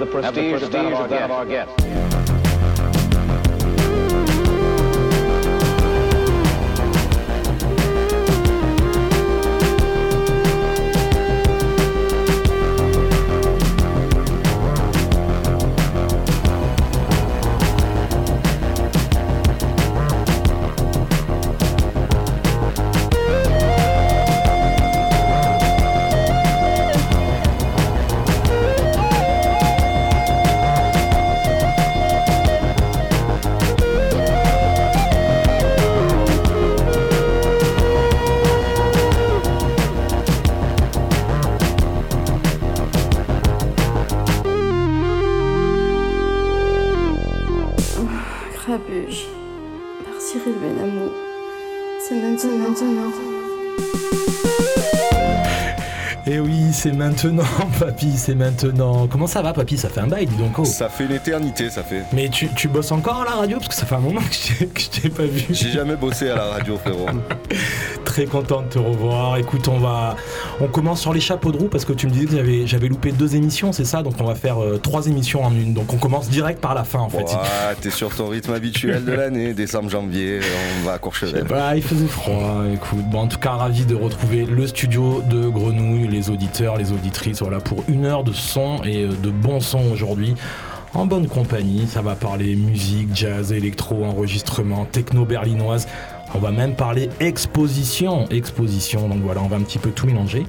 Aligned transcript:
the 0.00 0.06
prestige, 0.06 0.62
of 0.62 1.10
that 1.10 1.22
of 1.24 1.30
our 1.30 1.44
guests. 1.44 2.09
C'est 56.80 56.92
maintenant, 56.92 57.44
papy, 57.78 58.16
c'est 58.16 58.34
maintenant. 58.34 59.06
Comment 59.06 59.26
ça 59.26 59.42
va, 59.42 59.52
papy? 59.52 59.76
Ça 59.76 59.90
fait 59.90 60.00
un 60.00 60.06
bail, 60.06 60.24
dis 60.24 60.36
donc. 60.36 60.58
Oh. 60.58 60.64
Ça 60.64 60.88
fait 60.88 61.04
une 61.04 61.12
éternité, 61.12 61.68
ça 61.68 61.82
fait. 61.82 62.04
Mais 62.14 62.30
tu, 62.30 62.48
tu 62.56 62.68
bosses 62.68 62.90
encore 62.90 63.20
à 63.20 63.24
la 63.26 63.30
radio? 63.32 63.58
Parce 63.58 63.68
que 63.68 63.74
ça 63.74 63.84
fait 63.84 63.96
un 63.96 64.00
moment 64.00 64.22
que 64.22 64.80
je 64.80 64.88
t'ai 64.88 65.10
pas 65.10 65.24
vu. 65.24 65.44
J'ai 65.50 65.72
jamais 65.72 65.96
bossé 65.96 66.30
à 66.30 66.36
la 66.36 66.44
radio, 66.44 66.78
frérot. 66.78 67.06
Très 68.10 68.26
content 68.26 68.62
de 68.62 68.66
te 68.66 68.78
revoir. 68.80 69.36
Écoute, 69.36 69.68
on 69.68 69.78
va. 69.78 70.16
On 70.60 70.66
commence 70.66 71.00
sur 71.00 71.12
les 71.12 71.20
chapeaux 71.20 71.52
de 71.52 71.58
roue 71.58 71.68
parce 71.68 71.84
que 71.84 71.92
tu 71.92 72.08
me 72.08 72.10
disais 72.10 72.26
que 72.26 72.66
j'avais 72.66 72.88
loupé 72.88 73.12
deux 73.12 73.36
émissions, 73.36 73.72
c'est 73.72 73.84
ça? 73.84 74.02
Donc 74.02 74.14
on 74.20 74.24
va 74.24 74.34
faire 74.34 74.60
euh, 74.60 74.78
trois 74.78 75.06
émissions 75.06 75.44
en 75.44 75.52
une. 75.52 75.74
Donc 75.74 75.94
on 75.94 75.96
commence 75.96 76.28
direct 76.28 76.60
par 76.60 76.74
la 76.74 76.82
fin, 76.82 76.98
en 76.98 77.08
fait. 77.08 77.18
Ouais, 77.22 77.76
t'es 77.80 77.90
sur 77.90 78.12
ton 78.12 78.26
rythme 78.26 78.52
habituel 78.52 79.04
de 79.04 79.12
l'année, 79.12 79.54
décembre, 79.54 79.90
janvier, 79.90 80.40
on 80.80 80.86
va 80.86 80.94
à 80.94 80.98
Courchevel. 80.98 81.44
Bah, 81.44 81.76
il 81.76 81.84
faisait 81.84 82.08
froid, 82.08 82.64
écoute. 82.74 83.08
Bon, 83.12 83.20
en 83.20 83.28
tout 83.28 83.38
cas, 83.38 83.52
ravi 83.52 83.84
de 83.84 83.94
retrouver 83.94 84.44
le 84.44 84.66
studio 84.66 85.22
de 85.30 85.48
Grenouille, 85.48 86.08
les 86.08 86.30
auditeurs, 86.30 86.78
les 86.78 86.90
auditrices 86.90 87.44
pour 87.64 87.84
une 87.86 88.06
heure 88.06 88.24
de 88.24 88.32
son 88.32 88.82
et 88.82 89.04
euh, 89.04 89.12
de 89.22 89.30
bon 89.30 89.60
son 89.60 89.82
aujourd'hui. 89.92 90.34
En 90.92 91.06
bonne 91.06 91.28
compagnie, 91.28 91.86
ça 91.86 92.02
va 92.02 92.16
parler 92.16 92.56
musique, 92.56 93.10
jazz, 93.14 93.52
électro, 93.52 94.04
enregistrement, 94.04 94.84
techno 94.86 95.24
berlinoise. 95.24 95.86
On 96.34 96.38
va 96.38 96.52
même 96.52 96.76
parler 96.76 97.08
exposition, 97.18 98.28
exposition. 98.28 99.08
Donc 99.08 99.20
voilà, 99.22 99.42
on 99.42 99.48
va 99.48 99.56
un 99.56 99.62
petit 99.62 99.78
peu 99.78 99.90
tout 99.90 100.06
mélanger. 100.06 100.46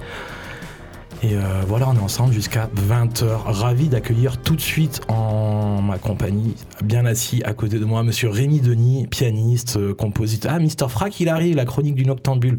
Et 1.23 1.35
euh, 1.35 1.61
voilà, 1.67 1.87
on 1.89 1.95
est 1.95 1.99
ensemble 1.99 2.33
jusqu'à 2.33 2.69
20h. 2.75 3.25
Ravi 3.45 3.89
d'accueillir 3.89 4.37
tout 4.37 4.55
de 4.55 4.61
suite 4.61 5.01
en 5.07 5.81
ma 5.81 5.99
compagnie, 5.99 6.55
bien 6.83 7.05
assis 7.05 7.43
à 7.43 7.53
côté 7.53 7.77
de 7.77 7.85
moi, 7.85 8.01
monsieur 8.01 8.29
Rémi 8.29 8.59
Denis, 8.59 9.05
pianiste, 9.07 9.77
euh, 9.77 9.93
compositeur. 9.93 10.51
Ah, 10.55 10.59
Mister 10.59 10.87
Frack, 10.89 11.19
il 11.19 11.29
arrive, 11.29 11.55
la 11.55 11.65
chronique 11.65 11.95
du 11.95 12.05
Noctambule. 12.05 12.57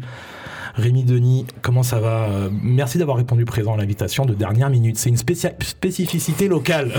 Rémi 0.75 1.03
Denis, 1.03 1.45
comment 1.63 1.81
ça 1.81 1.99
va 1.99 2.25
euh, 2.25 2.49
Merci 2.61 2.99
d'avoir 2.99 3.17
répondu 3.17 3.45
présent 3.45 3.73
à 3.73 3.77
l'invitation 3.77 4.25
de 4.25 4.35
dernière 4.35 4.69
minute. 4.69 4.97
C'est 4.97 5.09
une 5.09 5.17
spécificité 5.17 6.47
locale. 6.47 6.93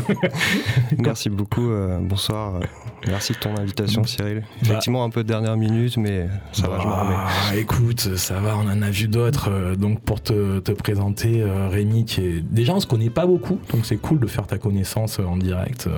Merci 0.99 1.31
beaucoup. 1.31 1.71
Euh, 1.71 1.99
bonsoir. 2.01 2.61
Merci 3.07 3.35
de 3.35 3.39
ton 3.39 3.57
invitation, 3.57 4.05
Cyril. 4.05 4.41
Bah. 4.41 4.47
Effectivement, 4.63 5.05
un 5.05 5.11
peu 5.11 5.23
de 5.23 5.29
dernière 5.29 5.57
minute, 5.57 5.97
mais 5.99 6.27
ça 6.53 6.69
va, 6.69 6.81
je 6.81 6.87
me 6.87 6.93
remets. 6.93 7.15
Bah, 7.15 7.57
écoute, 7.57 8.17
ça 8.17 8.41
va, 8.41 8.57
on 8.57 8.69
en 8.69 8.83
a 8.83 8.91
vu 8.91 9.07
d'autres. 9.07 9.51
Euh, 9.51 9.77
donc, 9.77 10.01
pour 10.01 10.23
te, 10.23 10.59
présenter, 10.73 11.45
Rémi, 11.71 12.05
qui 12.05 12.21
est. 12.23 12.41
Déjà, 12.41 12.75
on 12.75 12.81
se 12.81 12.87
connaît 12.87 13.11
pas 13.11 13.27
beaucoup, 13.27 13.61
donc 13.73 13.85
c'est 13.85 13.97
cool 13.97 14.19
de 14.19 14.27
faire 14.27 14.47
ta 14.47 14.59
connaissance 14.59 15.21
en 15.21 15.37
direct. 15.37 15.89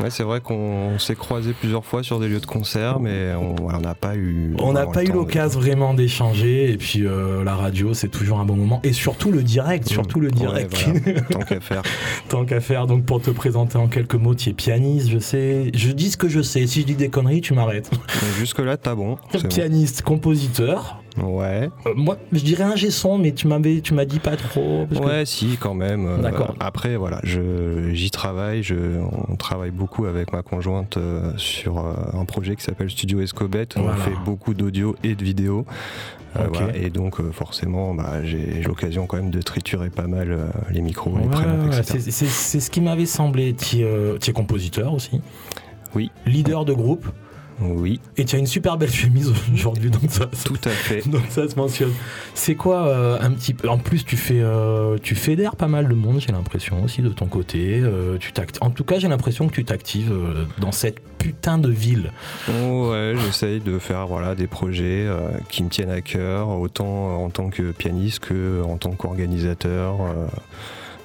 Ouais, 0.00 0.10
c'est 0.10 0.24
vrai 0.24 0.40
qu'on 0.40 0.98
s'est 0.98 1.14
croisé 1.14 1.52
plusieurs 1.52 1.84
fois 1.84 2.02
sur 2.02 2.20
des 2.20 2.28
lieux 2.28 2.40
de 2.40 2.46
concert, 2.46 3.00
mais 3.00 3.32
on 3.34 3.80
n'a 3.80 3.94
pas 3.94 4.16
eu. 4.16 4.54
On 4.58 4.72
n'a 4.72 4.86
pas 4.86 5.04
eu 5.04 5.12
l'occasion 5.12 5.60
vraiment 5.60 5.94
d'échanger, 5.94 6.72
et 6.72 6.76
puis. 6.76 7.06
Euh, 7.06 7.44
la 7.44 7.54
radio, 7.54 7.94
c'est 7.94 8.08
toujours 8.16 8.40
un 8.40 8.44
bon 8.44 8.56
moment. 8.56 8.80
Et 8.82 8.92
surtout 8.92 9.30
le 9.30 9.42
direct, 9.42 9.88
surtout 9.88 10.20
le 10.20 10.30
direct. 10.30 10.86
Tant 11.30 11.40
qu'à 11.40 11.60
faire. 11.60 11.82
Tant 12.28 12.44
qu'à 12.44 12.60
faire. 12.60 12.86
Donc 12.86 13.04
pour 13.04 13.20
te 13.20 13.30
présenter 13.30 13.76
en 13.78 13.88
quelques 13.88 14.14
mots, 14.14 14.34
tu 14.34 14.50
es 14.50 14.52
pianiste, 14.52 15.08
je 15.10 15.18
sais. 15.18 15.70
Je 15.74 15.90
dis 15.90 16.10
ce 16.10 16.16
que 16.16 16.28
je 16.28 16.40
sais. 16.40 16.66
Si 16.66 16.80
je 16.80 16.86
dis 16.86 16.94
des 16.94 17.08
conneries, 17.08 17.40
tu 17.40 17.54
m'arrêtes. 17.54 17.90
Jusque-là, 18.38 18.76
t'as 18.76 18.94
bon. 18.94 19.18
Pianiste, 19.48 20.02
compositeur. 20.02 21.02
Ouais. 21.22 21.70
Euh, 21.86 21.94
moi, 21.94 22.16
je 22.32 22.42
dirais 22.42 22.64
un 22.64 22.76
son, 22.90 23.18
mais 23.18 23.32
tu 23.32 23.48
m'avais, 23.48 23.80
tu 23.80 23.94
m'as 23.94 24.04
dit 24.04 24.18
pas 24.18 24.36
trop. 24.36 24.86
ouais, 25.02 25.24
si, 25.24 25.56
quand 25.58 25.74
même. 25.74 26.06
Euh, 26.06 26.18
D'accord. 26.18 26.54
après, 26.60 26.96
voilà, 26.96 27.20
je, 27.24 27.90
j'y 27.92 28.10
travaille. 28.10 28.62
Je, 28.62 28.74
on 29.28 29.36
travaille 29.36 29.70
beaucoup 29.70 30.06
avec 30.06 30.32
ma 30.32 30.42
conjointe 30.42 30.98
sur 31.36 31.78
un 31.78 32.24
projet 32.24 32.56
qui 32.56 32.62
s'appelle 32.62 32.90
Studio 32.90 33.20
Escobet. 33.20 33.68
On 33.76 33.88
fait 33.96 34.16
beaucoup 34.24 34.54
d'audio 34.54 34.96
et 35.02 35.14
de 35.14 35.24
vidéo. 35.24 35.66
Euh, 36.38 36.72
et 36.74 36.90
donc 36.90 37.20
euh, 37.20 37.32
forcément, 37.32 37.94
bah, 37.94 38.24
j'ai 38.24 38.62
l'occasion 38.62 39.06
quand 39.06 39.16
même 39.16 39.30
de 39.30 39.40
triturer 39.42 39.90
pas 39.90 40.06
mal 40.06 40.30
euh, 40.30 40.46
les 40.70 40.82
micros, 40.82 41.16
les 41.18 41.82
C'est 41.82 42.10
ce 42.10 42.70
qui 42.70 42.80
m'avait 42.80 43.06
semblé. 43.06 43.54
Tu 43.54 43.82
es 43.82 44.32
compositeur 44.32 44.92
aussi 44.92 45.20
Oui. 45.94 46.10
Leader 46.26 46.64
de 46.64 46.72
groupe 46.72 47.06
oui. 47.60 48.00
Et 48.16 48.24
tu 48.24 48.36
as 48.36 48.38
une 48.38 48.46
super 48.46 48.76
belle 48.76 48.92
chemise 48.92 49.32
aujourd'hui, 49.54 49.90
donc 49.90 50.10
ça, 50.10 50.26
Tout 50.44 50.58
à 50.64 50.70
fait. 50.70 51.06
Donc 51.08 51.22
ça 51.30 51.48
se 51.48 51.56
mentionne. 51.56 51.92
C'est 52.34 52.54
quoi 52.54 52.86
euh, 52.88 53.18
un 53.20 53.30
petit 53.30 53.54
peu 53.54 53.68
En 53.68 53.78
plus, 53.78 54.04
tu 54.04 54.16
fais, 54.16 54.40
euh, 54.40 54.98
tu 55.02 55.14
fédères 55.14 55.56
pas 55.56 55.68
mal 55.68 55.88
de 55.88 55.94
monde, 55.94 56.20
j'ai 56.20 56.32
l'impression 56.32 56.82
aussi 56.84 57.02
de 57.02 57.08
ton 57.08 57.26
côté. 57.26 57.80
Euh, 57.82 58.18
tu 58.18 58.32
en 58.60 58.70
tout 58.70 58.84
cas, 58.84 58.98
j'ai 58.98 59.08
l'impression 59.08 59.48
que 59.48 59.54
tu 59.54 59.64
t'actives 59.64 60.12
dans 60.58 60.72
cette 60.72 61.00
putain 61.18 61.58
de 61.58 61.70
ville. 61.70 62.12
ouais, 62.48 63.14
j'essaye 63.24 63.60
de 63.60 63.78
faire 63.78 64.06
voilà 64.06 64.34
des 64.34 64.46
projets 64.46 65.08
qui 65.48 65.62
me 65.62 65.68
tiennent 65.68 65.90
à 65.90 66.02
cœur, 66.02 66.48
autant 66.48 67.24
en 67.24 67.30
tant 67.30 67.48
que 67.48 67.72
pianiste 67.72 68.20
que 68.20 68.62
en 68.62 68.76
tant 68.76 68.90
qu'organisateur 68.90 69.96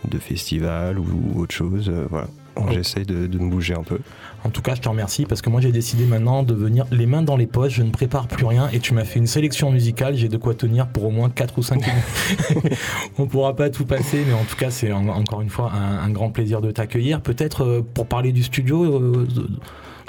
de 0.09 0.17
festivals 0.17 0.99
ou, 0.99 1.39
autre 1.39 1.53
chose. 1.53 1.91
voilà. 2.09 2.27
J'essaye 2.71 3.05
de, 3.05 3.27
de 3.27 3.39
me 3.39 3.49
bouger 3.49 3.73
un 3.73 3.83
peu. 3.83 3.99
En 4.43 4.49
tout 4.49 4.61
cas, 4.61 4.73
je 4.73 4.81
te 4.81 4.89
remercie 4.89 5.25
parce 5.25 5.41
que 5.41 5.49
moi 5.49 5.61
j'ai 5.61 5.71
décidé 5.71 6.05
maintenant 6.05 6.41
de 6.41 6.53
venir 6.53 6.85
les 6.91 7.05
mains 7.05 7.21
dans 7.21 7.37
les 7.37 7.45
poches, 7.45 7.75
je 7.75 7.83
ne 7.83 7.91
prépare 7.91 8.27
plus 8.27 8.45
rien 8.45 8.69
et 8.73 8.79
tu 8.79 8.93
m'as 8.93 9.03
fait 9.03 9.19
une 9.19 9.27
sélection 9.27 9.71
musicale, 9.71 10.15
j'ai 10.15 10.29
de 10.29 10.37
quoi 10.37 10.55
tenir 10.55 10.87
pour 10.87 11.05
au 11.05 11.11
moins 11.11 11.29
4 11.29 11.57
ou 11.59 11.63
5 11.63 11.75
minutes. 11.75 12.77
On 13.19 13.27
pourra 13.27 13.55
pas 13.55 13.69
tout 13.69 13.85
passer, 13.85 14.23
mais 14.25 14.33
en 14.33 14.43
tout 14.43 14.55
cas, 14.55 14.71
c'est 14.71 14.91
encore 14.91 15.41
une 15.41 15.49
fois 15.49 15.71
un, 15.71 16.09
grand 16.09 16.29
plaisir 16.29 16.61
de 16.61 16.71
t'accueillir. 16.71 17.21
Peut-être 17.21 17.63
euh, 17.63 17.81
pour 17.93 18.07
parler 18.07 18.31
du 18.31 18.43
studio, 18.43 18.83
euh, 18.83 19.27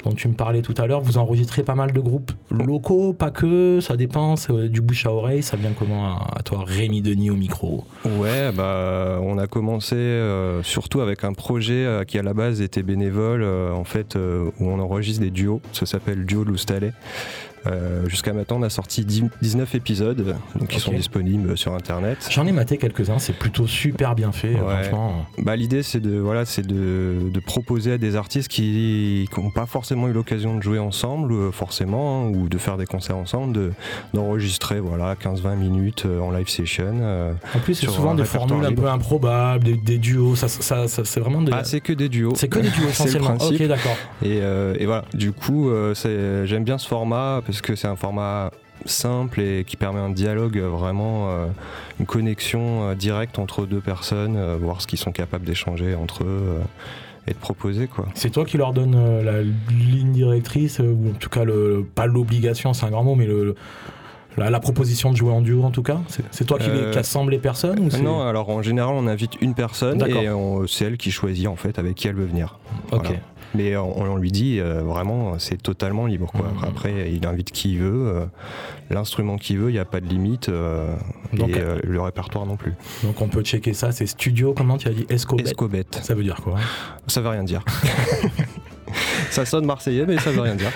dont 0.03 0.11
tu 0.13 0.27
me 0.27 0.33
parlais 0.33 0.61
tout 0.61 0.73
à 0.77 0.87
l'heure, 0.87 1.01
vous 1.01 1.17
enregistrez 1.17 1.63
pas 1.63 1.75
mal 1.75 1.91
de 1.91 1.99
groupes 1.99 2.31
locaux, 2.51 3.13
pas 3.13 3.31
que, 3.31 3.79
ça 3.81 3.95
dépend, 3.95 4.35
c'est 4.35 4.51
euh, 4.51 4.69
du 4.69 4.81
bouche 4.81 5.05
à 5.05 5.11
oreille, 5.11 5.43
ça 5.43 5.57
vient 5.57 5.71
comment 5.77 6.17
à, 6.17 6.43
toi, 6.43 6.63
Rémi 6.65 7.01
Denis 7.01 7.29
au 7.29 7.35
micro? 7.35 7.85
Ouais, 8.05 8.51
bah, 8.51 9.19
on 9.21 9.37
a 9.37 9.47
commencé 9.47 9.95
euh, 9.95 10.61
surtout 10.63 11.01
avec 11.01 11.23
un 11.23 11.33
projet 11.33 11.85
euh, 11.85 12.03
qui 12.03 12.19
à 12.19 12.23
la 12.23 12.33
base 12.33 12.61
était 12.61 12.83
bénévole, 12.83 13.43
en 13.43 13.83
fait, 13.83 14.15
où 14.15 14.65
on 14.65 14.79
enregistre 14.79 15.21
des 15.21 15.31
duos, 15.31 15.61
ça 15.71 15.85
s'appelle 15.85 16.25
Duo 16.25 16.43
Loustalais. 16.43 16.93
Euh, 17.67 18.07
jusqu'à 18.09 18.33
maintenant, 18.33 18.57
on 18.59 18.63
a 18.63 18.69
sorti 18.69 19.05
19 19.05 19.75
épisodes 19.75 20.35
donc 20.55 20.67
qui 20.67 20.79
sont 20.79 20.91
disponibles 20.91 21.57
sur 21.57 21.73
internet. 21.73 22.27
J'en 22.29 22.45
ai 22.45 22.51
maté 22.51 22.77
quelques-uns, 22.77 23.19
c'est 23.19 23.33
plutôt 23.33 23.67
super 23.67 24.15
bien 24.15 24.31
fait, 24.31 24.55
franchement. 24.55 25.25
Bah, 25.37 25.55
L'idée, 25.55 25.83
c'est 25.83 25.99
de, 25.99 26.17
voilà, 26.17 26.43
de, 26.43 27.29
de, 27.29 27.39
proposer 27.39 27.93
à 27.93 27.97
des 27.97 28.15
artistes 28.15 28.49
qui 28.49 29.29
n'ont 29.37 29.51
pas 29.51 29.65
forcément 29.65 30.07
eu 30.07 30.13
l'occasion 30.13 30.57
de 30.57 30.63
jouer 30.63 30.79
ensemble, 30.79 31.33
euh, 31.33 31.51
forcément, 31.51 32.25
hein, 32.25 32.29
ou 32.29 32.49
de 32.49 32.57
faire 32.57 32.77
des 32.77 32.85
concerts 32.85 33.17
ensemble, 33.17 33.73
d'enregistrer 34.13 34.79
voilà, 34.79 35.15
15-20 35.15 35.55
minutes 35.55 36.03
euh, 36.05 36.19
en 36.19 36.31
live 36.31 36.49
session. 36.49 37.33
en 37.55 37.59
plus, 37.59 37.75
c'est 37.75 37.87
souvent 37.87 38.15
des 38.15 38.25
formules 38.25 38.65
un 38.65 38.73
peu 38.73 38.87
improbables, 38.87 39.81
des, 39.83 39.97
duos, 39.97 40.35
ça, 40.35 40.47
ça, 40.47 40.87
c'est 40.87 41.19
vraiment 41.19 41.41
des. 41.41 41.51
Ah, 41.53 41.63
c'est 41.63 41.81
que 41.81 41.93
des 41.93 42.09
duos. 42.09 42.33
C'est 42.35 42.49
que 42.49 42.59
des 42.59 42.69
duos 42.69 42.87
essentiellement. 42.89 43.37
ok, 43.39 43.67
d'accord. 43.67 43.95
Et, 44.21 44.37
et, 44.37 44.85
voilà, 44.85 45.05
du 45.13 45.31
coup, 45.31 45.69
j'aime 45.93 46.63
bien 46.63 46.77
ce 46.77 46.87
format 46.87 47.41
parce 47.45 47.52
que 47.61 47.75
c'est 47.75 47.87
un 47.87 47.95
format 47.95 48.51
simple 48.85 49.41
et 49.41 49.63
qui 49.65 49.77
permet 49.77 49.99
un 49.99 50.09
dialogue 50.09 50.57
vraiment, 50.57 51.29
euh, 51.29 51.47
une 51.99 52.05
connexion 52.05 52.89
euh, 52.89 52.95
directe 52.95 53.39
entre 53.39 53.65
deux 53.65 53.79
personnes, 53.79 54.35
euh, 54.35 54.57
voir 54.59 54.81
ce 54.81 54.87
qu'ils 54.87 54.99
sont 54.99 55.11
capables 55.11 55.45
d'échanger 55.45 55.95
entre 55.95 56.23
eux 56.23 56.59
et 57.27 57.31
de 57.31 57.37
proposer 57.37 57.87
quoi. 57.87 58.05
C'est 58.15 58.31
toi 58.31 58.45
qui 58.45 58.57
leur 58.57 58.73
donne 58.73 59.23
la 59.23 59.41
ligne 59.41 60.11
directrice 60.11 60.79
ou 60.79 61.11
en 61.11 61.17
tout 61.17 61.29
cas 61.29 61.45
le, 61.45 61.85
pas 61.95 62.05
l'obligation, 62.05 62.73
c'est 62.73 62.85
un 62.85 62.89
grand 62.89 63.03
mot, 63.03 63.15
mais 63.15 63.25
le, 63.25 63.55
la, 64.35 64.59
proposition 64.59 65.11
de 65.11 65.15
jouer 65.15 65.31
en 65.31 65.39
duo 65.39 65.63
en 65.63 65.71
tout 65.71 65.83
cas 65.83 66.01
C'est 66.31 66.43
toi 66.43 66.59
qui, 66.59 66.69
les, 66.69 66.97
assemble 66.97 67.31
les 67.31 67.37
personnes 67.37 67.79
ou 67.79 68.01
Non, 68.01 68.21
alors 68.27 68.49
en 68.49 68.61
général 68.61 68.93
on 68.95 69.07
invite 69.07 69.39
une 69.39 69.53
personne 69.53 70.01
et 70.05 70.27
c'est 70.67 70.85
elle 70.85 70.97
qui 70.97 71.11
choisit 71.11 71.47
en 71.47 71.55
fait 71.55 71.79
avec 71.79 71.95
qui 71.95 72.09
elle 72.09 72.15
veut 72.15 72.25
venir. 72.25 72.59
Ok. 72.91 73.13
Mais 73.55 73.75
on, 73.77 74.15
lui 74.15 74.31
dit 74.31 74.59
euh, 74.59 74.81
vraiment, 74.81 75.37
c'est 75.39 75.61
totalement 75.61 76.05
libre. 76.05 76.31
Quoi. 76.31 76.47
Mmh. 76.47 76.65
Après, 76.65 77.11
il 77.11 77.25
invite 77.25 77.51
qui 77.51 77.73
il 77.73 77.79
veut, 77.79 78.07
euh, 78.07 78.25
l'instrument 78.89 79.37
qu'il 79.37 79.59
veut, 79.59 79.69
il 79.69 79.73
n'y 79.73 79.79
a 79.79 79.85
pas 79.85 80.01
de 80.01 80.07
limite, 80.07 80.49
euh, 80.49 80.95
et 81.33 81.53
le 81.83 82.01
répertoire 82.01 82.45
non 82.45 82.57
plus. 82.57 82.73
Donc 83.03 83.21
on 83.21 83.27
peut 83.27 83.43
checker 83.43 83.73
ça, 83.73 83.91
c'est 83.91 84.07
studio, 84.07 84.53
comment 84.53 84.77
tu 84.77 84.87
as 84.87 84.91
dit? 84.91 85.05
Escobet. 85.09 85.43
Escobet. 85.43 85.85
Ça 86.01 86.15
veut 86.15 86.23
dire 86.23 86.37
quoi? 86.43 86.55
Ça 87.07 87.21
veut 87.21 87.29
rien 87.29 87.43
dire. 87.43 87.63
ça 89.29 89.45
sonne 89.45 89.65
marseillais, 89.65 90.05
mais 90.07 90.17
ça 90.19 90.31
veut 90.31 90.41
rien 90.41 90.55
dire. 90.55 90.71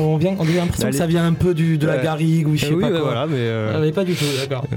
on, 0.00 0.16
vient, 0.16 0.34
on 0.38 0.42
a 0.42 0.50
l'impression 0.50 0.90
que 0.90 0.96
ça 0.96 1.06
vient 1.06 1.24
un 1.24 1.32
peu 1.32 1.54
du, 1.54 1.78
de 1.78 1.86
la 1.86 1.98
garrigue 1.98 2.48
ou 2.48 2.56
je 2.56 2.66
sais 2.66 2.74
pas 2.74 2.90
quoi. 2.90 3.00
Voilà, 3.00 3.26
mais, 3.26 3.36
euh... 3.38 3.88
Ah, 3.88 3.92
pas 3.92 4.04
du 4.04 4.14
tout, 4.14 4.24
d'accord. 4.38 4.64
Euh, 4.72 4.76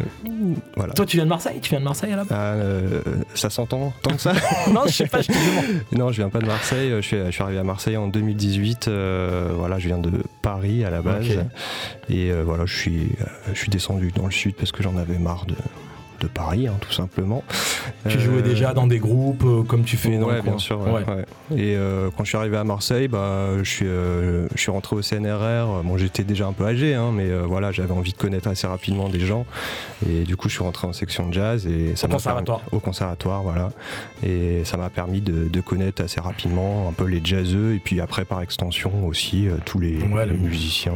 voilà. 0.76 0.94
Toi, 0.94 1.06
tu 1.06 1.18
viens 1.18 1.26
de 1.26 1.30
Marseille 1.30 1.60
Tu 1.62 1.70
viens 1.70 1.80
de 1.80 1.84
Marseille 1.84 2.14
à 2.14 2.16
la 2.16 2.24
base 2.24 2.38
ah, 2.38 2.54
euh, 2.54 3.02
Ça 3.34 3.50
s'entend 3.50 3.94
tant 4.02 4.16
que 4.16 4.22
ça 4.22 4.34
Non, 4.72 4.82
je 4.86 4.94
sais 4.94 5.08
pas, 5.08 5.22
je 5.22 5.28
te 5.28 5.34
demande. 5.34 5.82
Non, 5.92 6.12
je 6.12 6.18
viens 6.18 6.30
pas 6.30 6.40
de 6.40 6.46
Marseille. 6.46 6.92
Je 6.98 7.02
suis, 7.02 7.18
je 7.26 7.32
suis 7.32 7.44
arrivé 7.44 7.60
à 7.60 7.64
Marseille 7.64 7.98
en 7.98 8.08
2018. 8.08 8.88
Euh, 8.88 9.50
voilà, 9.54 9.80
je 9.80 9.88
viens 9.88 10.00
de 10.00 10.12
Paris 10.42 10.84
à 10.84 10.90
la 10.90 11.02
base. 11.02 11.26
Et 12.10 12.32
voilà, 12.32 12.66
je 12.66 12.76
suis, 12.76 13.10
je 13.54 13.58
suis 13.58 13.70
descendu 13.70 14.12
dans 14.16 14.26
le 14.26 14.32
sud 14.32 14.56
parce 14.56 14.72
que 14.72 14.84
j'en 14.84 14.98
avais 14.98 15.18
marre 15.18 15.46
de 15.46 15.56
de 16.22 16.28
Paris, 16.28 16.68
hein, 16.68 16.76
tout 16.80 16.92
simplement. 16.92 17.44
Tu 18.08 18.20
jouais 18.20 18.38
euh, 18.38 18.42
déjà 18.42 18.74
dans 18.74 18.88
des 18.88 19.00
groupes 19.00 19.44
euh, 19.44 19.64
comme 19.64 19.84
tu 19.84 19.98
fais 19.98 20.18
dans 20.18 20.28
ouais, 20.28 20.42
bien 20.42 20.58
sûr. 20.58 20.80
Et 21.56 21.76
euh, 21.76 22.10
quand 22.16 22.24
je 22.24 22.30
suis 22.30 22.38
arrivé 22.38 22.58
à 22.58 22.64
Marseille, 22.64 23.08
bah, 23.08 23.50
je, 23.58 23.70
suis, 23.70 23.86
je 23.86 24.62
suis 24.62 24.72
rentré 24.72 24.96
au 24.96 25.02
CNRR. 25.02 25.84
Bon, 25.84 25.98
j'étais 25.98 26.24
déjà 26.24 26.48
un 26.48 26.54
peu 26.54 26.66
âgé, 26.66 26.94
hein, 26.94 27.12
mais 27.14 27.30
voilà, 27.42 27.72
j'avais 27.72 27.94
envie 27.94 28.14
de 28.14 28.18
connaître 28.18 28.48
assez 28.48 28.68
rapidement 28.68 29.10
des 29.10 29.20
gens. 29.20 29.46
Et 30.08 30.24
du 30.24 30.38
coup, 30.38 30.48
je 30.48 30.56
suis 30.56 30.64
rentré 30.64 30.88
en 30.88 30.94
section 30.94 31.28
de 31.28 31.34
jazz. 31.34 31.68
Et 31.68 31.96
ça 31.96 32.08
au 32.08 32.12
conservatoire 32.12 32.62
Au 32.72 32.80
conservatoire, 32.80 33.42
voilà. 33.42 33.72
Et 34.24 34.64
ça 34.64 34.78
m'a 34.78 34.90
permis 34.90 35.22
de, 35.22 35.62
connaître 35.62 36.04
assez 36.04 36.20
rapidement 36.20 36.90
un 36.90 36.92
peu 36.92 37.06
les 37.06 37.22
jazzeux 37.24 37.76
et 37.76 37.80
puis 37.80 38.02
après, 38.02 38.26
par 38.26 38.42
extension 38.42 38.92
aussi, 39.08 39.48
tous 39.66 39.80
les, 39.80 39.98
musiciens. 40.38 40.94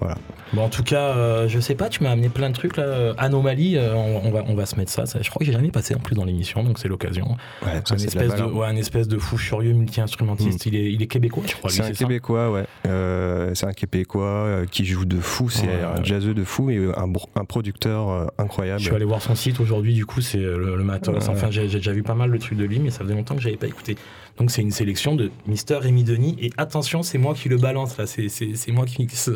Voilà. 0.00 0.16
Bon, 0.52 0.62
en 0.62 0.68
tout 0.68 0.82
cas, 0.82 1.46
je 1.46 1.60
sais 1.60 1.76
pas, 1.76 1.88
tu 1.88 2.02
m'as 2.02 2.10
amené 2.10 2.28
plein 2.28 2.50
de 2.50 2.54
trucs 2.54 2.76
là. 2.76 3.14
Anomalie, 3.18 3.78
on, 3.78 4.30
va, 4.30 4.42
on 4.48 4.54
va 4.54 4.66
se 4.66 4.74
mettre 4.76 4.90
ça. 4.90 5.04
Je 5.04 5.28
crois 5.30 5.40
que 5.40 5.44
j'ai 5.44 5.52
jamais 5.52 5.70
passé 5.70 5.94
en 5.94 6.00
plus 6.00 6.16
dans 6.16 6.24
l'émission, 6.24 6.64
donc 6.64 6.78
c'est 6.78 6.88
l'occasion. 6.88 7.36
Ouais, 7.62 7.80
un, 7.88 7.96
espèce 7.96 8.34
de, 8.34 8.42
ouais, 8.42 8.66
un 8.66 8.76
espèce 8.76 9.06
de 9.06 9.18
fou 9.18 9.38
furieux 9.38 9.72
multi-instrumentiste. 9.74 10.66
Mm. 10.66 10.68
Il, 10.68 10.74
est, 10.74 10.92
il 10.92 11.02
est 11.02 11.06
québécois, 11.06 11.44
je 11.46 11.54
crois. 11.54 11.70
C'est 11.70 11.82
un 11.82 11.92
québécois, 11.92 12.50
ouais. 12.50 12.64
Euh, 12.88 13.52
c'est 13.54 13.66
un 13.66 13.72
québécois 13.72 14.24
euh, 14.24 14.66
qui 14.66 14.84
joue 14.84 15.04
de 15.04 15.20
fou. 15.20 15.50
C'est 15.50 15.68
un 15.68 16.02
jazzeux 16.02 16.34
de 16.34 16.44
fou 16.44 16.70
et 16.70 16.78
un, 16.78 17.12
un 17.36 17.44
producteur 17.44 18.08
euh, 18.08 18.26
incroyable. 18.38 18.80
Je 18.80 18.86
suis 18.86 18.94
allé 18.94 19.04
voir 19.04 19.22
son 19.22 19.36
site 19.36 19.60
aujourd'hui, 19.60 19.94
du 19.94 20.06
coup, 20.06 20.20
c'est 20.20 20.38
le, 20.38 20.76
le 20.76 20.84
matos. 20.84 21.28
Enfin, 21.28 21.50
j'ai 21.50 21.68
déjà 21.68 21.92
vu 21.92 22.02
pas 22.02 22.14
mal 22.14 22.30
le 22.30 22.38
truc 22.38 22.58
de 22.58 22.64
lui, 22.64 22.80
mais 22.80 22.90
ça 22.90 23.04
faisait 23.04 23.14
longtemps 23.14 23.36
que 23.36 23.42
j'avais 23.42 23.56
pas 23.56 23.68
écouté. 23.68 23.96
Donc 24.38 24.50
c'est 24.50 24.62
une 24.62 24.70
sélection 24.70 25.14
de 25.14 25.30
Mister 25.46 25.76
Rémi 25.76 26.02
Denis. 26.02 26.36
Et 26.40 26.50
attention, 26.56 27.02
c'est 27.02 27.18
moi 27.18 27.34
qui 27.34 27.48
le 27.48 27.58
balance 27.58 27.98
là. 27.98 28.06
C'est 28.06 28.72
moi 28.72 28.86
qui 28.86 29.02
mixe 29.02 29.30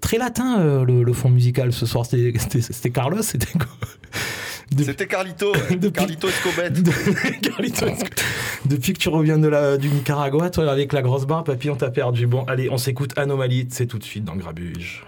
très 0.00 0.18
latin 0.18 0.60
euh, 0.60 0.84
le, 0.84 1.12
fond 1.12 1.30
musical 1.30 1.72
ce 1.72 1.86
soir. 1.86 2.06
C'était 2.06 2.90
Carlos, 2.90 3.22
c'était 3.22 3.58
quoi 3.58 3.68
C'était 4.78 5.06
Carlito, 5.06 5.52
Carlito 5.94 6.28
Escobet. 6.28 6.72
Carlito 7.42 7.86
Depuis 8.66 8.92
que 8.92 8.98
tu 8.98 9.08
reviens 9.08 9.38
de 9.38 9.48
la, 9.48 9.76
du 9.76 9.88
Nicaragua, 9.88 10.48
toi, 10.50 10.70
avec 10.70 10.92
la 10.92 11.02
grosse 11.02 11.26
barre, 11.26 11.44
papy, 11.44 11.70
on 11.70 11.76
t'a 11.76 11.90
perdu. 11.90 12.26
Bon, 12.26 12.44
allez, 12.44 12.70
on 12.70 12.78
s'écoute 12.78 13.12
Anomalie, 13.18 13.66
c'est 13.70 13.86
tout 13.86 13.98
de 13.98 14.04
suite 14.04 14.24
dans 14.24 14.36
Grabuge. 14.36 15.04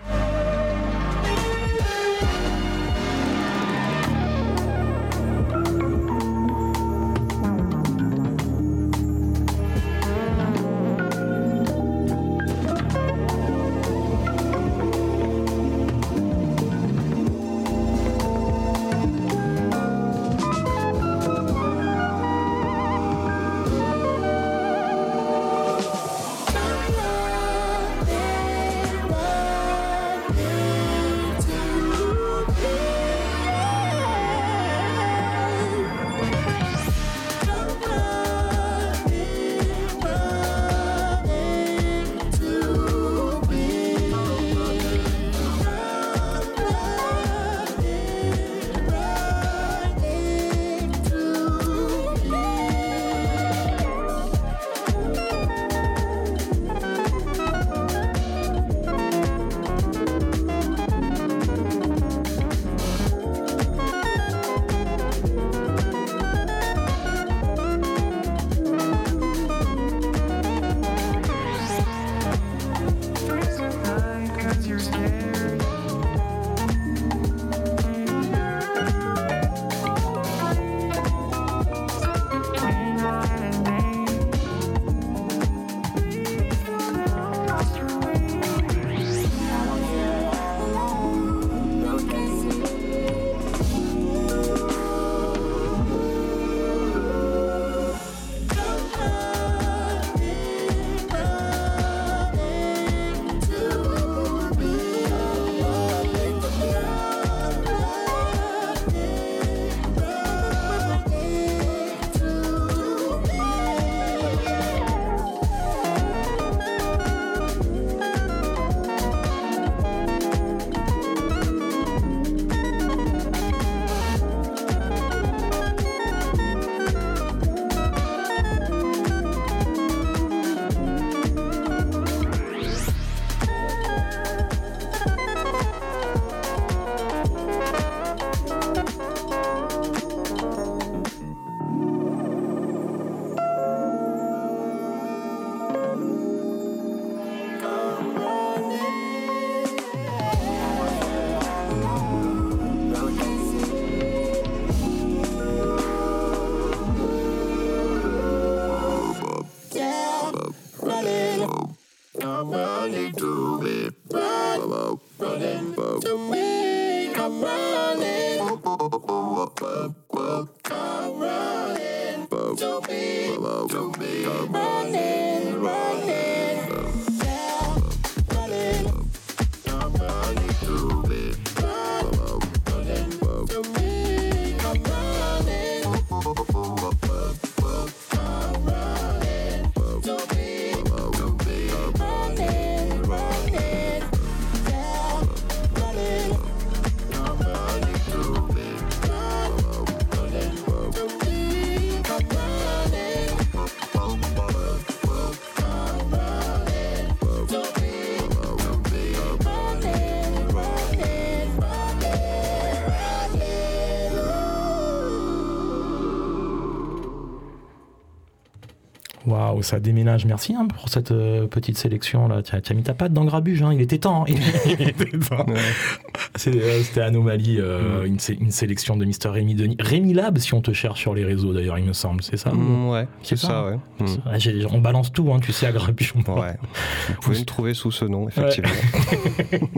Ça 219.63 219.81
déménage. 219.81 220.27
Merci 220.27 220.55
hein, 220.55 220.67
pour 220.67 220.89
cette 220.89 221.13
euh, 221.13 221.47
petite 221.47 221.79
sélection 221.79 222.29
là. 222.29 222.43
Tu 222.43 222.55
as, 222.55 222.75
mis 222.75 222.83
ta 222.83 222.95
patte 222.95 223.13
dans 223.13 223.25
Grabuge, 223.25 223.63
hein. 223.63 223.73
il 223.73 223.81
était 223.81 223.99
temps. 223.99 224.25
Hein. 224.29 224.35
c'était 226.43 227.01
Anomalie, 227.01 227.59
euh, 227.59 228.05
une, 228.05 228.19
une, 228.41 228.51
sélection 228.51 228.97
de 228.97 229.05
Mister 229.05 229.29
Rémi 229.29 229.55
Denis. 229.55 229.77
Rémi 229.79 230.15
Lab, 230.15 230.39
si 230.39 230.55
on 230.55 230.61
te 230.61 230.73
cherche 230.73 231.01
sur 231.01 231.15
les 231.15 231.25
réseaux 231.25 231.53
d'ailleurs, 231.53 231.79
il 231.79 231.85
me 231.85 231.93
semble, 231.93 232.23
c'est 232.23 232.37
ça 232.37 232.51
mm, 232.51 232.89
Ouais, 232.89 233.09
c'est 233.23 233.37
ça, 233.37 233.67
ouais. 233.67 233.77
Mm. 234.01 234.67
on 234.71 234.79
balance 234.79 235.13
tout, 235.13 235.31
tu 235.43 235.53
sais, 235.53 235.67
à 235.67 235.73
Grabuge. 235.73 236.15
Ouais. 236.15 236.57
Vous 237.09 237.15
pouvez 237.21 237.39
me 237.41 237.45
trouver 237.45 237.75
sous 237.75 237.91
ce 237.91 238.05
nom, 238.05 238.29
effectivement. 238.29 238.71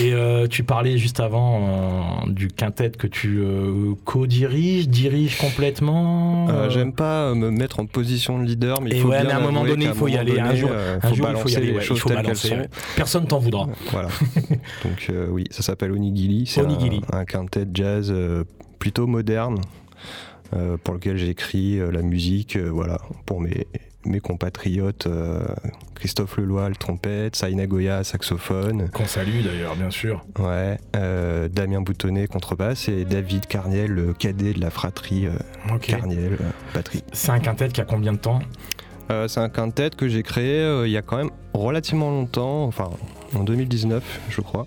Et 0.00 0.14
tu 0.48 0.64
parlais 0.64 0.98
juste 0.98 1.20
avant 1.20 2.24
du 2.26 2.48
quintet 2.48 2.90
que 2.90 3.06
tu 3.06 3.42
co-diriges, 4.04 4.88
diriges 4.88 5.38
complètement. 5.38 6.70
J'aime 6.70 6.92
pas 6.92 7.34
me 7.34 7.50
mettre 7.50 7.80
en 7.80 7.86
position 7.86 8.38
de 8.38 8.44
leader, 8.44 8.80
mais 8.80 8.90
il 8.90 9.00
faut 9.00 9.08
bien 9.08 9.28
à 9.28 9.36
un 9.36 9.40
moment 9.40 9.64
donné, 9.64 9.86
il 9.86 9.94
faut 9.94 10.08
y 10.08 10.16
aller. 10.16 10.38
un 10.38 10.54
jour, 10.54 10.70
euh, 10.72 10.98
un 11.02 11.14
jour 11.14 11.28
il 11.30 11.36
faut 11.36 11.48
y 11.48 11.56
aller. 11.56 11.76
il 11.78 11.98
faut 11.98 12.08
balancer. 12.08 12.56
Personne 12.96 13.26
t'en 13.26 13.38
voudra. 13.38 13.68
Voilà. 13.90 14.08
Donc 14.84 15.06
euh, 15.10 15.28
oui, 15.30 15.44
ça 15.50 15.62
s'appelle 15.74 15.92
Onigili. 15.92 16.46
C'est 16.46 16.60
un, 16.60 17.18
un, 17.18 17.24
quintet 17.24 17.66
jazz 17.72 18.10
euh, 18.10 18.44
plutôt 18.78 19.06
moderne. 19.06 19.60
pour 20.84 20.94
lequel 20.94 21.16
j'écris 21.16 21.78
la 21.78 22.02
musique, 22.02 22.56
voilà, 22.56 22.98
pour 23.26 23.40
mes, 23.40 23.66
mes 24.04 24.20
compatriotes 24.20 25.08
Christophe 25.96 26.36
Leloy, 26.36 26.68
le 26.68 26.76
trompette, 26.76 27.34
Saïna 27.34 27.66
Goya, 27.66 28.04
saxophone. 28.04 28.88
Qu'on 28.90 29.06
salue 29.06 29.42
d'ailleurs, 29.42 29.74
bien 29.74 29.90
sûr. 29.90 30.24
Ouais, 30.38 30.78
Damien 30.92 31.80
Boutonnet, 31.80 32.28
contrebasse, 32.28 32.88
et 32.88 33.04
David 33.04 33.46
Carniel, 33.46 33.90
le 33.90 34.12
cadet 34.12 34.52
de 34.52 34.60
la 34.60 34.70
fratrie 34.70 35.26
Carniel, 35.80 36.38
batterie. 36.72 37.02
C'est 37.12 37.30
un 37.30 37.40
quintet 37.40 37.68
qui 37.68 37.80
a 37.80 37.84
combien 37.84 38.12
de 38.12 38.18
temps? 38.18 38.40
Euh, 39.10 39.28
c'est 39.28 39.40
un 39.40 39.48
quintet 39.48 39.90
que 39.90 40.08
j'ai 40.08 40.22
créé 40.22 40.60
euh, 40.60 40.86
il 40.86 40.92
y 40.92 40.96
a 40.96 41.02
quand 41.02 41.18
même 41.18 41.30
relativement 41.52 42.10
longtemps, 42.10 42.64
enfin 42.64 42.90
en 43.36 43.44
2019 43.44 44.20
je 44.28 44.40
crois. 44.40 44.66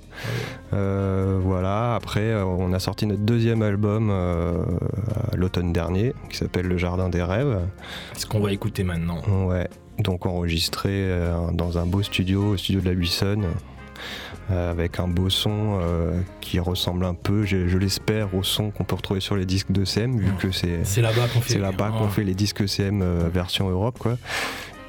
Euh, 0.73 1.39
voilà, 1.41 1.95
après 1.95 2.33
on 2.35 2.73
a 2.73 2.79
sorti 2.79 3.05
notre 3.05 3.21
deuxième 3.21 3.61
album 3.61 4.11
l'automne 5.35 5.73
dernier 5.73 6.13
qui 6.29 6.37
s'appelle 6.37 6.67
Le 6.67 6.77
Jardin 6.77 7.09
des 7.09 7.23
Rêves. 7.23 7.59
Ce 8.17 8.25
qu'on 8.25 8.39
va 8.39 8.51
écouter 8.51 8.83
maintenant. 8.83 9.21
Ouais, 9.45 9.67
donc 9.99 10.25
enregistré 10.25 11.09
dans 11.53 11.77
un 11.77 11.85
beau 11.85 12.03
studio, 12.03 12.51
au 12.51 12.57
studio 12.57 12.81
de 12.81 12.85
la 12.85 12.95
Buissonne. 12.95 13.45
Euh, 14.49 14.71
avec 14.71 14.97
un 15.01 15.09
beau 15.09 15.29
son 15.29 15.79
euh, 15.81 16.21
qui 16.39 16.57
ressemble 16.61 17.03
un 17.03 17.13
peu, 17.13 17.43
je, 17.43 17.77
l'espère, 17.77 18.33
au 18.33 18.43
son 18.43 18.71
qu'on 18.71 18.85
peut 18.85 18.95
retrouver 18.95 19.19
sur 19.19 19.35
les 19.35 19.45
disques 19.45 19.73
de 19.73 19.83
CM, 19.83 20.17
vu 20.17 20.31
que 20.39 20.51
c'est 20.51 21.01
là-bas 21.01 21.27
qu'on 21.33 21.41
fait, 21.41 21.59
là 21.59 21.73
qu'on 21.73 22.07
fait 22.07 22.23
les 22.23 22.33
disques 22.33 22.67
CM 22.67 23.01
euh, 23.01 23.27
version 23.27 23.69
Europe, 23.69 23.99
quoi. 23.99 24.17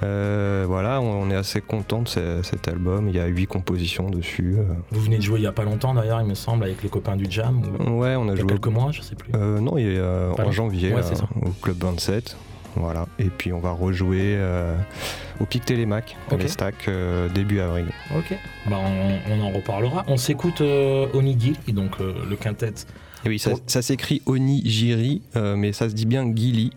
Voilà, 0.00 1.00
on, 1.00 1.30
est 1.30 1.36
assez 1.36 1.60
content 1.60 2.02
de 2.02 2.42
cet 2.42 2.68
album. 2.68 3.08
Il 3.08 3.16
y 3.16 3.20
a 3.20 3.26
huit 3.26 3.46
compositions 3.46 4.10
dessus. 4.10 4.56
Vous 4.90 5.00
venez 5.00 5.18
de 5.18 5.22
jouer 5.22 5.38
il 5.38 5.42
n'y 5.42 5.48
a 5.48 5.52
pas 5.52 5.64
longtemps 5.64 5.94
d'ailleurs, 5.94 6.20
il 6.20 6.26
me 6.26 6.34
semble, 6.34 6.64
avec 6.64 6.82
les 6.82 6.88
copains 6.88 7.16
du 7.16 7.26
Jam. 7.28 7.62
Ouais, 7.88 8.16
on 8.16 8.28
a 8.28 8.34
joué. 8.34 8.46
quelques 8.46 8.68
mois, 8.68 8.90
je 8.92 9.02
sais 9.02 9.14
plus. 9.14 9.32
non, 9.32 9.78
il 9.78 9.88
est 9.88 10.00
en 10.00 10.50
janvier 10.50 10.94
au 11.42 11.50
Club 11.62 11.78
27. 11.78 12.36
Voilà. 12.76 13.06
Et 13.18 13.24
puis 13.24 13.52
on 13.52 13.58
va 13.58 13.72
rejouer 13.72 14.36
euh, 14.36 14.76
au 15.40 15.46
Pic 15.46 15.64
Télémac, 15.64 16.16
okay. 16.30 16.42
les 16.42 16.48
stacks, 16.48 16.88
euh, 16.88 17.28
début 17.28 17.60
avril. 17.60 17.86
Ok, 18.16 18.34
bah, 18.68 18.78
on, 19.30 19.40
en 19.40 19.50
reparlera. 19.50 20.04
On 20.08 20.16
s'écoute 20.16 20.60
euh, 20.60 21.06
Onigiri, 21.12 21.72
donc 21.72 21.98
le 21.98 22.36
quintet. 22.36 22.74
oui, 23.26 23.38
ça, 23.38 23.82
s'écrit 23.82 24.22
Onigiri, 24.26 25.22
mais 25.34 25.72
ça 25.72 25.88
se 25.88 25.94
dit 25.94 26.06
bien 26.06 26.30
Gili 26.34 26.72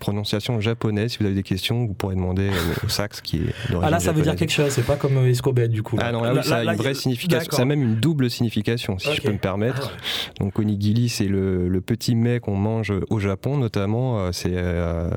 prononciation 0.00 0.60
japonaise. 0.60 1.12
Si 1.12 1.18
vous 1.18 1.26
avez 1.26 1.34
des 1.34 1.44
questions, 1.44 1.86
vous 1.86 1.94
pourrez 1.94 2.16
demander 2.16 2.50
au 2.84 2.88
sax 2.88 3.20
qui 3.20 3.36
est 3.36 3.54
Ah 3.80 3.90
là, 3.90 4.00
ça 4.00 4.12
veut 4.12 4.22
dire 4.22 4.34
quelque 4.34 4.50
chose, 4.50 4.70
c'est 4.70 4.84
pas 4.84 4.96
comme 4.96 5.16
euh, 5.18 5.30
Escobet 5.30 5.68
du 5.68 5.82
coup. 5.82 5.96
Ah 6.00 6.10
non, 6.10 6.22
là, 6.22 6.42
ça 6.42 6.56
a 6.56 6.64
une 6.64 6.76
vraie 6.76 6.94
signification. 6.94 7.52
Ça 7.52 7.62
a 7.62 7.64
même 7.64 7.82
une 7.82 7.96
double 7.96 8.30
signification, 8.30 8.98
si 8.98 9.14
je 9.14 9.22
peux 9.22 9.32
me 9.32 9.38
permettre. 9.38 9.92
Ah 9.94 10.32
Donc 10.40 10.58
onigiri, 10.58 11.08
c'est 11.08 11.28
le, 11.28 11.80
petit 11.80 12.14
mets 12.14 12.40
qu'on 12.40 12.56
mange 12.56 12.92
au 13.08 13.18
Japon, 13.18 13.56
notamment. 13.56 14.20
Euh, 14.20 14.32
c'est 14.32 14.52
euh, 14.52 15.10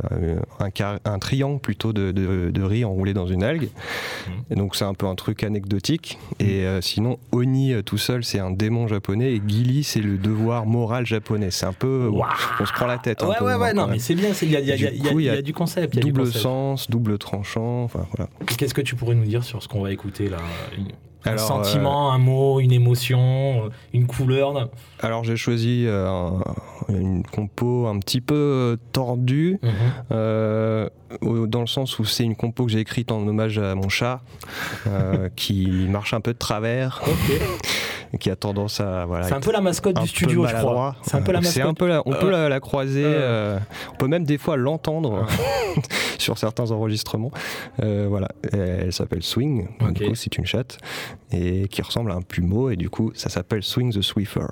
un, 0.60 0.70
un, 1.06 1.20
triangle 1.20 1.60
plutôt 1.60 1.94
de, 1.94 2.62
riz 2.64 2.86
enroulé 2.86 3.14
dans 3.14 3.28
une 3.28 3.44
algue. 3.44 3.70
Mmh. 3.70 4.32
Et 4.52 4.56
donc 4.56 4.76
c'est 4.76 4.86
un 4.86 4.94
peu 4.94 5.08
un 5.08 5.16
truc 5.16 5.44
anecdotique. 5.44 6.18
Et 6.40 6.66
mmh. 6.66 6.82
sinon, 6.82 7.18
oni 7.32 7.74
tout 7.84 7.98
seul, 7.98 8.24
c'est 8.24 8.40
un 8.40 8.52
démon 8.52 8.88
japonais. 8.88 9.34
Et 9.34 9.42
gili, 9.46 9.84
c'est 9.84 10.02
le 10.02 10.18
devoir 10.18 10.66
moral 10.66 11.06
japonais. 11.06 11.52
C'est 11.52 11.66
un 11.66 11.74
peu. 11.74 12.10
On 12.60 12.66
se 12.66 12.74
prend 12.74 12.88
la 12.88 12.98
tête. 12.98 13.22
Ouais, 13.24 13.42
ouais, 13.42 13.56
ouais, 13.56 13.74
non, 13.74 13.88
mais 13.88 14.00
c'est 14.00 14.16
bien. 14.16 14.30
Il 14.42 14.52
y 14.52 14.73
il 14.73 14.73
y, 14.76 15.30
a 15.30 15.42
du 15.42 15.54
concept. 15.54 15.98
double 15.98 16.28
sens, 16.28 16.90
double 16.90 17.18
tranchant. 17.18 17.84
Enfin, 17.84 18.06
voilà. 18.16 18.30
Qu'est-ce 18.58 18.74
que 18.74 18.82
tu 18.82 18.96
pourrais 18.96 19.16
nous 19.16 19.26
dire 19.26 19.44
sur 19.44 19.62
ce 19.62 19.68
qu'on 19.68 19.82
va 19.82 19.92
écouter 19.92 20.30
là 20.30 20.38
un 21.26 21.38
sentiment, 21.38 22.10
euh, 22.12 22.16
un 22.16 22.18
mot, 22.18 22.60
une 22.60 22.72
émotion, 22.72 23.66
euh, 23.66 23.70
une 23.94 24.08
couleur? 24.08 24.70
Alors 25.00 25.24
j'ai 25.24 25.38
choisi 25.38 25.86
euh, 25.88 26.30
une 26.90 27.24
compo 27.24 27.88
un 27.88 28.00
petit 28.00 28.22
peu 28.22 28.78
tordue, 28.92 29.60
mhm. 29.62 31.48
dans 31.48 31.62
le 31.62 31.68
sens 31.68 32.00
où 32.00 32.06
c'est 32.06 32.24
une 32.24 32.36
compo 32.36 32.66
que 32.66 32.72
j'ai 32.72 32.80
écrite 32.80 33.12
en 33.12 33.26
hommage 33.28 33.58
à 33.58 33.76
mon 33.76 33.90
chat, 33.90 34.22
qui 35.36 35.68
marche 35.90 36.14
un 36.14 36.22
peu 36.22 36.34
de 36.34 36.38
travers. 36.38 37.02
Qui 38.20 38.30
a 38.30 38.36
tendance 38.36 38.80
à 38.80 39.06
voilà. 39.06 39.28
C'est 39.28 39.34
un 39.34 39.40
peu 39.40 39.52
la 39.52 39.62
mascotte 39.62 40.00
du 40.00 40.08
studio, 40.08 40.46
je 40.48 40.56
crois. 40.56 40.96
C'est 41.02 41.16
un 41.16 41.22
peu 41.22 41.32
la 41.32 41.42
mascotte. 41.42 41.66
Un 41.66 41.74
peu 41.74 42.02
on 42.06 42.14
peut 42.14 42.30
la, 42.30 42.60
croiser. 42.60 43.06
on 43.06 43.96
peut 43.98 44.08
même 44.08 44.24
des 44.24 44.38
fois 44.38 44.58
l'entendre 44.58 45.26
sur 46.18 46.38
certains 46.38 46.72
enregistrements. 46.72 47.32
voilà. 47.80 48.30
elle 48.52 48.94
s'appelle 48.94 49.24
Swing. 49.24 49.68
Du 49.92 50.08
coup, 50.08 50.16
c'est 50.16 50.38
une 50.38 50.46
chatte 50.46 50.78
et 51.32 51.68
qui 51.68 51.82
ressemble 51.82 52.12
à 52.12 52.16
un 52.16 52.22
plumeau 52.22 52.70
et 52.70 52.76
du 52.76 52.90
coup 52.90 53.12
ça 53.16 53.30
s'appelle 53.30 53.64
Swing 53.64 53.94
the 53.94 54.02
Swiffer. 54.02 54.48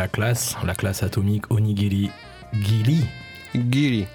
La 0.00 0.08
classe, 0.08 0.56
la 0.64 0.74
classe 0.74 1.02
atomique 1.02 1.50
Onigiri 1.50 2.10
Gili. 2.54 3.04
Gili. 3.54 4.06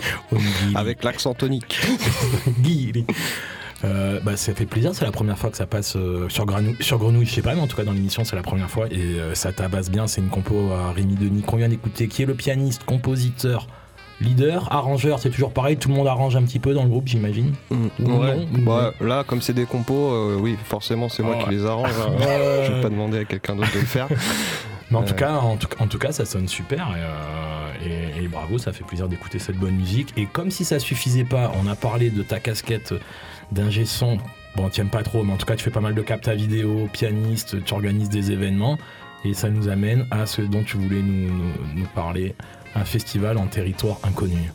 Avec 0.74 1.04
l'accent 1.04 1.34
tonique. 1.34 1.78
Gili. 2.64 3.04
Euh, 3.84 4.18
bah, 4.22 4.38
ça 4.38 4.54
fait 4.54 4.64
plaisir, 4.64 4.94
c'est 4.94 5.04
la 5.04 5.12
première 5.12 5.38
fois 5.38 5.50
que 5.50 5.58
ça 5.58 5.66
passe 5.66 5.94
euh, 5.96 6.30
sur, 6.30 6.46
Grenouille, 6.46 6.76
sur 6.80 6.98
Grenouille, 6.98 7.26
je 7.26 7.34
sais 7.34 7.42
pas, 7.42 7.54
mais 7.54 7.60
en 7.60 7.66
tout 7.66 7.76
cas 7.76 7.84
dans 7.84 7.92
l'émission 7.92 8.24
c'est 8.24 8.36
la 8.36 8.42
première 8.42 8.70
fois 8.70 8.86
et 8.90 8.96
euh, 8.98 9.34
ça 9.34 9.52
tabasse 9.52 9.90
bien. 9.90 10.06
C'est 10.06 10.22
une 10.22 10.30
compo 10.30 10.70
à 10.72 10.92
Rémi 10.92 11.16
Denis 11.16 11.42
qu'on 11.42 11.58
vient 11.58 11.68
d'écouter, 11.68 12.08
qui 12.08 12.22
est 12.22 12.26
le 12.26 12.34
pianiste, 12.34 12.84
compositeur, 12.84 13.66
leader, 14.22 14.72
arrangeur. 14.72 15.18
C'est 15.18 15.30
toujours 15.30 15.52
pareil, 15.52 15.76
tout 15.76 15.90
le 15.90 15.96
monde 15.96 16.06
arrange 16.06 16.34
un 16.34 16.42
petit 16.44 16.58
peu 16.58 16.72
dans 16.72 16.82
le 16.84 16.88
groupe, 16.88 17.08
j'imagine. 17.08 17.52
Mm. 17.70 17.86
ouais. 17.98 18.46
Bah, 18.60 18.94
là, 19.02 19.24
comme 19.26 19.42
c'est 19.42 19.54
des 19.54 19.66
compos, 19.66 20.36
oui, 20.38 20.56
forcément 20.64 21.10
c'est 21.10 21.22
moi 21.22 21.36
qui 21.44 21.50
les 21.50 21.66
arrange. 21.66 21.90
Hein. 21.90 22.12
je 22.64 22.72
vais 22.72 22.80
pas 22.80 22.88
demander 22.88 23.18
à 23.18 23.24
quelqu'un 23.26 23.54
d'autre 23.54 23.72
de 23.74 23.80
le 23.80 23.86
faire. 23.86 24.08
Mais 24.90 24.96
en, 24.96 25.02
tout 25.04 25.14
cas, 25.14 25.34
en, 25.34 25.56
tout, 25.56 25.98
cas, 25.98 26.12
ça 26.12 26.24
sonne 26.24 26.48
super 26.48 26.94
et, 27.84 28.24
et 28.24 28.28
bravo, 28.28 28.58
ça 28.58 28.72
fait 28.72 28.84
plaisir 28.84 29.08
d'écouter 29.08 29.38
cette 29.38 29.56
bonne 29.56 29.76
musique. 29.76 30.12
Et 30.16 30.26
comme 30.26 30.50
si 30.50 30.64
ça 30.64 30.78
suffisait 30.78 31.24
pas, 31.24 31.52
on 31.62 31.68
a 31.68 31.76
parlé 31.76 32.10
de 32.10 32.22
ta 32.22 32.40
casquette 32.40 32.94
d'ingé 33.52 33.84
son. 33.84 34.18
Bon, 34.56 34.68
tu 34.68 34.84
pas 34.84 35.02
trop, 35.02 35.22
mais 35.22 35.32
en 35.32 35.36
tout 35.36 35.46
cas, 35.46 35.54
tu 35.54 35.62
fais 35.62 35.70
pas 35.70 35.80
mal 35.80 35.94
de 35.94 36.02
capta 36.02 36.34
vidéo, 36.34 36.88
pianiste, 36.92 37.64
tu 37.64 37.74
organises 37.74 38.08
des 38.08 38.32
événements. 38.32 38.78
Et 39.24 39.34
ça 39.34 39.50
nous 39.50 39.68
amène 39.68 40.06
à 40.10 40.26
ce 40.26 40.42
dont 40.42 40.62
tu 40.62 40.76
voulais 40.76 41.02
nous, 41.02 41.86
parler, 41.94 42.34
un 42.74 42.84
festival 42.84 43.36
en 43.36 43.46
territoire 43.46 43.98
inconnu. 44.02 44.50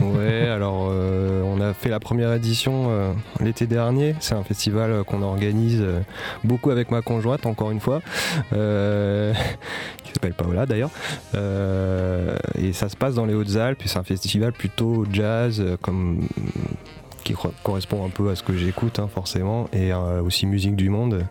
Ouais, 0.00 0.48
alors 0.48 0.88
euh, 0.90 1.42
on 1.42 1.60
a 1.60 1.74
fait 1.74 1.88
la 1.88 2.00
première 2.00 2.32
édition 2.32 2.86
euh, 2.90 3.12
l'été 3.40 3.66
dernier. 3.66 4.14
C'est 4.20 4.34
un 4.34 4.44
festival 4.44 5.04
qu'on 5.04 5.22
organise 5.22 5.80
euh, 5.80 6.00
beaucoup 6.44 6.70
avec 6.70 6.90
ma 6.90 7.02
conjointe, 7.02 7.46
encore 7.46 7.70
une 7.70 7.80
fois, 7.80 8.00
qui 8.50 10.12
s'appelle 10.12 10.34
Paola 10.34 10.66
d'ailleurs. 10.66 10.90
et 11.34 12.72
ça 12.72 12.88
se 12.88 12.96
passe 12.96 13.14
dans 13.14 13.26
les 13.26 13.34
Hautes-Alpes. 13.34 13.82
C'est 13.86 13.98
un 13.98 14.04
festival 14.04 14.52
plutôt 14.52 15.04
jazz, 15.10 15.62
qui 17.22 17.34
correspond 17.62 18.04
un 18.04 18.10
peu 18.10 18.30
à 18.30 18.36
ce 18.36 18.42
que 18.42 18.56
j'écoute 18.56 18.98
hein, 18.98 19.08
forcément, 19.12 19.68
et 19.72 19.92
euh, 19.92 20.22
aussi 20.22 20.46
musique 20.46 20.76
du 20.76 20.90
monde. 20.90 21.24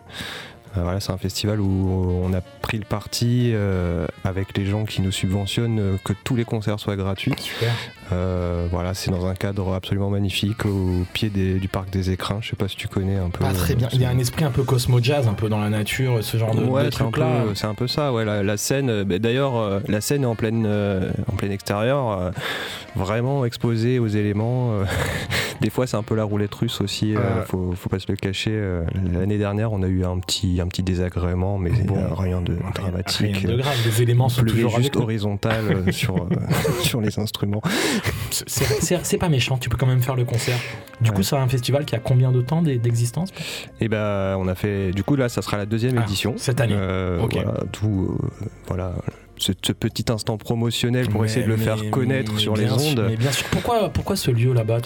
Euh, 0.76 0.82
voilà, 0.82 1.00
c'est 1.00 1.12
un 1.12 1.18
festival 1.18 1.60
où 1.60 2.22
on 2.24 2.32
a 2.32 2.40
pris 2.40 2.78
le 2.78 2.84
parti 2.84 3.50
euh, 3.52 4.06
avec 4.24 4.56
les 4.56 4.64
gens 4.64 4.84
qui 4.84 5.02
nous 5.02 5.12
subventionnent 5.12 5.98
que 6.02 6.14
tous 6.24 6.34
les 6.34 6.44
concerts 6.44 6.80
soient 6.80 6.96
gratuits. 6.96 7.34
Euh, 8.10 8.66
voilà, 8.70 8.94
c'est 8.94 9.10
dans 9.10 9.26
un 9.26 9.34
cadre 9.34 9.74
absolument 9.74 10.10
magnifique 10.10 10.64
au 10.66 11.04
pied 11.12 11.30
du 11.30 11.68
parc 11.68 11.90
des 11.90 12.10
écrins. 12.10 12.38
Je 12.40 12.50
sais 12.50 12.56
pas 12.56 12.68
si 12.68 12.76
tu 12.76 12.88
connais 12.88 13.16
un 13.16 13.30
peu. 13.30 13.44
Pas 13.44 13.52
très 13.52 13.74
bien. 13.74 13.88
Il 13.92 14.00
y 14.00 14.04
a 14.04 14.10
un 14.10 14.18
esprit 14.18 14.44
un 14.44 14.50
peu 14.50 14.64
cosmo 14.64 15.00
jazz, 15.02 15.28
un 15.28 15.34
peu 15.34 15.48
dans 15.48 15.60
la 15.60 15.70
nature, 15.70 16.22
ce 16.22 16.36
genre 16.36 16.54
de, 16.54 16.64
ouais, 16.64 16.90
truc 16.90 17.16
là. 17.16 17.44
C'est 17.54 17.66
un 17.66 17.74
peu 17.74 17.86
ça. 17.86 18.12
Ouais, 18.12 18.24
la, 18.24 18.56
scène. 18.56 19.04
Bah, 19.04 19.18
d'ailleurs, 19.18 19.80
la 19.88 20.00
scène 20.00 20.22
est 20.22 20.26
en 20.26 20.34
pleine, 20.34 20.66
en 20.66 21.36
plein 21.36 21.50
extérieur, 21.50 22.32
vraiment 22.96 23.44
exposée 23.44 23.98
aux 23.98 24.08
éléments. 24.08 24.72
Des 25.60 25.70
fois, 25.70 25.86
c'est 25.86 25.96
un 25.96 26.02
peu 26.02 26.16
la 26.16 26.24
roulette 26.24 26.54
russe 26.54 26.80
aussi. 26.80 27.14
faut, 27.46 27.72
faut 27.76 27.88
pas 27.88 27.98
se 28.00 28.10
le 28.10 28.16
cacher. 28.16 28.60
L'année 29.12 29.38
dernière, 29.38 29.72
on 29.72 29.82
a 29.82 29.88
eu 29.88 30.04
un 30.04 30.18
petit 30.18 30.60
un 30.60 30.66
petit 30.66 30.82
désagrément, 30.82 31.58
mais 31.58 31.70
bon, 31.70 32.14
rien 32.14 32.40
de 32.40 32.56
dramatique. 32.74 33.36
Rien 33.36 33.50
de 33.50 33.56
grave, 33.56 33.76
les 33.84 34.02
éléments 34.02 34.28
sont 34.28 34.44
toujours 34.44 34.76
juste 34.76 34.96
horizontal 34.96 35.64
euh, 35.70 35.92
sur, 35.92 36.16
euh, 36.16 36.28
sur 36.80 37.00
les 37.00 37.18
instruments. 37.18 37.62
C'est 38.30 39.18
pas 39.18 39.28
méchant, 39.28 39.58
tu 39.58 39.68
peux 39.68 39.76
quand 39.76 39.86
même 39.86 40.02
faire 40.02 40.16
le 40.16 40.24
concert. 40.24 40.58
Du 41.00 41.10
coup, 41.12 41.22
c'est 41.22 41.36
un 41.36 41.48
festival 41.48 41.84
qui 41.84 41.94
a 41.94 41.98
combien 41.98 42.32
de 42.32 42.40
temps 42.40 42.62
d'existence 42.62 43.30
Et 43.80 43.82
eh 43.82 43.88
ben, 43.88 44.36
on 44.38 44.48
a 44.48 44.54
fait. 44.54 44.92
Du 44.92 45.02
coup, 45.02 45.16
là, 45.16 45.28
ça 45.28 45.42
sera 45.42 45.56
la 45.56 45.66
deuxième 45.66 45.98
ah, 45.98 46.02
édition. 46.02 46.34
Cette 46.36 46.60
année. 46.60 46.74
Euh, 46.76 47.24
voilà, 47.30 47.54
tout, 47.72 48.16
voilà, 48.66 48.94
ce, 49.42 49.72
petit 49.72 50.04
instant 50.10 50.36
promotionnel 50.36 51.08
pour 51.08 51.24
essayer 51.24 51.44
de 51.44 51.50
le 51.50 51.56
faire 51.56 51.90
connaître 51.90 52.38
sur 52.38 52.56
les 52.56 52.70
ondes. 52.70 53.04
mais 53.08 53.16
bien 53.16 53.32
sûr, 53.32 53.46
pourquoi, 53.50 53.88
pourquoi 53.88 54.16
ce 54.16 54.30
lieu 54.30 54.52
là-bas? 54.52 54.80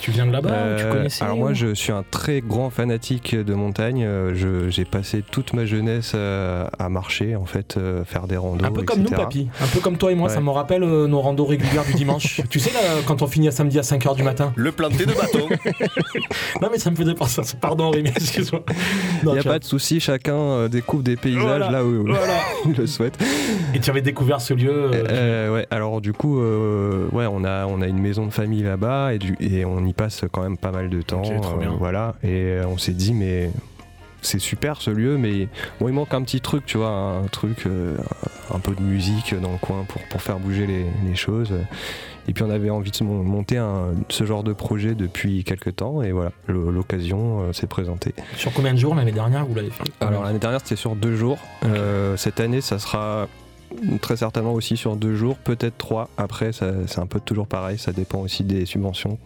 Tu, 0.00 0.10
viens 0.10 0.26
de 0.26 0.32
là-bas 0.32 0.76
tu 0.76 0.84
euh, 0.84 0.92
connaissais 0.92 1.24
Alors 1.24 1.36
moi, 1.36 1.52
je 1.52 1.74
suis 1.74 1.92
un 1.92 2.04
très 2.08 2.40
grand 2.40 2.70
fanatique 2.70 3.34
de 3.34 3.54
montagne. 3.54 4.04
Euh, 4.04 4.68
j'ai 4.70 4.84
passé 4.84 5.22
toute 5.28 5.52
ma 5.52 5.64
jeunesse 5.64 6.12
euh, 6.14 6.66
à 6.78 6.88
marcher, 6.88 7.36
en 7.36 7.46
fait, 7.46 7.78
faire 8.04 8.26
des 8.26 8.36
randos. 8.36 8.64
Un 8.64 8.72
peu 8.72 8.82
comme 8.82 9.02
nous, 9.02 9.10
papy. 9.10 9.48
Un 9.60 9.66
peu 9.66 9.80
comme 9.80 9.96
toi 9.96 10.12
et 10.12 10.14
moi. 10.14 10.28
Ça 10.28 10.40
me 10.40 10.50
rappelle 10.50 10.84
nos 10.84 11.20
randos 11.20 11.46
régulières 11.46 11.84
du 11.84 11.94
dimanche. 11.94 12.40
tu 12.50 12.58
sais, 12.58 12.72
là, 12.72 12.80
quand 13.06 13.22
on 13.22 13.26
finit 13.26 13.48
à 13.48 13.52
samedi 13.52 13.78
à 13.78 13.82
5h 13.82 14.16
du 14.16 14.22
matin. 14.22 14.52
Le 14.56 14.72
planté 14.72 15.06
de 15.06 15.12
bateau. 15.12 15.48
non, 16.62 16.68
mais 16.70 16.78
ça 16.78 16.90
me 16.90 16.96
faisait 16.96 17.14
penser. 17.14 17.42
Pardon, 17.60 17.90
Rémi, 17.90 18.10
excuse-moi. 18.10 18.62
Il 19.22 19.30
n'y 19.30 19.38
a 19.38 19.42
pas 19.42 19.58
de 19.58 19.64
souci, 19.64 20.00
chacun 20.00 20.68
découvre 20.68 21.02
des 21.02 21.16
paysages 21.16 21.70
là 21.70 21.84
où 21.84 22.06
il 22.66 22.72
le 22.72 22.86
souhaite. 22.86 23.18
Et 23.74 23.80
tu 23.80 23.90
avais 23.90 23.99
découvert 24.02 24.40
ce 24.40 24.54
lieu 24.54 24.70
euh, 24.70 25.04
euh, 25.08 25.54
Ouais, 25.54 25.66
alors 25.70 26.00
du 26.00 26.12
coup, 26.12 26.40
euh, 26.40 27.08
ouais, 27.12 27.26
on 27.30 27.44
a, 27.44 27.66
on 27.66 27.80
a 27.82 27.86
une 27.86 27.98
maison 27.98 28.26
de 28.26 28.30
famille 28.30 28.62
là-bas 28.62 29.14
et, 29.14 29.18
et 29.40 29.64
on 29.64 29.84
y 29.84 29.92
passe 29.92 30.24
quand 30.30 30.42
même 30.42 30.56
pas 30.56 30.70
mal 30.70 30.90
de 30.90 31.02
temps. 31.02 31.22
voilà, 31.78 32.14
et 32.22 32.58
on 32.66 32.78
s'est 32.78 32.92
dit, 32.92 33.14
mais 33.14 33.50
c'est 34.22 34.38
super 34.38 34.80
ce 34.82 34.90
lieu, 34.90 35.16
mais 35.16 35.48
bon, 35.80 35.88
il 35.88 35.94
manque 35.94 36.12
un 36.12 36.22
petit 36.22 36.40
truc, 36.40 36.66
tu 36.66 36.76
vois, 36.78 36.90
un 36.90 37.26
truc, 37.26 37.64
un 38.54 38.58
peu 38.58 38.74
de 38.74 38.82
musique 38.82 39.34
dans 39.40 39.52
le 39.52 39.58
coin 39.58 39.84
pour, 39.88 40.02
pour 40.08 40.20
faire 40.22 40.38
bouger 40.38 40.66
les, 40.66 40.84
les 41.08 41.14
choses. 41.14 41.52
Et 42.28 42.32
puis 42.32 42.44
on 42.44 42.50
avait 42.50 42.70
envie 42.70 42.90
de 42.92 43.02
monter 43.02 43.56
un, 43.56 43.86
ce 44.08 44.24
genre 44.24 44.44
de 44.44 44.52
projet 44.52 44.94
depuis 44.94 45.42
quelques 45.42 45.76
temps 45.76 46.02
et 46.02 46.12
voilà, 46.12 46.30
l'occasion 46.46 47.52
s'est 47.52 47.66
présentée. 47.66 48.14
Sur 48.36 48.52
combien 48.52 48.74
de 48.74 48.78
jours 48.78 48.94
l'année 48.94 49.10
dernière 49.10 49.46
vous 49.46 49.54
l'avez 49.54 49.70
fait? 49.70 49.84
Alors 50.00 50.22
l'année 50.22 50.38
dernière 50.38 50.60
c'était 50.60 50.76
sur 50.76 50.94
deux 50.94 51.16
jours. 51.16 51.38
cette 52.16 52.38
année 52.38 52.60
ça 52.60 52.78
sera 52.78 53.26
très 54.00 54.16
certainement 54.16 54.52
aussi 54.52 54.76
sur 54.76 54.96
deux 54.96 55.14
jours, 55.14 55.36
peut-être 55.36 55.76
trois. 55.78 56.08
Après, 56.16 56.50
c'est 56.52 56.98
un 56.98 57.06
peu 57.06 57.20
toujours 57.20 57.46
pareil, 57.46 57.78
ça 57.78 57.92
dépend 57.92 58.20
aussi 58.20 58.44
des 58.44 58.66
subventions 58.66 59.18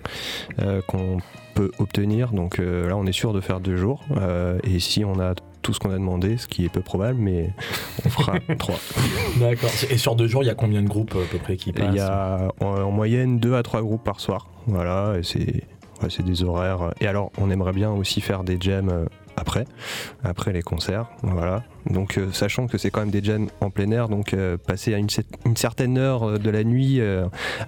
euh, 0.61 0.80
qu'on 0.87 1.18
peut 1.54 1.70
obtenir. 1.78 2.30
Donc 2.33 2.59
euh, 2.59 2.88
là, 2.88 2.96
on 2.96 3.07
est 3.07 3.12
sûr 3.12 3.33
de 3.33 3.40
faire 3.40 3.61
deux 3.61 3.76
jours. 3.76 4.04
Euh, 4.16 4.59
et 4.64 4.78
si 4.80 5.04
on 5.04 5.20
a 5.20 5.35
tout 5.62 5.72
ce 5.72 5.78
qu'on 5.78 5.90
a 5.90 5.94
demandé, 5.94 6.37
ce 6.37 6.46
qui 6.46 6.64
est 6.64 6.68
peu 6.68 6.83
probable, 6.83 7.18
mais 7.18 7.50
on 8.04 8.09
fera 8.11 8.35
trois. 8.59 8.78
D'accord. 9.38 9.70
Et 9.90 9.96
sur 9.96 10.14
deux 10.14 10.26
jours, 10.26 10.42
il 10.42 10.46
y 10.46 10.50
a 10.50 10.54
combien 10.54 10.83
de 10.83 10.88
groupes 10.88 11.14
à 11.14 11.30
peu 11.30 11.38
près 11.38 11.57
qui 11.57 11.72
passent 11.72 11.88
Il 11.92 11.96
y 11.96 12.00
a 12.00 12.52
en, 12.61 12.90
moyenne 12.90 13.38
deux 13.38 13.54
à 13.54 13.62
trois 13.62 13.80
groupes 13.80 14.04
par 14.04 14.20
soir. 14.20 14.48
Voilà, 14.66 15.14
et 15.18 15.22
c'est 15.22 15.64
c'est 16.11 16.24
des 16.24 16.42
horaires. 16.42 16.92
Et 17.00 17.07
alors, 17.07 17.30
on 17.38 17.50
aimerait 17.50 17.72
bien 17.72 17.90
aussi 17.90 18.20
faire 18.20 18.44
des 18.44 18.59
jams 18.61 19.07
après, 19.37 19.64
après 20.23 20.53
les 20.53 20.62
concerts. 20.62 21.07
Voilà. 21.23 21.64
Donc, 21.90 22.16
euh, 22.16 22.33
sachant 22.33 22.66
que 22.66 22.79
c'est 22.79 22.90
quand 22.90 23.01
même 23.01 23.11
des 23.11 23.23
jams 23.23 23.49
en 23.61 23.70
plein 23.70 23.90
air, 23.90 24.09
donc 24.09 24.33
euh, 24.33 24.57
passer 24.57 24.94
à 24.94 24.99
une, 24.99 25.09
certaine 25.57 25.99
heure 25.99 26.29
euh, 26.29 26.38
de 26.38 26.51
la 26.51 26.64
nuit 26.64 27.01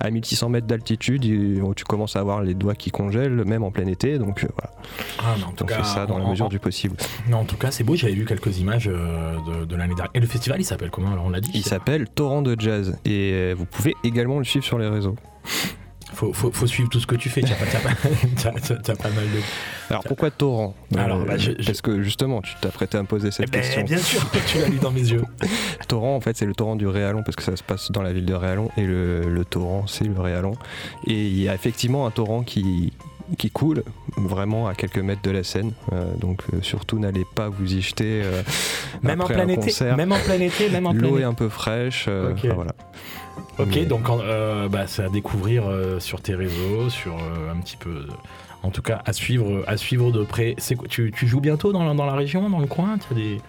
à 0.00 0.10
1600 0.10 0.48
mètres 0.48 0.66
d'altitude, 0.66 1.22
tu 1.22 1.84
commences 1.84 2.16
à 2.16 2.20
avoir 2.20 2.42
les 2.42 2.54
doigts 2.54 2.74
qui 2.74 2.90
congèlent, 2.90 3.44
même 3.44 3.62
en 3.62 3.70
plein 3.70 3.86
été. 3.86 4.18
Donc 4.18 4.46
voilà. 4.56 4.72
Ah, 5.18 5.34
on 5.60 5.66
fait 5.66 5.84
ça 5.84 6.06
dans 6.06 6.18
la 6.18 6.28
mesure 6.28 6.48
du 6.48 6.58
possible. 6.58 6.96
Non, 7.28 7.38
en 7.38 7.44
tout 7.44 7.56
cas, 7.56 7.70
c'est 7.70 7.84
beau. 7.84 7.94
J'avais 7.94 8.14
vu 8.14 8.24
quelques 8.24 8.58
images 8.58 8.86
de, 8.86 9.76
l'année 9.76 9.94
dernière. 9.94 10.10
Et 10.14 10.20
le 10.20 10.26
festival, 10.26 10.60
il 10.60 10.64
s'appelle 10.64 10.90
comment 10.90 11.12
Alors, 11.12 11.26
on 11.26 11.30
l'a 11.30 11.40
dit. 11.40 11.50
Il 11.54 11.64
s'appelle 11.64 12.08
Torrent 12.08 12.42
de 12.42 12.56
Jazz. 12.58 12.98
Et 13.04 13.52
vous 13.54 13.66
pouvez 13.66 13.94
également 14.04 14.38
le 14.38 14.44
suivre 14.44 14.64
sur 14.64 14.78
les 14.78 14.88
réseaux 14.88 15.16
faut, 16.12 16.32
faut, 16.32 16.66
suivre 16.66 16.88
tout 16.88 17.00
ce 17.00 17.06
que 17.06 17.16
tu 17.16 17.28
fais. 17.28 17.42
Tu 17.42 17.52
as, 17.52 17.56
pas 17.56 19.10
mal 19.10 19.24
de. 19.24 19.40
Alors 19.90 20.04
pourquoi 20.04 20.30
torrent? 20.30 20.74
Alors, 20.96 21.24
bah, 21.24 21.34
Parce 21.64 21.80
que 21.80 22.02
justement, 22.02 22.42
tu 22.42 22.52
t'as 22.60 22.70
prêté 22.70 22.96
à 22.98 23.02
me 23.02 23.06
poser 23.06 23.30
cette 23.30 23.48
eh 23.48 23.50
ben, 23.50 23.60
question. 23.60 23.82
Bien 23.84 23.98
sûr, 23.98 24.24
tu 24.46 24.58
l'as 24.58 24.68
lu 24.68 24.78
dans 24.78 24.90
mes 24.90 25.00
yeux. 25.00 25.22
torrent, 25.88 26.16
en 26.16 26.20
fait, 26.20 26.36
c'est 26.36 26.46
le 26.46 26.54
torrent 26.54 26.76
du 26.76 26.86
Réalon 26.86 27.22
parce 27.22 27.36
que 27.36 27.42
ça 27.42 27.56
se 27.56 27.62
passe 27.62 27.90
dans 27.90 28.02
la 28.02 28.12
ville 28.12 28.24
de 28.24 28.34
Réalon 28.34 28.70
et 28.76 28.84
le, 28.84 29.44
torrent, 29.48 29.86
c'est 29.86 30.04
le 30.04 30.18
Réalon. 30.18 30.52
Et 31.06 31.26
il 31.26 31.40
y 31.40 31.48
a 31.48 31.54
effectivement 31.54 32.06
un 32.06 32.10
torrent 32.10 32.42
qui, 32.42 32.92
qui 33.38 33.50
coule 33.50 33.82
vraiment 34.16 34.68
à 34.68 34.74
quelques 34.74 34.98
mètres 34.98 35.22
de 35.22 35.30
la 35.30 35.42
Seine. 35.42 35.72
Euh, 35.92 36.04
donc 36.20 36.42
euh, 36.52 36.58
surtout 36.62 36.98
n'allez 36.98 37.24
pas 37.34 37.48
vous 37.48 37.74
y 37.74 37.80
jeter. 37.82 38.22
Euh, 38.24 38.42
même, 39.02 39.20
en 39.20 39.26
plein 39.26 39.48
été, 39.48 39.72
même 39.96 40.12
en 40.12 40.18
plein 40.18 40.40
été, 40.40 40.68
même 40.70 40.86
en 40.86 40.92
plein 40.92 41.02
L'eau 41.02 41.18
est 41.18 41.24
un 41.24 41.34
peu 41.34 41.48
fraîche. 41.48 42.08
voilà. 42.08 42.72
Ok, 43.58 43.86
donc 43.86 44.08
euh, 44.10 44.68
bah, 44.68 44.86
c'est 44.86 45.02
à 45.02 45.08
découvrir 45.08 45.64
euh, 45.66 45.98
sur 45.98 46.20
tes 46.20 46.34
réseaux, 46.34 46.90
sur 46.90 47.14
euh, 47.14 47.52
un 47.52 47.56
petit 47.60 47.76
peu. 47.76 48.06
en 48.62 48.70
tout 48.70 48.82
cas, 48.82 49.00
à 49.06 49.12
suivre, 49.12 49.64
à 49.66 49.76
suivre 49.76 50.12
de 50.12 50.24
près. 50.24 50.54
C'est 50.58 50.76
tu, 50.88 51.10
tu, 51.10 51.26
joues 51.26 51.40
bientôt 51.40 51.72
dans, 51.72 51.94
dans 51.94 52.06
la 52.06 52.14
région, 52.14 52.50
dans 52.50 52.58
le 52.58 52.66
coin? 52.66 52.98
As 53.10 53.14
des... 53.14 53.40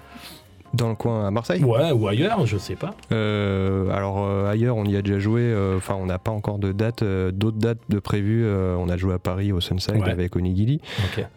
Dans 0.74 0.90
le 0.90 0.96
coin 0.96 1.28
à 1.28 1.32
Marseille? 1.32 1.64
Ouais, 1.64 1.92
ou 1.92 2.08
ailleurs, 2.08 2.46
je 2.46 2.58
sais 2.58 2.76
pas. 2.76 2.94
alors 3.10 4.48
ailleurs, 4.48 4.78
on 4.78 4.86
y 4.86 4.96
a 4.96 5.02
déjà 5.02 5.20
joué. 5.20 5.54
Enfin, 5.76 5.96
on 5.96 6.06
n'a 6.06 6.20
pas 6.20 6.32
encore 6.32 6.60
de 6.60 6.72
date, 6.72 7.04
d'autres 7.04 7.58
dates 7.58 7.80
de 7.90 8.00
prévues. 8.00 8.46
on 8.48 8.88
a 8.90 8.98
joué 8.98 9.14
à 9.14 9.20
Paris 9.20 9.52
au 9.52 9.62
Sunside 9.62 10.04
avec 10.06 10.36
Onigiri. 10.36 10.80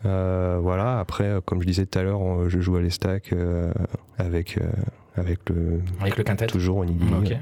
voilà. 0.04 0.98
Après, 0.98 1.38
comme 1.44 1.60
je 1.60 1.66
disais 1.66 1.86
tout 1.86 1.98
à 1.98 2.02
l'heure, 2.02 2.48
je 2.48 2.60
joue 2.60 2.76
à 2.76 2.80
l'Estac 2.80 3.32
avec 4.18 4.58
avec 5.16 5.48
le 5.48 5.80
avec 6.00 6.16
le 6.16 6.24
quintet. 6.24 6.46
Toujours 6.46 6.78
Onigiri. 6.78 7.36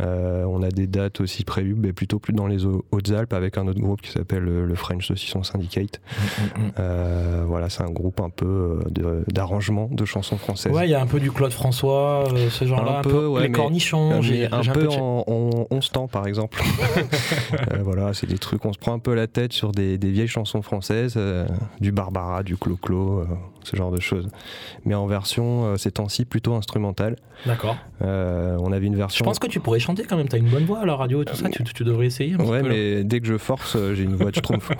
Euh, 0.00 0.44
on 0.44 0.62
a 0.62 0.68
des 0.68 0.86
dates 0.86 1.20
aussi 1.20 1.44
prévues, 1.44 1.74
mais 1.76 1.92
plutôt 1.92 2.18
plus 2.18 2.32
dans 2.32 2.46
les 2.46 2.64
Hautes-Alpes 2.64 3.32
avec 3.32 3.58
un 3.58 3.66
autre 3.66 3.80
groupe 3.80 4.00
qui 4.00 4.10
s'appelle 4.10 4.44
le 4.44 4.74
French 4.74 5.06
Saucisson 5.06 5.42
Syndicate. 5.42 6.00
Mm, 6.00 6.60
mm, 6.60 6.66
mm. 6.66 6.72
Euh, 6.78 7.44
voilà, 7.46 7.68
c'est 7.68 7.82
un 7.82 7.90
groupe 7.90 8.20
un 8.20 8.30
peu 8.30 8.80
d'arrangement 9.28 9.88
de, 9.90 10.04
chansons 10.04 10.38
françaises. 10.38 10.72
Ouais, 10.72 10.86
il 10.86 10.90
y 10.90 10.94
a 10.94 11.00
un 11.00 11.06
peu 11.06 11.20
du 11.20 11.30
Claude 11.30 11.52
François, 11.52 12.24
ce 12.50 12.64
genre-là, 12.64 12.98
un, 12.98 13.02
peu, 13.02 13.40
les 13.40 13.50
cornichons. 13.50 14.20
Un, 14.20 14.62
peu, 14.72 14.88
en, 14.88 15.66
11 15.70 15.90
temps, 15.90 16.08
par 16.08 16.26
exemple. 16.26 16.62
voilà, 17.80 18.14
c'est 18.14 18.26
des 18.26 18.38
trucs, 18.38 18.64
on 18.64 18.72
se 18.72 18.78
prend 18.78 18.94
un 18.94 18.98
peu 18.98 19.14
la 19.14 19.26
tête 19.26 19.52
sur 19.52 19.72
des, 19.72 19.96
vieilles 19.98 20.28
chansons 20.28 20.62
françaises, 20.62 21.18
du 21.80 21.92
Barbara, 21.92 22.42
du 22.42 22.56
Clo-Clo, 22.56 23.26
ce 23.68 23.76
genre 23.76 23.90
de 23.90 24.00
choses. 24.00 24.28
Mais 24.84 24.94
en 24.94 25.06
version, 25.06 25.76
ces 25.76 25.92
temps-ci, 25.92 26.24
plutôt 26.24 26.54
instrumentale. 26.54 27.16
D'accord. 27.46 27.76
on 28.00 28.72
avait 28.72 28.86
une 28.86 28.96
version. 28.96 29.22
Je 29.22 29.24
pense 29.24 29.38
que 29.38 29.46
tu 29.46 29.60
pourrais 29.60 29.78
chanter 29.78 30.04
quand 30.04 30.16
même, 30.16 30.28
t'as 30.28 30.38
une 30.38 30.48
bonne 30.48 30.64
voix 30.64 30.80
à 30.80 30.86
la 30.86 30.96
radio 30.96 31.22
et 31.22 31.24
tout 31.24 31.36
ça, 31.36 31.48
tu, 31.48 31.62
tu 31.64 31.84
devrais 31.84 32.06
essayer. 32.06 32.36
ouais, 32.36 32.62
mais 32.62 33.04
dès 33.04 33.20
que 33.20 33.26
je 33.26 33.38
force, 33.38 33.76
euh, 33.76 33.94
j'ai 33.94 34.04
une 34.04 34.14
voix 34.14 34.30
de 34.30 34.36
schtroumpf. 34.36 34.70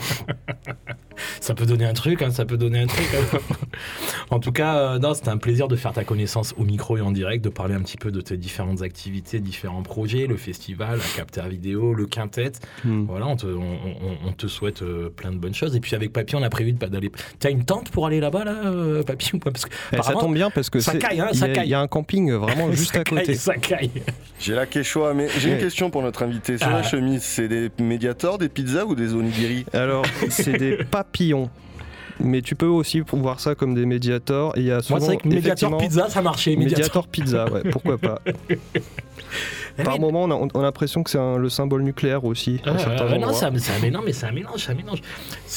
ça 1.41 1.55
peut 1.55 1.67
donner 1.67 1.85
un 1.85 1.95
truc, 1.95 2.23
hein, 2.23 2.31
ça 2.31 2.45
peut 2.45 2.57
donner 2.57 2.81
un 2.81 2.87
truc. 2.87 3.07
Hein. 3.15 3.39
en 4.31 4.41
tout 4.41 4.53
cas, 4.53 4.77
euh, 4.77 4.99
non, 4.99 5.15
c'était 5.15 5.31
un 5.31 5.39
plaisir 5.39 5.69
de 5.69 5.77
faire 5.77 5.93
ta 5.93 6.05
connaissance 6.05 6.55
au 6.59 6.65
micro 6.65 6.97
et 6.97 7.01
en 7.01 7.13
direct, 7.13 7.45
de 7.45 7.49
parler 7.49 7.75
un 7.75 7.81
petit 7.81 7.97
peu 7.97 8.11
de 8.11 8.21
tes 8.21 8.37
différentes 8.37 8.83
activités, 8.83 9.41
différents 9.41 9.83
projets, 9.83 10.27
le 10.27 10.37
festival, 10.37 10.99
la 10.99 11.17
capteur 11.17 11.49
vidéo, 11.49 11.95
le 11.95 12.07
quintet. 12.07 12.53
Hmm. 12.85 13.05
Voilà, 13.07 13.27
on 13.27 13.37
te, 13.37 13.47
on, 13.47 14.33
te 14.33 14.47
souhaite 14.47 14.83
euh, 14.83 15.11
plein 15.11 15.33
de 15.33 15.39
bonnes 15.39 15.55
choses. 15.55 15.75
Et 15.75 15.81
puis 15.81 15.95
avec 15.95 16.13
Papy, 16.13 16.37
on 16.37 16.43
a 16.43 16.51
prévu 16.51 16.73
d'aller. 16.73 17.11
T'as 17.39 17.51
une 17.51 17.65
tente 17.65 17.91
pour 17.91 18.07
aller 18.07 18.21
là-bas, 18.21 18.45
là, 18.45 18.55
Papy 19.07 19.31
ou 19.35 19.39
parce 19.39 19.67
que, 19.67 19.71
eh, 19.93 20.03
Ça 20.03 20.13
tombe 20.13 20.35
bien 20.35 20.51
parce 20.51 20.71
que 20.71 20.81
ça 20.81 20.97
caille, 20.97 21.21
hein, 21.21 21.31
Il 21.33 21.69
y, 21.69 21.75
a 21.75 21.81
un 21.81 21.89
camping 21.89 22.33
vraiment 22.33 22.71
juste 22.73 22.97
à 22.97 23.05
côté. 23.05 23.35
Ça 23.35 23.55
caille. 23.57 23.91
J'ai 24.41 24.55
la 24.55 24.67
quechua, 24.67 25.15
mais 25.15 25.29
j'ai 25.39 25.51
une 25.53 25.59
question 25.59 25.91
pour 25.91 26.03
notre 26.03 26.23
invité. 26.23 26.59
Sur 26.59 26.71
la 26.71 26.79
ah. 26.79 26.83
chemise, 26.83 27.23
c'est 27.23 27.49
des 27.49 27.71
médiators, 27.79 28.39
des 28.39 28.49
pizzas 28.49 28.85
ou 28.85 28.95
des 28.95 29.15
onigiri? 29.15 29.65
Alors, 29.73 30.05
c'est 30.29 30.59
des 30.59 30.77
papillons 30.91 31.51
mais 32.21 32.43
tu 32.43 32.55
peux 32.55 32.67
aussi 32.67 33.01
voir 33.13 33.41
ça 33.41 33.55
comme 33.55 33.75
des 33.75 33.87
médiators. 33.87 34.53
Il 34.57 34.65
y 34.65 34.73
a 34.73 34.83
souvent, 34.83 34.99
Moi, 34.99 35.09
c'est 35.23 35.29
vrai 35.29 35.39
que 35.41 35.79
Pizza, 35.79 36.09
ça 36.09 36.23
marchait. 36.23 36.57
Médiator, 36.57 37.07
Pizza, 37.09 37.51
ouais, 37.51 37.63
pourquoi 37.71 37.99
pas. 37.99 38.21
Par 39.85 40.01
moment, 40.01 40.25
on 40.25 40.61
a, 40.61 40.63
l'impression 40.63 41.03
que 41.05 41.11
c'est 41.11 41.19
le 41.19 41.49
symbole 41.49 41.83
nucléaire 41.83 42.25
aussi. 42.25 42.61
Ah, 42.65 42.73
non, 42.73 42.79
c'est 42.79 43.71
un, 43.71 43.79
mélange, 43.79 44.05
mais 44.05 44.13
c'est 44.13 44.27
un 44.27 44.33
mélange, 44.33 44.69
un 44.69 44.75
mélange. 44.75 45.01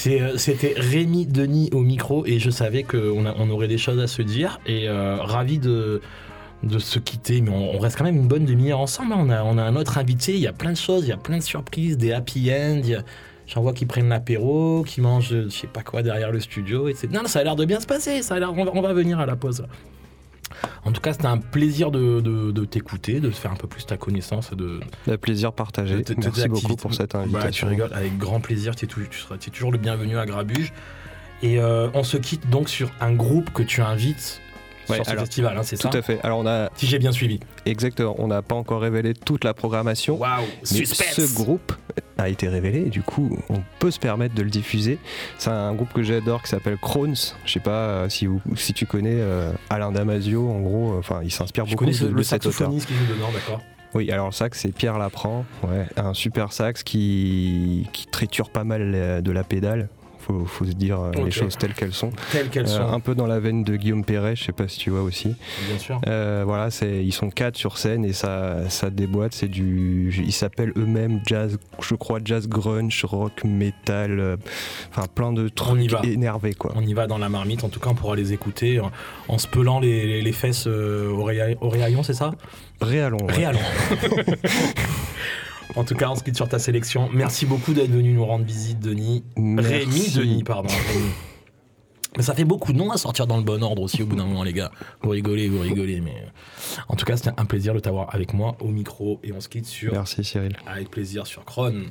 Euh, 0.08 0.38
c'était 0.38 0.76
Rémi 0.78 1.26
Denis 1.26 1.70
au 1.74 1.80
micro 1.80 2.26
et 2.26 2.38
je 2.38 2.52
savais 2.52 2.84
qu'on 2.84 3.26
on 3.26 3.50
aurait 3.50 3.68
des 3.68 3.80
choses 3.80 4.00
à 4.00 4.08
se 4.08 4.22
dire 4.22 4.60
et 4.68 4.88
euh, 4.88 5.18
ravi 5.20 5.58
de 5.58 6.02
de 6.64 6.78
se 6.78 7.00
quitter, 7.00 7.42
mais 7.42 7.50
on, 7.50 7.80
reste 7.80 7.98
quand 7.98 8.04
même 8.04 8.18
une 8.18 8.28
bonne 8.28 8.46
demi-heure 8.46 8.80
ensemble. 8.80 9.14
Hein. 9.14 9.18
On 9.20 9.30
a, 9.32 9.44
on 9.44 9.58
a 9.58 9.64
un 9.64 9.76
autre 9.76 9.98
invité, 9.98 10.34
il 10.34 10.42
y 10.42 10.48
a 10.48 10.54
plein 10.54 10.72
de 10.72 10.78
choses, 10.78 11.06
il 11.06 11.10
y 11.10 11.12
a 11.12 11.18
plein 11.18 11.38
de 11.38 11.44
surprises, 11.44 11.98
des 11.98 12.12
happy 12.12 12.52
ends. 12.52 13.02
J'en 13.54 13.62
vois 13.62 13.74
qui 13.74 13.86
prennent 13.86 14.08
l'apéro, 14.08 14.84
qui 14.88 15.02
mangent 15.02 15.30
je 15.30 15.50
sais 15.50 15.68
pas 15.68 15.84
quoi 15.84 16.04
derrière 16.04 16.32
le 16.32 16.40
studio. 16.40 16.88
Et 16.88 16.96
non, 17.12 17.26
ça 17.26 17.40
a 17.40 17.44
l'air 17.44 17.58
de 17.58 17.66
bien 17.66 17.82
se 17.82 17.86
passer, 17.86 18.22
ça 18.22 18.36
a 18.36 18.40
l'air, 18.40 18.54
on, 18.54 18.82
va, 18.82 18.94
venir 18.94 19.20
à 19.20 19.26
la 19.26 19.36
pause. 19.36 19.66
En 20.86 20.92
tout 20.94 21.02
cas, 21.02 21.12
c'était 21.12 21.28
un 21.28 21.38
plaisir 21.38 21.92
de, 21.92 22.66
t'écouter, 22.66 23.20
de 23.20 23.30
faire 23.30 23.52
un 23.52 23.56
peu 23.56 23.68
plus 23.68 23.86
ta 23.86 23.98
connaissance. 23.98 24.52
De, 24.52 24.80
un 25.06 25.18
plaisir 25.18 25.52
partagé. 25.52 26.02
Merci 26.18 26.48
beaucoup 26.48 26.78
pour 26.78 26.94
cette 26.94 27.12
bah, 27.12 27.20
invitation. 27.20 27.68
tu 27.68 27.74
rigoles, 27.74 27.94
avec 27.94 28.18
grand 28.18 28.40
plaisir. 28.40 28.74
Tu 28.76 28.86
es, 28.86 28.90
seras, 29.12 29.38
toujours 29.38 29.74
le 29.74 29.78
bienvenu 29.78 30.18
à 30.18 30.26
Grabuge. 30.26 30.72
Et 31.44 31.60
euh, 31.60 31.90
on 31.94 32.04
se 32.04 32.18
quitte 32.18 32.50
donc 32.50 32.70
sur 32.70 32.90
un 33.02 33.14
groupe 33.14 33.52
que 33.52 33.64
tu 33.64 33.82
invites 33.82 34.42
sur 34.86 35.06
ce 35.06 35.16
festival, 35.16 35.58
hein, 35.58 35.64
c'est 35.64 35.76
ça 35.76 35.90
Tout 35.90 35.98
à 35.98 36.02
fait. 36.02 36.20
Alors 36.24 36.40
on 36.40 36.48
a, 36.48 36.70
si 36.76 36.88
j'ai 36.88 37.00
bien 37.00 37.12
suivi. 37.12 37.40
Exactement. 37.66 38.16
On 38.18 38.28
n'a 38.28 38.42
pas 38.42 38.56
encore 38.56 38.82
révélé 38.82 39.14
toute 39.14 39.44
la 39.44 39.54
programmation. 39.54 40.18
Waouh 40.18 40.46
ce 40.64 41.34
groupe 41.36 41.74
a 42.18 42.30
été 42.30 42.48
révélé 42.48 42.80
et 42.80 42.90
du 42.90 43.02
coup 43.02 43.38
on 43.50 43.62
peut 43.80 43.92
se 43.92 44.00
permettre 44.00 44.36
de 44.36 44.44
le 44.44 44.50
diffuser. 44.50 45.00
C'est 45.38 45.50
un 45.50 45.74
groupe 45.74 45.94
que 45.94 46.04
j'adore 46.04 46.42
qui 46.44 46.50
s'appelle 46.50 46.78
Crones. 46.78 47.16
Je 47.46 47.52
sais 47.52 47.60
pas 47.60 47.72
euh, 47.72 48.10
si, 48.10 48.28
si 48.56 48.74
tu 48.74 48.86
connais 48.86 49.20
euh, 49.20 49.52
Alain 49.70 49.92
Damasio. 49.92 50.50
En 50.50 50.60
gros, 50.60 50.94
euh, 50.94 51.00
enfin 51.00 51.22
il 51.24 51.32
s'inspire 51.32 51.66
beaucoup 51.66 51.86
de, 51.86 52.08
le 52.08 52.24
saxophoniste 52.24 52.88
qui 52.88 52.94
joue 52.94 53.14
dedans, 53.14 53.30
d'accord. 53.34 53.62
Oui, 53.94 54.10
alors 54.10 54.28
le 54.28 54.32
sax, 54.32 54.58
c'est 54.62 54.72
Pierre 54.72 54.98
Lapran, 54.98 55.44
ouais, 55.64 55.86
un 55.98 56.14
super 56.14 56.54
sax 56.54 56.82
qui, 56.82 57.90
qui 57.92 58.08
triture 58.08 58.50
pas 58.50 58.64
mal 58.64 59.22
de 59.22 59.32
la 59.32 59.44
pédale 59.44 59.90
faut, 60.32 60.46
faut 60.46 60.66
se 60.66 60.72
dire 60.72 61.00
euh, 61.00 61.12
les 61.24 61.32
choses 61.32 61.58
telles 61.58 61.74
qu'elles 61.74 61.94
sont. 61.94 62.12
Telles 62.32 62.50
qu'elles 62.50 62.66
euh, 62.66 62.88
sont. 62.88 62.94
Un 62.94 63.00
peu 63.00 63.16
dans 63.16 63.28
la 63.28 63.40
veine 63.40 63.64
de 63.64 63.76
Guillaume 63.76 64.04
Perret, 64.04 64.36
je 64.36 64.44
sais 64.46 64.52
pas 64.52 64.68
si 64.68 64.80
tu 64.80 64.90
vois 64.90 65.02
aussi. 65.02 65.36
Bien 65.68 65.78
sûr. 65.78 66.02
Euh, 66.08 66.44
voilà, 66.46 66.72
c'est, 66.72 67.04
ils 67.04 67.12
sont 67.12 67.30
quatre 67.30 67.58
sur 67.58 67.78
scène 67.78 68.06
et 68.06 68.14
ça, 68.14 68.70
ça 68.70 68.90
déboîte. 68.90 69.34
C'est 69.34 69.48
du, 69.48 70.14
ils 70.26 70.32
s'appellent 70.32 70.74
eux-mêmes 70.78 71.22
jazz, 71.26 71.58
je 71.82 71.96
crois 71.96 72.20
jazz 72.24 72.48
grunge, 72.48 73.04
rock, 73.06 73.44
metal, 73.44 74.38
enfin 74.90 75.08
plein 75.14 75.34
de 75.34 75.50
trucs 75.50 75.94
énervés 76.04 76.54
quoi. 76.54 76.72
On 76.76 76.82
y 76.82 76.94
va 76.94 77.08
dans 77.08 77.18
la 77.18 77.30
marmite. 77.30 77.64
En 77.64 77.70
tout 77.70 77.80
cas, 77.80 77.90
on 77.90 77.96
pourra 77.96 78.16
les 78.16 78.34
écouter 78.34 78.82
en, 79.28 79.38
se 79.38 79.48
pelant 79.48 79.80
les, 79.80 80.22
les, 80.22 80.32
fesses 80.32 80.68
au, 80.68 81.24
rayon, 81.24 82.04
c'est 82.04 82.14
ça? 82.14 82.32
Réalon. 82.82 83.26
Réalon. 83.28 83.60
En 85.76 85.84
tout 85.84 85.96
cas, 85.96 86.10
on 86.10 86.16
se 86.16 86.24
quitte 86.24 86.36
sur 86.36 86.50
ta 86.50 86.60
sélection. 86.60 87.10
Merci 87.14 87.46
beaucoup 87.46 87.74
d'être 87.74 87.92
venu 87.92 88.14
nous 88.14 88.26
rendre 88.26 88.46
visite, 88.46 88.80
Denis. 88.80 89.24
Rémi 89.36 90.10
Denis, 90.10 90.44
pardon. 90.44 90.70
Mais 92.18 92.24
ça 92.24 92.36
fait 92.36 92.44
beaucoup 92.44 92.74
de 92.74 92.78
noms 92.78 92.92
à 92.92 92.98
sortir 92.98 93.26
dans 93.26 93.38
le 93.38 93.44
bon 93.44 93.64
ordre 93.64 93.82
aussi 93.82 94.04
au 94.04 94.06
bout 94.06 94.18
d'un 94.18 94.26
moment, 94.26 94.44
les 94.44 94.52
gars. 94.52 94.72
Vous 95.02 95.12
rigolez, 95.12 95.48
vous 95.48 95.62
rigolez. 95.62 96.02
Mais 96.02 96.12
euh, 96.12 96.82
en 96.90 96.96
tout 96.96 97.06
cas, 97.06 97.16
c'était 97.16 97.32
un 97.38 97.46
plaisir 97.46 97.74
de 97.74 97.80
t'avoir 97.80 98.14
avec 98.14 98.34
moi 98.34 98.58
au 98.60 98.68
micro. 98.68 99.22
Et 99.24 99.32
on 99.32 99.40
se 99.40 99.48
quitte 99.48 99.66
sur. 99.66 99.94
Merci, 99.94 100.24
Cyril. 100.26 100.58
Avec 100.68 100.90
plaisir 100.90 101.26
sur 101.26 101.46
Cron. 101.46 101.84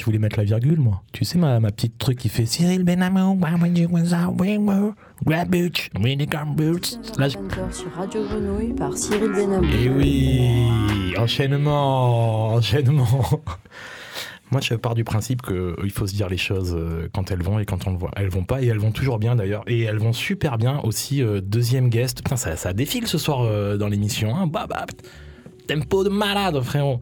Tu 0.00 0.06
voulais 0.06 0.18
mettre 0.18 0.38
la 0.38 0.44
virgule, 0.44 0.80
moi. 0.80 1.02
Tu 1.12 1.26
sais, 1.26 1.36
ma, 1.36 1.60
ma 1.60 1.70
petite 1.70 1.98
truc 1.98 2.16
qui 2.16 2.30
fait 2.30 2.46
Cyril 2.46 2.84
Benamou, 2.84 3.34
grab 3.34 3.60
boots, 5.50 5.90
boots. 6.56 6.98
Là, 7.18 7.28
je... 7.28 7.36
sur 7.70 7.92
Radio 7.94 8.24
Grenouille 8.24 8.72
par 8.72 8.96
Cyril 8.96 9.30
Benamou. 9.30 9.66
Et 9.66 9.84
eh 9.84 9.90
oui, 9.90 11.14
enchaînement, 11.18 12.54
enchaînement. 12.54 13.42
Moi, 14.50 14.62
je 14.62 14.72
pars 14.72 14.94
du 14.94 15.04
principe 15.04 15.42
qu'il 15.42 15.54
euh, 15.54 15.88
faut 15.92 16.06
se 16.06 16.14
dire 16.14 16.30
les 16.30 16.38
choses 16.38 16.74
euh, 16.74 17.10
quand 17.12 17.30
elles 17.30 17.42
vont 17.42 17.58
et 17.58 17.66
quand 17.66 17.86
on 17.86 17.90
le 17.90 17.98
voit. 17.98 18.10
Elles 18.16 18.30
vont 18.30 18.44
pas 18.44 18.62
et 18.62 18.68
elles 18.68 18.78
vont 18.78 18.92
toujours 18.92 19.18
bien 19.18 19.36
d'ailleurs. 19.36 19.64
Et 19.66 19.82
elles 19.82 19.98
vont 19.98 20.14
super 20.14 20.56
bien 20.56 20.80
aussi. 20.82 21.22
Euh, 21.22 21.42
deuxième 21.42 21.90
guest. 21.90 22.22
Putain, 22.22 22.36
ça, 22.36 22.56
ça 22.56 22.72
défile 22.72 23.06
ce 23.06 23.18
soir 23.18 23.76
dans 23.76 23.88
l'émission. 23.88 24.34
Hein. 24.34 24.46
Bah, 24.46 24.66
bah, 24.66 24.86
tempo 25.68 26.04
de 26.04 26.08
malade, 26.08 26.58
frérot 26.62 27.00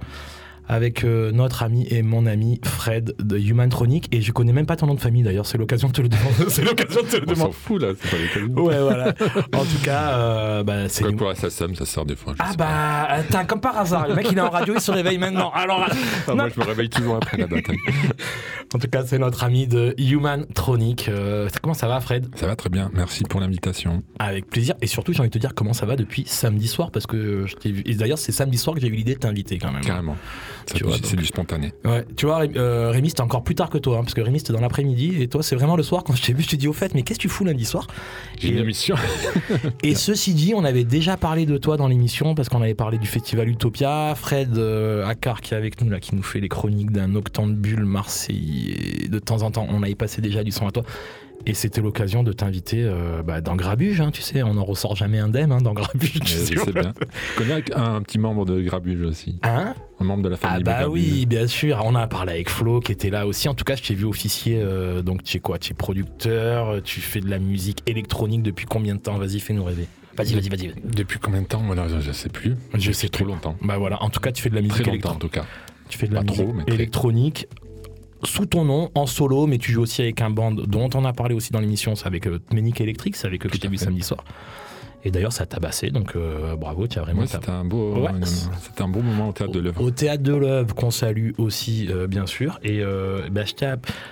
avec 0.69 1.03
euh, 1.03 1.33
notre 1.33 1.63
ami 1.63 1.87
et 1.91 2.03
mon 2.03 2.27
ami 2.27 2.61
Fred 2.65 3.15
de 3.19 3.39
Humantronic. 3.39 4.09
Et 4.13 4.21
je 4.21 4.33
connais 4.33 4.53
même 4.53 4.67
pas 4.67 4.77
ton 4.77 4.87
nom 4.87 4.95
de 4.95 5.01
famille 5.01 5.23
d'ailleurs, 5.23 5.47
c'est 5.47 5.59
l'occasion 5.59 5.89
de 5.89 5.93
te 5.93 6.03
le 6.03 6.09
demander. 6.09 6.35
c'est 6.49 6.63
l'occasion 6.63 7.03
de 7.03 7.09
te 7.09 7.17
le 7.17 7.27
demander. 7.27 7.41
On 7.41 7.45
s'en 7.47 7.53
fout 7.53 7.83
là, 7.83 7.89
c'est 7.99 8.11
pas 8.11 8.17
l'occasion. 8.19 8.65
Ouais, 8.65 8.81
voilà. 8.81 9.09
En 9.55 9.65
tout 9.65 9.83
cas, 9.83 10.13
euh, 10.13 10.63
bah, 10.63 10.89
c'est. 10.89 11.05
Quoi 11.05 11.13
pour 11.17 11.37
ça 11.37 11.51
ça 11.51 11.67
sort 11.87 12.05
des 12.05 12.17
fois. 12.17 12.35
Ah 12.39 12.53
bah, 12.57 13.05
attends, 13.09 13.47
comme 13.47 13.61
par 13.61 13.79
hasard, 13.79 14.09
le 14.09 14.15
mec 14.15 14.29
il 14.31 14.39
est 14.39 14.41
en 14.41 14.51
radio, 14.51 14.75
il 14.75 14.81
se 14.81 14.91
réveille 14.91 15.19
maintenant. 15.19 15.51
Alors. 15.55 15.89
Ah, 16.27 16.35
moi 16.35 16.49
je 16.55 16.61
me 16.61 16.65
réveille 16.65 16.91
toujours 16.91 17.17
après 17.17 17.39
la 17.39 17.47
bataille. 17.47 17.79
en 18.75 18.79
tout 18.79 18.89
cas, 18.89 19.05
c'est 19.05 19.19
notre 19.19 19.45
ami 19.45 19.67
de 19.67 19.95
Humantronic. 19.99 21.09
Euh, 21.09 21.49
comment 21.63 21.75
ça 21.75 21.89
va, 21.89 22.01
Fred? 22.01 22.29
Ça 22.35 22.47
va 22.47 22.57
très 22.57 22.69
bien, 22.69 22.91
merci 22.93 23.25
pour 23.25 23.41
l'invitation. 23.41 24.03
Avec 24.19 24.47
plaisir. 24.47 24.75
Et 24.83 24.87
surtout, 24.87 25.13
j'ai 25.13 25.21
envie 25.21 25.31
de 25.31 25.35
te 25.35 25.39
dire 25.39 25.55
comment 25.55 25.73
ça 25.73 25.87
va 25.87 25.97
depuis 25.97 26.25
samedi 26.27 26.69
soir, 26.69 26.91
parce 26.91 27.07
que 27.07 27.47
je 27.47 27.57
t'ai 27.57 27.73
vu. 27.73 27.83
Et 27.87 27.95
d'ailleurs, 27.95 28.19
c'est 28.19 28.33
samedi 28.33 28.59
soir 28.59 28.75
que 28.75 28.83
j'ai 28.83 28.89
eu 28.89 28.93
l'idée 28.93 29.15
de 29.15 29.21
t'inviter 29.21 29.59
quand 29.59 29.73
même. 29.73 29.83
Carrément. 29.83 30.17
C'est 31.03 31.17
du 31.17 31.27
spontané. 31.27 31.73
Ouais, 31.85 32.05
tu 32.17 32.27
vois, 32.27 32.43
euh, 32.57 32.91
Rémi, 32.91 33.09
c'était 33.09 33.23
encore 33.23 33.43
plus 33.43 33.55
tard 33.55 33.71
que 33.71 33.79
toi, 33.79 33.99
hein, 33.99 34.01
parce 34.03 34.15
que 34.15 34.21
Rémi, 34.21 34.39
c'était 34.39 34.53
dans 34.53 34.61
l'après-midi, 34.61 35.23
et 35.23 35.29
toi, 35.29 35.43
c'est 35.43 35.57
vraiment 35.57 35.77
le 35.77 35.83
soir, 35.83 36.05
quand 36.05 36.15
je 36.15 36.23
t'ai 36.23 36.33
vu, 36.33 36.43
je 36.43 36.49
t'ai 36.49 36.57
dit, 36.57 36.69
au 36.69 36.73
fait, 36.73 36.95
mais 36.95 37.03
qu'est-ce 37.03 37.19
que 37.19 37.23
tu 37.23 37.29
fous 37.29 37.45
lundi 37.45 37.65
soir? 37.65 37.87
J'ai 38.39 38.49
une 38.49 38.59
émission. 38.59 38.97
et 39.83 39.95
ceci 39.95 40.35
dit, 40.35 40.53
on 40.55 40.65
avait 40.65 40.85
déjà 40.85 41.17
parlé 41.17 41.47
de 41.47 41.57
toi 41.57 41.77
dans 41.77 41.89
l'émission, 41.89 42.35
parce 42.35 42.49
qu'on 42.49 42.63
avait 42.63 42.75
parlé 42.75 42.99
du 42.99 43.07
festival 43.07 43.49
Utopia, 43.49 44.15
Fred 44.15 44.57
euh, 44.59 45.07
Accard 45.07 45.41
qui 45.41 45.55
est 45.55 45.57
avec 45.57 45.81
nous, 45.81 45.91
là, 45.91 46.01
qui 46.01 46.15
nous 46.15 46.23
fait 46.23 46.41
les 46.41 46.49
chroniques 46.49 46.91
d'un 46.91 47.15
octambule 47.15 47.85
Marseille, 47.85 49.09
de 49.11 49.19
temps 49.19 49.43
en 49.43 49.51
temps, 49.51 49.67
on 49.71 49.83
avait 49.83 49.95
passé 49.95 50.21
déjà 50.21 50.45
du 50.45 50.51
son 50.51 50.67
à 50.67 50.71
toi. 50.71 50.85
Et 51.47 51.55
c'était 51.55 51.81
l'occasion 51.81 52.23
de 52.23 52.33
t'inviter 52.33 52.85
euh, 52.85 53.23
bah, 53.23 53.41
dans 53.41 53.57
Grabuge, 53.57 54.01
hein, 54.01 54.11
tu 54.11 54.23
sais, 54.23 54.43
on 54.43 54.55
n'en 54.55 54.65
ressort 54.65 54.97
jamais 54.97 55.19
indemne 55.19 55.53
hein, 55.53 55.61
dans 55.61 55.73
Grabuge. 55.73 56.21
Je 56.25 56.59
sais 56.59 56.73
bien. 56.73 56.93
Je 57.33 57.39
connais 57.39 57.75
un, 57.75 58.03
petit 58.03 58.19
membre 58.19 58.45
de 58.45 58.61
Grabuge 58.61 59.03
aussi? 59.03 59.39
Hein? 59.43 59.75
Un 60.01 60.05
membre 60.05 60.23
de 60.23 60.29
la 60.29 60.37
famille. 60.37 60.63
Ah 60.67 60.83
bah 60.83 60.89
oui, 60.89 61.27
bien 61.27 61.47
sûr. 61.47 61.83
On 61.85 61.95
a 61.95 62.07
parlé 62.07 62.33
avec 62.33 62.49
Flo 62.51 62.81
qui 62.81 62.93
était 62.93 63.11
là 63.11 63.27
aussi. 63.27 63.49
En 63.49 63.55
tout 63.55 63.65
cas, 63.65 63.75
je 63.77 63.83
t'ai 63.83 63.95
vu 63.95 64.05
officier. 64.05 64.61
Euh, 64.63 65.03
donc 65.03 65.25
tu 65.25 65.37
es 65.37 65.41
quoi? 65.41 65.59
Tu 65.59 65.73
es 65.73 65.75
producteur, 65.75 66.83
tu 66.83 67.01
fais 67.01 67.21
de 67.21 67.29
la 67.29 67.39
musique 67.39 67.83
électronique 67.87 68.43
depuis 68.43 68.67
combien 68.67 68.95
de 68.95 69.01
temps? 69.01 69.19
Vas-y, 69.19 69.41
fais-nous 69.41 69.65
rêver. 69.65 69.89
Vas-y, 70.17 70.35
vas-y, 70.35 70.49
vas-y. 70.49 70.75
Depuis 70.85 71.19
combien 71.19 71.43
de 71.43 71.47
temps? 71.47 71.63
Voilà, 71.65 71.87
je 72.01 72.13
sais 72.13 72.29
plus. 72.29 72.57
Je 72.75 72.93
sais 72.93 73.09
trop 73.09 73.25
longtemps. 73.25 73.57
Bah 73.63 73.79
voilà, 73.79 74.03
en 74.03 74.11
tout 74.11 74.21
cas, 74.21 74.33
tu 74.33 74.43
fais 74.43 74.51
de 74.51 74.55
la 74.57 74.63
musique 74.63 74.87
électronique. 74.87 75.07
en 75.07 75.19
tout 75.19 75.29
cas. 75.29 75.45
Tu 75.89 75.97
fais 75.99 76.09
de 76.09 76.15
la 76.15 76.23
musique 76.23 76.47
électronique 76.67 77.47
sous 78.25 78.47
ton 78.47 78.65
nom, 78.65 78.91
en 78.95 79.07
solo, 79.07 79.47
mais 79.47 79.59
tu 79.59 79.73
joues 79.73 79.83
aussi 79.83 80.03
avec 80.03 80.21
un 80.21 80.31
band 80.31 80.51
dont 80.53 80.91
on 80.95 81.05
a 81.05 81.13
parlé 81.13 81.35
aussi 81.35 81.53
dans 81.53 81.61
l'émission, 81.61 81.95
c'est 81.95 82.07
avec 82.07 82.27
euh, 82.27 82.41
Ménic 82.53 82.81
Electric, 82.81 83.15
c'est 83.15 83.27
avec 83.29 83.47
eux 83.47 83.49
que 83.49 83.55
je 83.55 83.61
t'ai 83.61 83.69
vu 83.69 83.77
samedi 83.77 84.03
soir. 84.03 84.25
Et 85.05 85.11
d'ailleurs, 85.11 85.33
ça 85.33 85.45
a 85.45 85.47
tabassé, 85.47 85.91
donc 85.91 86.17
euh, 86.17 86.57
bravo, 86.57 86.89
tu 86.89 86.99
as 86.99 87.03
vraiment. 87.03 87.25
c'était 87.27 87.51
un 87.51 87.65
beau, 87.65 87.95
un 88.05 88.89
bon 88.89 89.03
moment 89.03 89.29
au 89.29 89.33
théâtre 89.33 89.53
de 89.53 89.61
l'œuvre. 89.61 89.81
Au 89.81 89.91
théâtre 89.91 90.23
de 90.23 90.35
l'œuvre, 90.35 90.75
qu'on 90.75 90.91
salue 90.91 91.31
aussi, 91.39 91.89
euh, 91.91 92.07
bien 92.09 92.27
sûr. 92.27 92.59
Et 92.65 92.83
bah, 93.31 93.43
je 93.45 93.55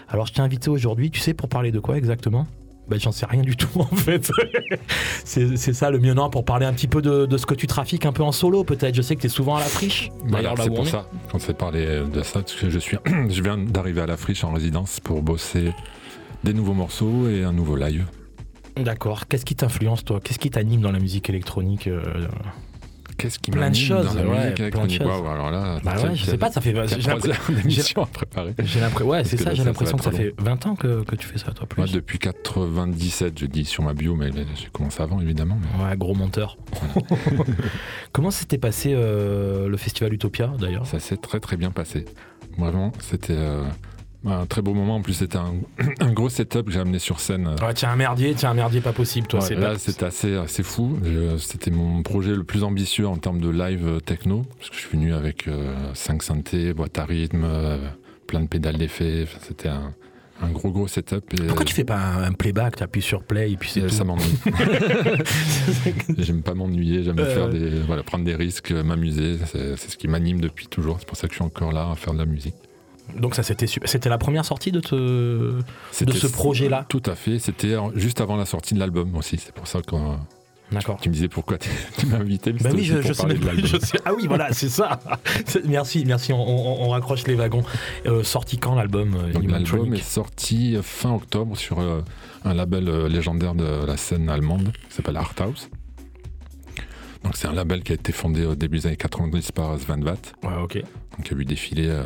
alors, 0.09 0.27
je 0.27 0.33
t'ai 0.33 0.41
invité 0.41 0.71
aujourd'hui, 0.71 1.11
tu 1.11 1.21
sais, 1.21 1.35
pour 1.35 1.49
parler 1.49 1.73
de 1.73 1.81
quoi 1.81 1.97
exactement? 1.97 2.47
Bah, 2.89 2.97
j'en 3.01 3.11
sais 3.11 3.27
rien 3.27 3.43
du 3.43 3.57
tout 3.57 3.69
en 3.81 3.97
fait. 3.97 4.31
c'est 5.25 5.57
ça 5.57 5.91
le 5.91 5.99
mieux 5.99 6.15
non 6.15 6.31
pour 6.31 6.45
parler 6.45 6.67
un 6.67 6.73
petit 6.73 6.87
peu 6.87 7.03
de, 7.03 7.37
ce 7.37 7.45
que 7.45 7.55
tu 7.55 7.67
trafiques 7.67 8.07
un 8.07 8.13
peu 8.13 8.23
en 8.23 8.31
solo 8.31 8.63
peut-être. 8.63 8.95
Je 8.95 9.03
sais 9.03 9.17
que 9.17 9.21
tu 9.23 9.27
es 9.27 9.31
souvent 9.31 9.57
à 9.57 9.61
la 9.61 9.67
friche. 9.67 10.11
Voilà, 10.25 10.55
c'est 10.57 10.69
pour 10.69 10.87
ça 10.87 11.09
qu'on 11.33 11.41
s'est 11.41 11.55
parlé 11.55 11.85
de 11.85 12.23
ça 12.23 12.41
parce 12.41 12.55
que 12.55 12.71
je 12.71 12.79
suis 12.79 12.97
je 13.29 13.43
viens 13.43 13.59
d'arriver 13.59 14.03
à 14.03 14.07
la 14.07 14.17
friche 14.17 14.45
en 14.45 14.53
résidence 14.53 15.01
pour 15.01 15.21
bosser 15.23 15.73
des 16.45 16.53
nouveaux 16.53 16.75
morceaux 16.75 17.29
et 17.29 17.43
un 17.43 17.53
nouveau 17.53 17.75
live. 17.75 18.07
D'accord. 18.77 19.27
Qu'est-ce 19.27 19.45
qui 19.45 19.57
t'influence 19.57 20.05
toi? 20.05 20.21
Qu'est-ce 20.23 20.39
qui 20.39 20.51
t'anime 20.51 20.81
dans 20.81 20.93
la 20.93 20.99
musique 20.99 21.29
électronique 21.31 21.87
euh, 21.87 22.03
Qu'est-ce 23.17 23.39
qui 23.39 23.51
plein 23.51 23.71
de 23.71 23.75
choses, 23.75 24.15
dans 24.15 24.23
la 24.23 24.29
ouais, 24.29 24.51
musique 24.51 24.71
plein 24.71 24.85
de 24.87 24.91
choses. 24.91 25.01
alors 25.01 25.51
là, 25.51 25.81
bah 25.83 25.95
ouais, 26.03 26.15
je 26.15 26.25
sais 26.25 26.37
pas, 26.37 26.51
ça 26.51 26.61
fait 26.61 26.75
j'ai 26.87 27.09
l'impression 27.09 28.03
à 28.03 28.07
préparer. 28.07 28.55
J'ai 28.59 28.81
l'impression, 28.81 29.09
ouais, 29.09 29.25
c'est 29.25 29.39
ça, 29.39 29.55
j'ai 29.55 29.65
l'impression 29.65 29.97
que 29.97 30.05
ça 30.05 30.11
fait 30.11 30.35
20 30.37 30.67
ans 30.67 30.75
que, 30.75 31.03
que, 31.03 31.17
tu 31.17 31.27
fais 31.27 31.39
ça, 31.39 31.53
toi, 31.53 31.67
plus. 31.67 31.81
Moi, 31.81 31.89
depuis 31.91 32.19
97, 32.19 33.39
je 33.39 33.47
dis 33.47 33.65
sur 33.65 33.83
ma 33.83 33.95
bio, 33.95 34.17
mais 34.17 34.31
j'ai 34.33 34.69
commencé 34.71 35.03
avant, 35.03 35.21
évidemment. 35.21 35.59
Ouais, 35.81 35.97
gros 35.97 36.15
monteur. 36.15 36.59
Comment 38.13 38.31
s'était 38.31 38.59
passé 38.59 38.93
euh, 38.95 39.69
le 39.69 39.77
festival 39.79 40.13
Utopia, 40.13 40.53
d'ailleurs? 40.59 40.87
Ça 40.87 40.99
s'est 40.99 41.17
très 41.17 41.41
très 41.41 41.57
bien 41.57 41.71
passé. 41.71 42.05
Vraiment, 42.59 42.93
c'était 43.01 43.37
euh, 43.37 43.65
un 44.27 44.47
très 44.47 44.63
beau 44.63 44.75
moment. 44.75 44.97
En 44.97 45.03
plus, 45.03 45.15
c'était 45.15 45.39
un, 45.39 45.55
gros 46.13 46.29
setup 46.29 46.67
que 46.67 46.73
j'ai 46.73 46.81
amené 46.81 46.99
sur 46.99 47.21
scène. 47.21 47.55
Ouais, 47.63 47.75
tiens, 47.75 47.91
un 47.91 47.97
merdier, 47.97 48.35
tiens, 48.35 48.51
un 48.51 48.55
merdier 48.55 48.81
pas 48.81 48.93
possible, 48.93 49.27
toi. 49.27 49.41
là, 49.51 49.79
c'était 49.79 50.05
assez, 50.05 50.37
assez 50.37 50.63
fou. 50.63 50.99
C'était 51.39 51.71
mon 51.71 52.03
projet 52.03 52.35
le 52.35 52.45
plus 52.45 52.65
ambitieux 52.65 53.07
en 53.07 53.17
termes 53.17 53.41
de 53.41 53.51
live 53.51 54.01
techno. 54.05 54.45
Parce 54.59 54.71
que 54.71 54.77
je 54.77 54.81
suis 54.81 54.97
venu 54.97 55.15
avec 55.15 55.49
5 55.95 56.15
euh, 56.15 56.25
synthés, 56.25 56.73
boîte 56.75 56.99
à 56.99 57.05
rythme, 57.05 57.45
euh, 57.45 57.79
plein 58.27 58.41
de 58.41 58.49
pédales 58.49 58.79
d'effet. 58.79 59.27
c'était 59.43 59.69
un, 59.69 59.93
gros 60.53 60.71
gros 60.71 60.89
setup. 60.89 61.25
Pourquoi 61.47 61.65
tu 61.65 61.75
fais 61.75 61.85
pas 61.85 61.99
un, 61.99 62.33
playback 62.33 62.77
Tu 62.77 62.83
appuies 62.83 63.03
sur 63.03 63.23
play 63.23 63.53
et 63.53 63.57
puis 63.57 63.71
c'est 63.71 63.83
euh, 63.83 63.89
Ça 63.89 64.05
m'ennuie. 64.05 64.39
j'aime 66.19 66.43
pas 66.43 66.55
m'ennuyer, 66.55 67.03
j'aime 67.03 67.17
faire 67.17 67.49
des, 67.49 67.81
voilà, 67.87 68.03
prendre 68.03 68.25
des 68.25 68.35
risques, 68.35 68.73
m'amuser. 68.73 69.39
C'est 69.47 69.91
ce 69.91 69.97
qui 69.97 70.09
m'anime 70.09 70.41
depuis 70.41 70.67
toujours. 70.67 70.97
C'est 70.99 71.09
pour 71.09 71.17
ça 71.17 71.27
que 71.27 71.33
je 71.33 71.39
suis 71.39 71.45
encore 71.45 71.73
là 71.73 71.91
à 71.91 71.95
faire 71.95 72.13
de 72.13 72.19
la 72.19 72.27
musique. 72.27 72.55
Donc 73.15 73.35
ça 73.35 73.43
c'était 73.43 73.67
c'était 73.67 74.09
la 74.09 74.19
première 74.19 74.45
sortie 74.45 74.73
de, 74.73 74.81
de 74.81 76.13
ce 76.13 76.27
projet-là. 76.27 76.87
Tout 76.89 77.03
à 77.07 77.15
fait. 77.15 77.39
C'était 77.39 77.77
juste 77.95 78.21
avant 78.21 78.37
la 78.37 78.47
sortie 78.47 78.75
de 78.75 78.81
l'album 78.81 79.15
aussi. 79.17 79.39
C'est 79.39 79.55
pour 79.55 79.67
ça 79.67 79.81
que 79.81 79.97
D'accord. 80.73 80.99
Tu 81.01 81.09
me 81.09 81.15
disais 81.15 81.29
pourquoi 81.29 81.59
tu 81.59 82.07
m'as 82.07 82.19
invité. 82.19 82.53
Bah 82.53 82.71
oui, 82.75 82.85
je, 82.85 83.13
sais 83.13 83.27
même 83.27 83.39
je 83.65 83.77
sais. 83.79 83.99
Ah 84.05 84.13
oui, 84.15 84.27
voilà, 84.27 84.53
c'est 84.53 84.69
ça. 84.69 84.99
merci, 85.65 86.05
merci. 86.05 86.33
On, 86.33 86.89
raccroche 86.89 87.27
les 87.27 87.35
wagons. 87.35 87.63
Euh, 88.07 88.25
sorti 88.25 88.59
quand 88.59 88.75
l'album 88.75 89.15
euh, 89.15 89.33
L'album 89.33 89.95
est 89.95 90.03
sorti 90.03 90.77
fin 90.83 91.13
octobre 91.13 91.57
sur 91.57 91.79
euh, 91.79 92.01
un 92.45 92.55
label 92.55 93.07
légendaire 93.07 93.55
de 93.55 93.85
la 93.87 93.97
scène 93.97 94.29
allemande 94.29 94.73
qui 94.89 94.97
s'appelle 94.97 95.17
Art 95.17 95.35
House. 95.39 95.69
Donc 97.23 97.37
c'est 97.37 97.47
un 97.47 97.53
label 97.53 97.83
qui 97.83 97.93
a 97.93 97.95
été 97.95 98.13
fondé 98.13 98.45
au 98.45 98.55
début 98.55 98.79
des 98.79 98.87
années 98.89 98.97
90 98.97 99.53
par 99.53 99.79
Sven 99.79 100.03
Watt. 100.03 100.35
Ouais, 100.43 100.63
ok. 100.63 100.83
Donc 101.17 101.29
il 101.29 101.33
a 101.33 101.37
vu 101.37 101.45
défiler 101.45 102.03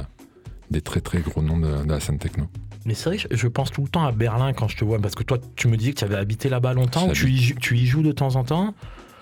des 0.70 0.80
très 0.80 1.00
très 1.00 1.20
gros 1.20 1.42
noms 1.42 1.58
de, 1.58 1.88
la 1.88 2.00
scène 2.00 2.18
techno. 2.18 2.46
Mais 2.86 2.94
c'est 2.94 3.10
vrai, 3.10 3.18
je 3.30 3.48
pense 3.48 3.70
tout 3.70 3.82
le 3.82 3.88
temps 3.88 4.04
à 4.04 4.12
Berlin 4.12 4.52
quand 4.52 4.68
je 4.68 4.76
te 4.76 4.84
vois, 4.84 4.98
parce 4.98 5.14
que 5.14 5.22
toi, 5.22 5.38
tu 5.56 5.68
me 5.68 5.76
disais 5.76 5.92
que 5.92 5.98
tu 5.98 6.04
avais 6.04 6.16
habité 6.16 6.48
là-bas 6.48 6.72
longtemps, 6.72 7.08
ou 7.08 7.12
tu 7.12 7.30
y, 7.30 7.54
tu 7.56 7.76
y 7.76 7.86
joues 7.86 8.02
de 8.02 8.12
temps 8.12 8.36
en 8.36 8.44
temps? 8.44 8.74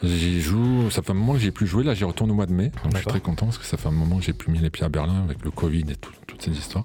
J'y 0.02 0.40
joue, 0.40 0.90
ça 0.90 1.02
fait 1.02 1.10
un 1.10 1.14
moment 1.14 1.32
que 1.32 1.40
j'ai 1.40 1.50
plus 1.50 1.66
joué, 1.66 1.82
là 1.82 1.92
j'y 1.92 2.04
retourne 2.04 2.30
au 2.30 2.34
mois 2.34 2.46
de 2.46 2.52
mai, 2.52 2.70
donc 2.84 2.92
je 2.92 2.98
suis 2.98 3.06
très 3.06 3.20
content 3.20 3.46
parce 3.46 3.58
que 3.58 3.64
ça 3.64 3.76
fait 3.76 3.88
un 3.88 3.92
moment 3.92 4.18
que 4.18 4.24
j'ai 4.24 4.32
plus 4.32 4.52
mis 4.52 4.60
les 4.60 4.70
pieds 4.70 4.84
à 4.84 4.88
Berlin 4.88 5.24
avec 5.24 5.44
le 5.44 5.50
Covid 5.50 5.84
et 5.90 5.96
toutes 6.26 6.40
ces 6.40 6.52
histoires. 6.52 6.84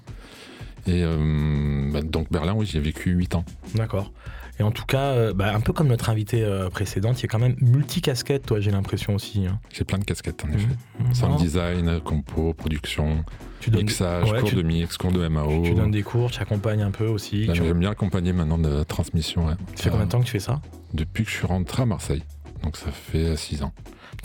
Et 0.86 1.02
euh, 1.04 1.90
bah, 1.92 2.02
donc 2.02 2.30
Berlin, 2.30 2.54
oui, 2.54 2.66
j'y 2.66 2.76
ai 2.76 2.80
vécu 2.80 3.10
8 3.10 3.36
ans. 3.36 3.44
D'accord. 3.74 4.12
Et 4.60 4.62
en 4.62 4.70
tout 4.70 4.84
cas, 4.84 5.12
euh, 5.12 5.32
bah, 5.34 5.54
un 5.54 5.60
peu 5.60 5.72
comme 5.72 5.88
notre 5.88 6.10
invité 6.10 6.44
euh, 6.44 6.68
précédente, 6.70 7.20
il 7.20 7.22
y 7.22 7.26
a 7.26 7.28
quand 7.28 7.38
même 7.38 7.56
multi-casquettes, 7.60 8.46
toi, 8.46 8.60
j'ai 8.60 8.70
l'impression 8.70 9.14
aussi. 9.14 9.46
Hein. 9.46 9.58
J'ai 9.72 9.84
plein 9.84 9.98
de 9.98 10.04
casquettes, 10.04 10.44
en 10.44 10.52
effet. 10.52 10.68
Mmh. 11.00 11.14
Sound 11.14 11.38
design, 11.38 12.00
compo, 12.00 12.54
production, 12.54 13.24
tu 13.60 13.70
mixage, 13.72 14.32
cours 14.32 14.52
de 14.52 14.62
mix, 14.62 14.96
cours 14.96 15.12
de 15.12 15.26
MAO. 15.26 15.62
Tu 15.64 15.74
donnes 15.74 15.90
des 15.90 16.02
cours, 16.02 16.30
tu 16.30 16.40
accompagnes 16.40 16.82
un 16.82 16.92
peu 16.92 17.06
aussi. 17.06 17.48
J'aime 17.52 17.78
bien 17.78 17.90
accompagner 17.90 18.32
maintenant 18.32 18.58
de 18.58 18.84
transmission. 18.84 19.46
Ouais. 19.46 19.54
Ça 19.74 19.84
fait 19.84 19.90
combien 19.90 20.06
de 20.06 20.10
temps 20.10 20.20
que 20.20 20.26
tu 20.26 20.32
fais 20.32 20.38
ça? 20.38 20.60
Depuis 20.92 21.24
que 21.24 21.30
je 21.30 21.36
suis 21.36 21.46
rentré 21.46 21.82
à 21.82 21.86
Marseille. 21.86 22.22
Donc 22.62 22.76
ça 22.76 22.90
fait 22.92 23.36
6 23.36 23.62
ans. 23.62 23.72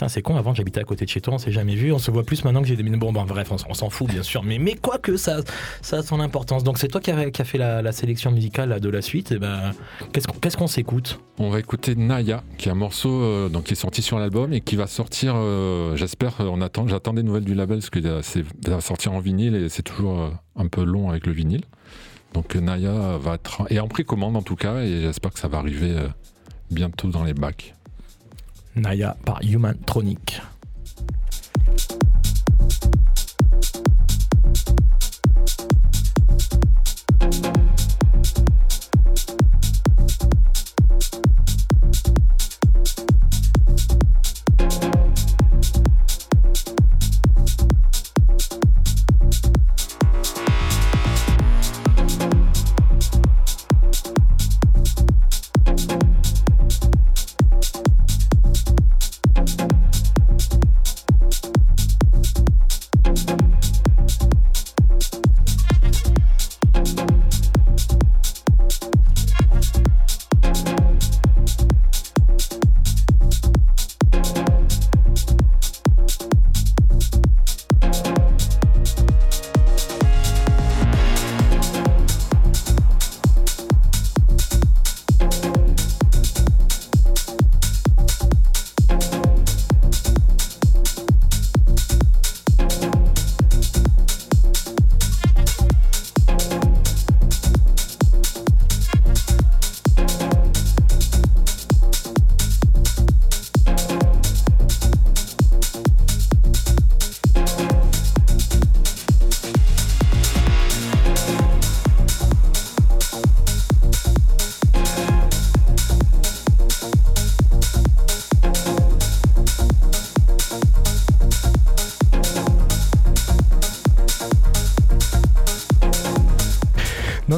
C'est 0.08 0.22
con, 0.22 0.38
avant 0.38 0.54
j'habitais 0.54 0.80
à 0.80 0.84
côté 0.84 1.06
de 1.06 1.10
chez 1.10 1.22
toi, 1.22 1.34
on 1.34 1.38
s'est 1.38 1.52
jamais 1.52 1.76
vu, 1.76 1.92
on 1.92 2.00
se 2.00 2.12
voit 2.12 2.24
plus 2.24 2.44
maintenant 2.44 2.62
que 2.62 2.68
j'ai 2.68 2.76
des 2.76 2.84
Bon, 2.90 3.14
ben, 3.14 3.26
bref, 3.26 3.52
on, 3.52 3.74
s'en 3.74 3.90
fout 3.90 4.10
bien 4.10 4.24
sûr, 4.24 4.44
mais, 4.44 4.58
mais 4.58 4.74
quoi 4.74 4.98
que 4.98 5.16
ça, 5.16 5.42
ça 5.82 5.98
a 5.98 6.04
son 6.04 6.20
importance. 6.20 6.64
Donc 6.64 6.78
c'est 6.78 6.88
toi 6.88 7.00
qui 7.00 7.12
as 7.12 7.46
fait 7.46 7.58
la, 7.58 7.92
sélection 7.92 8.32
musicale 8.32 8.80
de 8.80 8.90
la 8.90 9.02
suite, 9.02 9.32
et 9.32 9.40
ben, 9.40 9.72
qu'est-ce 10.14 10.58
qu'on 10.58 10.68
s'écoute? 10.68 11.20
On 11.38 11.50
va 11.50 11.60
écouter 11.60 11.96
Naya, 11.96 12.44
qui 12.58 12.70
est 12.70 12.72
un 12.72 12.76
morceau 12.76 13.22
euh, 13.22 13.50
donc, 13.50 13.66
qui 13.66 13.74
est 13.74 13.78
sorti 13.78 14.02
sur 14.02 14.20
l'album 14.20 14.54
et 14.54 14.62
qui 14.62 14.76
va 14.76 14.88
sortir, 14.88 15.34
euh, 15.36 15.96
j'espère, 15.96 16.42
euh, 16.42 16.62
attend, 16.62 16.88
j'attends 16.88 17.14
des 17.14 17.24
nouvelles 17.24 17.46
du 17.46 17.56
label 17.56 17.80
parce 17.80 17.90
que 17.90 18.00
va 18.00 18.82
sortir 18.82 19.14
en 19.14 19.20
vinyle 19.20 19.56
et 19.56 19.70
c'est 19.70 19.84
toujours 19.84 20.32
un 20.56 20.68
peu 20.68 20.84
long 20.84 21.10
avec 21.10 21.26
le 21.26 21.34
vinyle. 21.34 21.64
Donc 22.34 22.56
Naya 22.56 23.18
va 23.18 23.36
être, 23.36 23.64
et 23.70 23.80
en 23.80 23.88
précommande 23.88 24.36
en 24.36 24.42
tout 24.42 24.56
cas, 24.56 24.82
et 24.82 25.02
j'espère 25.02 25.32
que 25.32 25.40
ça 25.40 25.48
va 25.48 25.58
arriver 25.58 25.96
bientôt 26.70 27.08
dans 27.08 27.24
les 27.24 27.34
bacs. 27.34 27.74
Naya 28.80 29.16
par 29.26 29.40
Human 29.42 29.76
Tronic. 29.86 30.42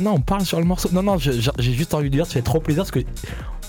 Non, 0.01 0.13
on 0.15 0.21
parle 0.21 0.45
sur 0.45 0.59
le 0.59 0.65
morceau. 0.65 0.89
Non, 0.91 1.03
non, 1.03 1.17
j'ai 1.17 1.73
juste 1.73 1.93
envie 1.93 2.09
de 2.09 2.15
dire, 2.15 2.25
ça 2.25 2.33
fait 2.33 2.41
trop 2.41 2.59
plaisir 2.59 2.83
parce 2.83 2.91
que 2.91 2.99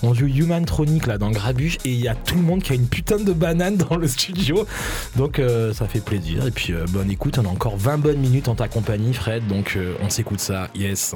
on 0.05 0.13
joue 0.13 0.27
Human 0.27 0.65
Tronic 0.65 1.07
là 1.07 1.17
dans 1.17 1.31
Grabuche 1.31 1.77
et 1.85 1.91
il 1.91 1.99
y 1.99 2.09
a 2.09 2.15
tout 2.15 2.35
le 2.35 2.41
monde 2.41 2.61
qui 2.61 2.73
a 2.73 2.75
une 2.75 2.87
putain 2.87 3.17
de 3.17 3.31
banane 3.31 3.77
dans 3.77 3.95
le 3.95 4.07
studio. 4.07 4.67
Donc 5.15 5.39
euh, 5.39 5.73
ça 5.73 5.87
fait 5.87 6.01
plaisir. 6.01 6.45
Et 6.45 6.51
puis 6.51 6.73
euh, 6.73 6.85
bonne 6.89 7.09
écoute, 7.09 7.37
on 7.37 7.45
a 7.45 7.49
encore 7.49 7.77
20 7.77 7.99
bonnes 7.99 8.19
minutes 8.19 8.49
en 8.49 8.55
ta 8.55 8.67
compagnie, 8.67 9.13
Fred. 9.13 9.47
Donc 9.47 9.75
euh, 9.77 9.95
on 10.01 10.09
s'écoute 10.09 10.41
ça. 10.41 10.69
Yes. 10.75 11.15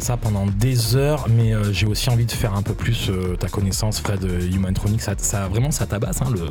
Ça 0.00 0.16
pendant 0.16 0.46
des 0.46 0.96
heures, 0.96 1.26
mais 1.28 1.54
euh, 1.54 1.72
j'ai 1.72 1.86
aussi 1.86 2.10
envie 2.10 2.26
de 2.26 2.32
faire 2.32 2.54
un 2.54 2.62
peu 2.62 2.74
plus 2.74 3.08
euh, 3.08 3.36
ta 3.36 3.48
connaissance, 3.48 4.00
Fred 4.00 4.22
Humantronic. 4.52 5.00
Ça, 5.00 5.14
ça 5.16 5.48
vraiment, 5.48 5.70
ça 5.70 5.86
tabasse. 5.86 6.22
Hein, 6.22 6.32
le... 6.32 6.48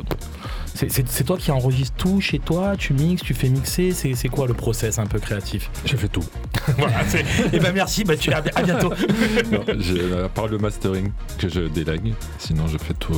C'est 0.74 1.24
toi 1.24 1.38
qui 1.38 1.50
enregistres 1.50 1.96
tout 1.96 2.20
chez 2.20 2.38
toi, 2.38 2.74
tu 2.76 2.92
mixes, 2.92 3.22
tu 3.22 3.32
fais 3.32 3.48
mixer. 3.48 3.92
C'est 3.92 4.28
quoi 4.28 4.46
le 4.46 4.52
process 4.54 4.98
un 4.98 5.06
peu 5.06 5.18
créatif? 5.18 5.70
Je 5.86 5.96
fais 5.96 6.08
tout. 6.08 6.24
voilà, 6.78 7.00
et 7.02 7.24
eh 7.54 7.58
ben 7.58 7.72
merci, 7.72 8.04
bah, 8.04 8.16
tu, 8.16 8.30
à, 8.30 8.42
bientôt. 8.42 8.92
à 8.92 10.28
part 10.28 10.48
le 10.48 10.58
mastering 10.58 11.10
que 11.38 11.48
je 11.48 11.60
délègue, 11.60 12.12
sinon 12.38 12.66
je 12.66 12.76
fais 12.76 12.94
tout. 12.94 13.14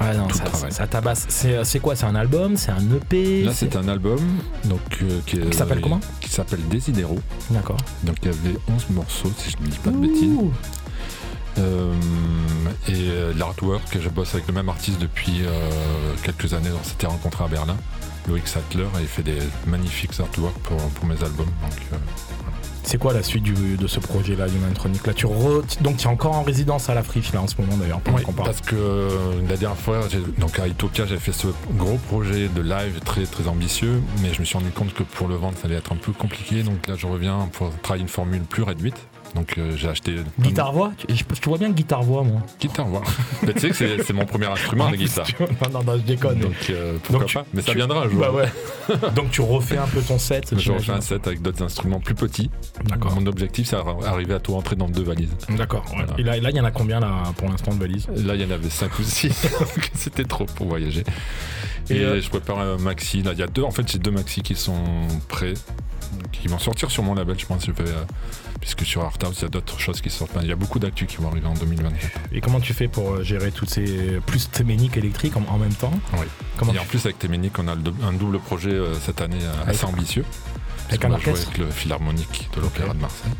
Ouais, 0.00 0.16
non, 0.16 0.28
ça, 0.70 0.86
tabasse. 0.86 1.26
Euh, 1.46 1.64
c'est 1.64 1.80
quoi? 1.80 1.96
C'est 1.96 2.06
un 2.06 2.14
album? 2.14 2.56
C'est 2.56 2.70
un 2.70 2.82
EP 2.94 3.42
Là, 3.42 3.52
c'est 3.54 3.76
un 3.76 3.88
album 3.88 4.20
donc, 4.64 4.80
euh, 5.02 5.20
qui, 5.24 5.56
s'appelle 5.56 5.80
comment? 5.80 6.00
Qui 6.20 6.30
s'appelle 6.30 6.66
Desidero. 6.68 7.18
D'accord. 7.50 7.78
Donc, 8.02 8.16
il 8.22 8.26
y 8.26 8.34
avait 8.34 8.58
11 8.68 8.90
morceaux, 8.90 9.32
si 9.38 9.50
je 9.50 9.56
ne 9.64 9.68
dis 9.68 9.78
pas 9.78 9.90
de 9.90 9.96
bêtises. 9.96 10.38
Euh, 11.58 11.94
et 12.88 13.38
l'artwork, 13.38 13.98
je 13.98 14.08
bosse 14.10 14.34
avec 14.34 14.46
le 14.46 14.52
même 14.52 14.68
artiste 14.68 15.00
depuis 15.00 15.42
quelques 16.22 16.52
années. 16.52 16.70
On 16.78 16.84
s'était 16.84 17.06
rencontré 17.06 17.44
à 17.44 17.48
Berlin, 17.48 17.76
Loïc 18.28 18.46
Sattler, 18.46 18.86
et 18.98 19.02
il 19.02 19.06
fait 19.06 19.22
des 19.22 19.38
magnifiques 19.66 20.18
artworks 20.20 20.58
pour, 20.58 20.76
pour 20.76 21.06
mes 21.06 21.22
albums. 21.22 21.46
Donc, 21.62 22.00
c'est 22.86 22.98
quoi 22.98 23.12
la 23.12 23.22
suite 23.22 23.44
de 23.44 23.86
ce 23.86 23.98
projet-là, 23.98 24.46
Humantronic 24.46 25.06
Là, 25.06 25.12
tu 25.12 25.26
donc 25.80 25.96
tu 25.96 26.04
es 26.04 26.06
encore 26.06 26.36
en 26.36 26.42
résidence 26.42 26.88
à 26.88 26.94
la 26.94 27.02
friche 27.02 27.32
là 27.32 27.42
en 27.42 27.48
ce 27.48 27.60
moment 27.60 27.76
d'ailleurs. 27.76 28.00
Oui, 28.14 28.22
parce 28.36 28.60
que 28.60 28.76
euh, 28.76 29.08
la 29.48 29.56
dernière 29.56 29.78
fois, 29.78 30.00
donc 30.38 30.58
à 30.60 30.68
Itoka, 30.68 31.04
j'ai 31.04 31.18
fait 31.18 31.32
ce 31.32 31.48
gros 31.72 31.98
projet 32.08 32.48
de 32.48 32.62
live 32.62 33.00
très 33.04 33.24
très 33.24 33.48
ambitieux, 33.48 34.00
mais 34.22 34.32
je 34.32 34.40
me 34.40 34.44
suis 34.44 34.56
rendu 34.56 34.70
compte 34.70 34.94
que 34.94 35.02
pour 35.02 35.26
le 35.26 35.34
vendre, 35.34 35.58
ça 35.58 35.66
allait 35.66 35.76
être 35.76 35.92
un 35.92 35.96
peu 35.96 36.12
compliqué. 36.12 36.62
Donc 36.62 36.86
là, 36.86 36.94
je 36.96 37.06
reviens 37.06 37.48
pour 37.52 37.70
travailler 37.80 38.02
une 38.02 38.08
formule 38.08 38.42
plus 38.42 38.62
réduite. 38.62 38.96
Donc 39.36 39.58
euh, 39.58 39.76
j'ai 39.76 39.88
acheté. 39.88 40.16
Guitare 40.40 40.72
voix 40.72 40.92
tu, 40.96 41.14
je, 41.14 41.24
vois 41.44 41.58
bien 41.58 41.70
guitare 41.70 42.02
voix 42.02 42.22
moi. 42.22 42.40
Guitare 42.58 42.86
voix. 42.86 43.02
tu 43.54 43.60
sais 43.60 43.68
que 43.68 44.02
c'est 44.02 44.12
mon 44.14 44.24
premier 44.24 44.46
instrument 44.46 44.90
de 44.90 44.96
guitare. 44.96 45.26
non, 45.72 45.84
non, 45.84 45.92
je 45.98 46.02
déconne. 46.02 46.38
Donc 46.38 46.54
euh, 46.70 46.96
pourquoi 47.02 47.26
pas 47.26 47.46
Mais 47.52 47.60
ça 47.60 47.74
viendra 47.74 48.04
un 48.04 48.08
jour. 48.08 48.20
Bah 48.20 48.32
ouais. 48.32 48.48
Donc 49.14 49.30
tu 49.30 49.42
refais 49.42 49.76
un 49.76 49.86
peu 49.86 50.00
ton 50.00 50.18
set. 50.18 50.58
Je 50.58 50.72
refais 50.72 50.92
un 50.92 51.02
set 51.02 51.26
avec 51.26 51.42
d'autres 51.42 51.62
instruments 51.62 52.00
plus 52.00 52.14
petits. 52.14 52.50
D'accord. 52.86 53.14
Mon 53.14 53.26
objectif 53.26 53.68
c'est 53.68 53.76
d'arriver 53.76 54.32
à 54.32 54.40
tout 54.40 54.52
rentrer 54.52 54.74
dans 54.74 54.88
deux 54.88 55.02
valises. 55.02 55.36
D'accord. 55.50 55.84
Et 56.16 56.22
là, 56.22 56.38
il 56.38 56.56
y 56.56 56.60
en 56.60 56.64
a 56.64 56.70
combien 56.70 56.98
là 56.98 57.24
pour 57.36 57.50
l'instant 57.50 57.74
de 57.74 57.80
valises? 57.80 58.08
Là 58.08 58.36
il 58.36 58.40
y 58.40 58.44
en 58.44 58.50
avait 58.50 58.70
5 58.70 58.98
ou 58.98 59.02
6. 59.02 59.48
C'était 59.92 60.24
trop 60.24 60.46
pour 60.46 60.66
voyager. 60.66 61.04
Et, 61.90 62.00
euh, 62.00 62.22
je 62.22 62.30
prépare 62.30 62.58
un 62.60 62.78
maxi. 62.78 63.22
Là 63.22 63.32
il 63.34 63.38
y 63.38 63.42
a 63.42 63.48
deux. 63.48 63.64
En 63.64 63.70
fait 63.70 63.86
j'ai 63.92 63.98
deux 63.98 64.10
maxi 64.10 64.40
qui 64.40 64.54
sont 64.54 64.82
prêts 65.28 65.52
qui 66.32 66.48
vont 66.48 66.58
sortir 66.58 66.90
sur 66.90 67.02
mon 67.02 67.14
label, 67.14 67.38
je 67.38 67.44
pense. 67.44 67.66
Je 67.66 67.72
vais, 67.72 67.90
puisque 68.60 68.84
sur 68.84 69.02
Art 69.02 69.18
House, 69.22 69.36
il 69.38 69.42
y 69.42 69.44
a 69.46 69.48
d'autres 69.48 69.78
choses 69.78 70.00
qui 70.00 70.10
sortent. 70.10 70.32
Il 70.42 70.48
y 70.48 70.52
a 70.52 70.56
beaucoup 70.56 70.78
d'actu 70.78 71.06
qui 71.06 71.16
vont 71.18 71.28
arriver 71.28 71.46
en 71.46 71.54
2024. 71.54 72.20
Et 72.32 72.40
comment 72.40 72.60
tu 72.60 72.72
fais 72.74 72.88
pour 72.88 73.12
euh, 73.12 73.22
gérer 73.22 73.50
toutes 73.50 73.70
ces 73.70 74.20
plus 74.26 74.50
téméniques 74.50 74.96
électriques 74.96 75.34
en, 75.36 75.58
même 75.58 75.74
temps 75.74 75.92
Oui. 76.14 76.26
Comment 76.56 76.74
Et 76.74 76.78
en 76.78 76.84
plus, 76.84 77.04
avec 77.04 77.18
Téménique, 77.18 77.58
on 77.58 77.68
a 77.68 77.72
un 77.72 78.12
double 78.12 78.38
projet 78.38 78.70
euh, 78.70 78.94
cette 78.94 79.20
année 79.20 79.38
euh, 79.42 79.70
assez 79.70 79.84
ambitieux. 79.84 80.24
Avec 80.88 81.04
un 81.04 81.12
orchestre 81.12 81.48
Avec 81.48 81.58
le 81.58 81.70
Philharmonique 81.70 82.48
de 82.54 82.60
l'Opéra 82.60 82.94
de 82.94 83.00
Marseille. 83.00 83.32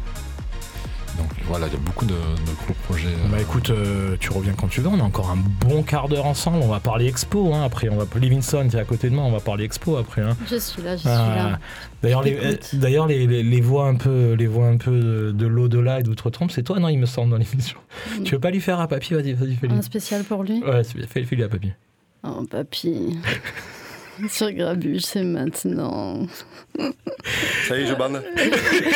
Donc 1.16 1.28
voilà, 1.46 1.66
il 1.66 1.72
y 1.72 1.76
a 1.76 1.78
beaucoup 1.78 2.04
de, 2.04 2.14
gros 2.14 2.74
projets. 2.84 3.08
Bah 3.30 3.40
écoute, 3.40 3.72
tu 4.20 4.30
reviens 4.30 4.54
quand 4.54 4.68
tu 4.68 4.80
veux. 4.80 4.88
On 4.88 5.00
a 5.00 5.02
encore 5.02 5.30
un 5.30 5.38
bon 5.66 5.82
quart 5.82 6.08
d'heure 6.08 6.26
ensemble. 6.26 6.58
On 6.62 6.68
va 6.68 6.80
parler 6.80 7.06
expo. 7.06 7.52
Hein, 7.54 7.64
après, 7.64 7.88
on 7.88 7.96
va 7.96 8.06
Livingston, 8.18 8.68
tu 8.70 8.76
es 8.76 8.80
à 8.80 8.84
côté 8.84 9.10
de 9.10 9.14
moi. 9.14 9.24
On 9.24 9.32
va 9.32 9.40
parler 9.40 9.64
expo 9.64 9.96
après. 9.96 10.22
Hein. 10.22 10.36
Je 10.50 10.56
suis 10.56 10.82
là, 10.82 10.96
je 10.96 11.02
suis 11.02 11.08
là. 11.08 11.58
D'ailleurs, 12.02 12.22
les, 12.22 12.36
euh, 12.36 12.56
d'ailleurs 12.74 13.06
les, 13.06 13.60
voix 13.60 13.88
un 13.88 13.96
peu, 13.96 14.34
les 14.34 14.46
voix 14.46 14.66
un 14.66 14.76
peu 14.76 15.32
de 15.32 15.46
l'au-delà 15.46 16.00
et 16.00 16.02
d'outre-tombe, 16.02 16.50
c'est 16.50 16.62
toi, 16.62 16.78
non 16.78 16.88
Il 16.88 16.98
me 16.98 17.06
semble 17.06 17.30
dans 17.30 17.38
l'émission. 17.38 17.78
Mm. 18.18 18.22
Tu 18.22 18.34
veux 18.34 18.40
pas 18.40 18.50
lui 18.50 18.60
faire 18.60 18.80
à 18.80 18.88
Papy 18.88 19.14
Vas-y, 19.14 19.32
vas-y, 19.32 19.56
fais-lui. 19.56 19.76
Un 19.76 19.82
spécial 19.82 20.22
pour 20.24 20.42
lui? 20.42 20.62
Ouais, 20.62 20.82
fais-lui 20.84 21.42
à 21.42 21.48
Papy. 21.48 21.72
Oh, 22.22 22.44
Papy. 22.48 23.18
Sur 24.28 24.50
Grabuche, 24.52 25.02
c'est 25.02 25.24
maintenant. 25.24 26.26
Ça 27.68 27.78
y 27.78 27.82
est, 27.82 27.86
je 27.86 27.94
bande. 27.94 28.22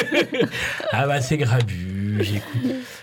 ah 0.93 1.07
bah 1.07 1.21
c'est 1.21 1.37
Grabuche, 1.37 1.90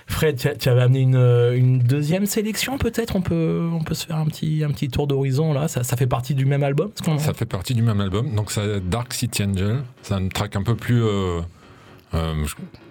Fred, 0.08 0.58
tu 0.60 0.70
avais 0.70 0.82
amené 0.82 1.02
une, 1.02 1.80
deuxième 1.80 2.26
sélection 2.26 2.78
peut-être? 2.78 3.16
On 3.16 3.22
peut, 3.22 3.70
on 3.72 3.84
peut 3.84 3.94
se 3.94 4.06
faire 4.06 4.18
un 4.18 4.26
petit, 4.26 4.64
un 4.64 4.72
petit 4.72 4.90
tour 4.90 5.08
d'horizon 5.08 5.54
là 5.54 5.68
ça, 5.68 5.84
fait 5.84 6.08
partie 6.08 6.36
du 6.36 6.46
même 6.46 6.64
album 6.64 6.92
Ça 7.18 7.34
fait 7.34 7.46
partie 7.46 7.74
du 7.74 7.82
même 7.82 8.02
album, 8.02 8.34
donc 8.36 8.52
c'est 8.52 8.88
Dark 8.88 9.14
City 9.14 9.44
Angel. 9.44 9.84
C'est 10.02 10.14
un 10.14 10.28
track 10.28 10.56
un 10.56 10.64
peu 10.64 10.76
plus 10.76 11.04
euh, 11.04 11.42
euh, 12.14 12.46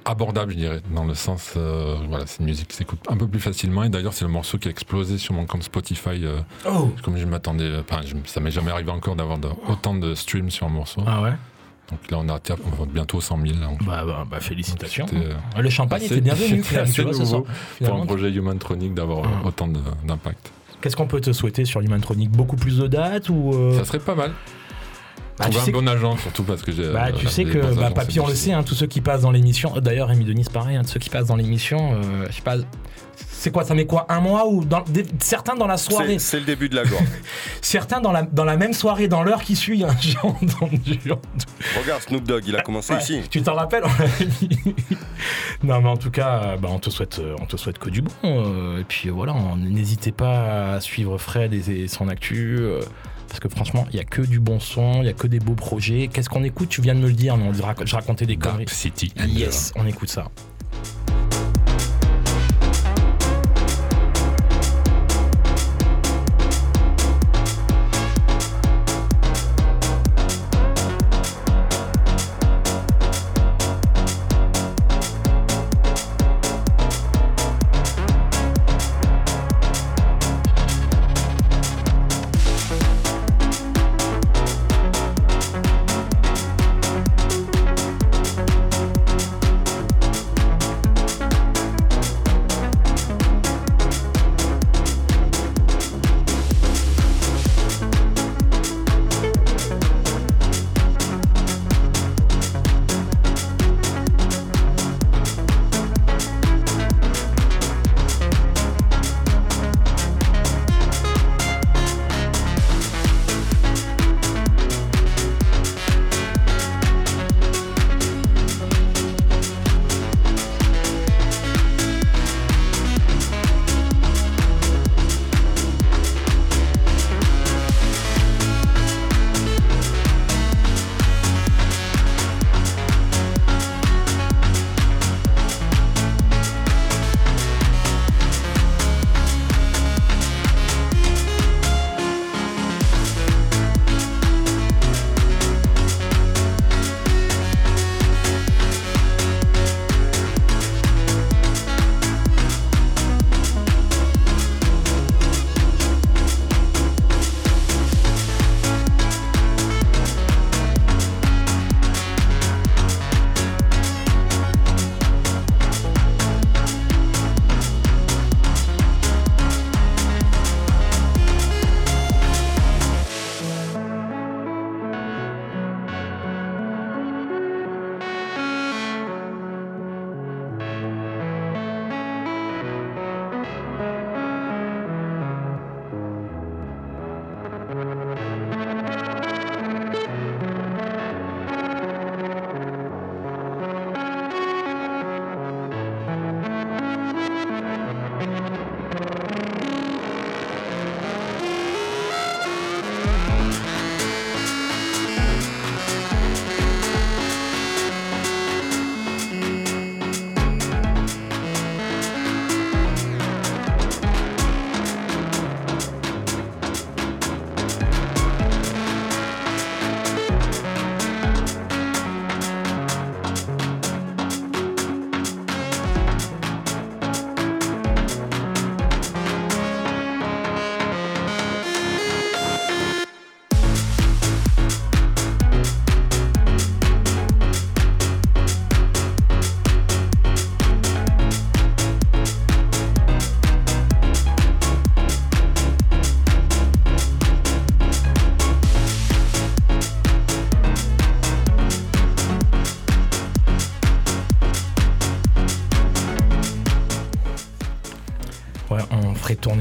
abordable, 0.05 0.53
je 0.53 0.57
dirais, 0.57 0.81
dans 0.95 1.05
le 1.05 1.15
sens, 1.15 1.55
euh, 1.57 1.97
voilà, 2.09 2.27
c'est 2.27 2.41
une 2.41 2.47
musique 2.47 2.69
qui 2.69 2.77
s'écoute 2.77 3.01
un 3.09 3.17
peu 3.17 3.27
plus 3.27 3.41
facilement. 3.41 3.85
Et 3.85 3.89
d'ailleurs, 3.89 4.13
c'est 4.13 4.25
le 4.25 4.31
morceau 4.31 4.59
qui 4.59 4.69
a 4.69 4.71
explosé 4.71 5.19
sur 5.19 5.35
mon 5.35 5.47
compte 5.47 5.63
Spotify. 5.63 6.25
oh. 6.67 6.93
Comme 7.03 7.17
je 7.17 7.27
m'attendais, 7.27 7.71
enfin, 7.81 8.03
ça 8.27 8.41
m'est 8.41 8.51
jamais 8.51 8.71
arrivé 8.71 8.91
encore 8.91 9.17
d'avoir 9.17 9.39
autant 9.69 9.95
de 9.95 10.15
streams 10.15 10.51
sur 10.51 10.67
un 10.67 10.71
morceau. 10.71 11.03
Ah 11.07 11.23
ouais? 11.23 11.33
Donc 11.91 12.11
là, 12.11 12.19
on 12.21 12.29
a 12.29 12.41
bientôt 12.87 13.21
100 13.21 13.39
000. 13.47 13.59
Bah, 13.87 14.05
bah, 14.05 14.27
bah, 14.29 14.41
félicitations. 14.41 15.07
le 15.57 15.71
champagne 15.71 16.03
était 16.03 16.21
bienvenu, 16.21 16.63
C'est 16.65 17.05
nouveau 17.05 17.47
pour 17.85 17.95
un 17.95 18.07
projet 18.07 18.31
Humantronic 18.31 18.95
d'avoir 18.95 19.25
ah. 19.25 19.47
autant 19.47 19.69
d'impact. 19.69 20.53
Qu'est-ce 20.81 20.97
qu'on 20.97 21.07
peut 21.07 21.21
te 21.21 21.33
souhaiter 21.33 21.65
sur 21.65 21.81
Humantronic 21.81 22.31
Beaucoup 22.31 22.57
plus 22.57 22.79
de 22.79 22.87
dates 22.87 23.29
ou 23.29 23.53
Ça 23.79 23.85
serait 23.85 23.99
pas 23.99 24.15
mal. 24.15 24.33
Bah, 25.39 25.47
un 25.49 25.71
bon 25.71 25.87
agent 25.87 26.17
surtout 26.17 26.45
parce 26.45 26.63
que 26.63 26.73
j'ai. 26.73 26.93
Bah, 26.93 27.13
tu 27.13 27.27
sais 27.27 27.45
que 27.45 27.75
bah, 27.75 27.91
Papy, 27.95 28.21
on 28.21 28.27
le 28.27 28.35
sait, 28.35 28.53
hein, 28.53 28.63
tous 28.63 28.75
ceux 28.75 28.87
qui 28.87 29.01
passent 29.01 29.23
dans 29.23 29.31
l'émission. 29.31 29.73
D'ailleurs, 29.81 30.09
Rémi 30.09 30.25
Denis, 30.25 30.47
pareil, 30.51 30.77
hein, 30.77 30.83
tous 30.83 30.93
ceux 30.93 31.01
qui 31.01 31.11
passent 31.11 31.27
dans 31.27 31.37
l'émission, 31.37 31.93
euh, 31.93 32.27
je 32.31 32.37
sais 32.37 32.43
pas. 32.43 32.57
C'est 33.39 33.51
quoi 33.51 33.65
Ça 33.65 33.75
met 33.75 33.87
quoi 33.87 34.07
Un 34.09 34.21
mois 34.21 34.49
ou 34.49 34.65
dans, 34.65 34.85
certains 35.21 35.55
dans 35.55 35.67
la 35.67 35.77
soirée 35.77 36.19
C'est 36.19 36.41
le 36.41 36.47
début 36.47 36.69
de 36.69 36.77
la 36.77 36.85
gorge. 36.85 37.05
certains 37.61 38.01
dans 38.01 38.13
la, 38.13 38.23
dans 38.23 38.45
la 38.45 38.57
même 38.57 38.73
soirée, 38.73 39.09
dans 39.09 39.23
l'heure 39.23 39.43
qui 39.43 39.57
suit, 39.57 39.85
hein, 39.85 39.95
j'ai 40.01 40.19
entendu. 40.23 40.99
Regarde 41.79 42.03
Snoop 42.03 42.25
Dogg, 42.25 42.45
il 42.47 42.57
a 42.57 42.63
commencé 42.63 42.95
ici. 42.95 43.21
Tu 43.31 43.43
t'en 43.43 43.55
rappelles 43.55 43.85
Non, 45.63 45.81
mais 45.81 45.89
en 45.89 45.97
tout 45.97 46.11
cas, 46.11 46.43
euh, 46.43 46.57
bah, 46.57 46.69
on 46.71 46.79
te 46.79 46.91
souhaite, 46.91 47.19
euh, 47.19 47.37
on 47.41 47.47
te 47.47 47.57
souhaite 47.57 47.79
que 47.79 47.91
du 47.91 48.03
bon. 48.03 48.79
et 48.79 48.85
puis 48.85 49.11
voilà, 49.11 49.35
n'hésitez 49.57 50.13
pas 50.13 50.75
à 50.75 50.81
suivre 50.81 51.19
Fred 51.19 51.53
et, 51.53 51.89
son 51.89 52.09
actu. 52.09 52.61
Parce 53.29 53.41
que 53.41 53.49
franchement, 53.49 53.87
il 53.91 53.97
n'y 53.97 54.01
a 54.01 54.05
que 54.05 54.23
du 54.23 54.41
bon 54.41 54.61
son, 54.61 54.95
il 54.97 55.03
n'y 55.03 55.09
a 55.09 55.13
que 55.13 55.27
des 55.27 55.41
beaux 55.41 55.55
projets. 55.55 56.09
Qu'est-ce 56.13 56.29
qu'on 56.29 56.45
écoute? 56.45 56.69
Tu 56.69 56.81
viens 56.81 56.95
de 56.95 57.01
me 57.01 57.09
le 57.09 57.13
dire, 57.13 57.37
mais 57.37 57.49
on, 57.49 57.53
je 57.53 57.95
racontais 57.95 58.27
des 58.27 58.37
conneries. 58.37 58.67
City. 58.69 59.13
Yes, 59.29 59.73
on 59.77 59.87
écoute 59.87 60.09
ça. 60.09 60.29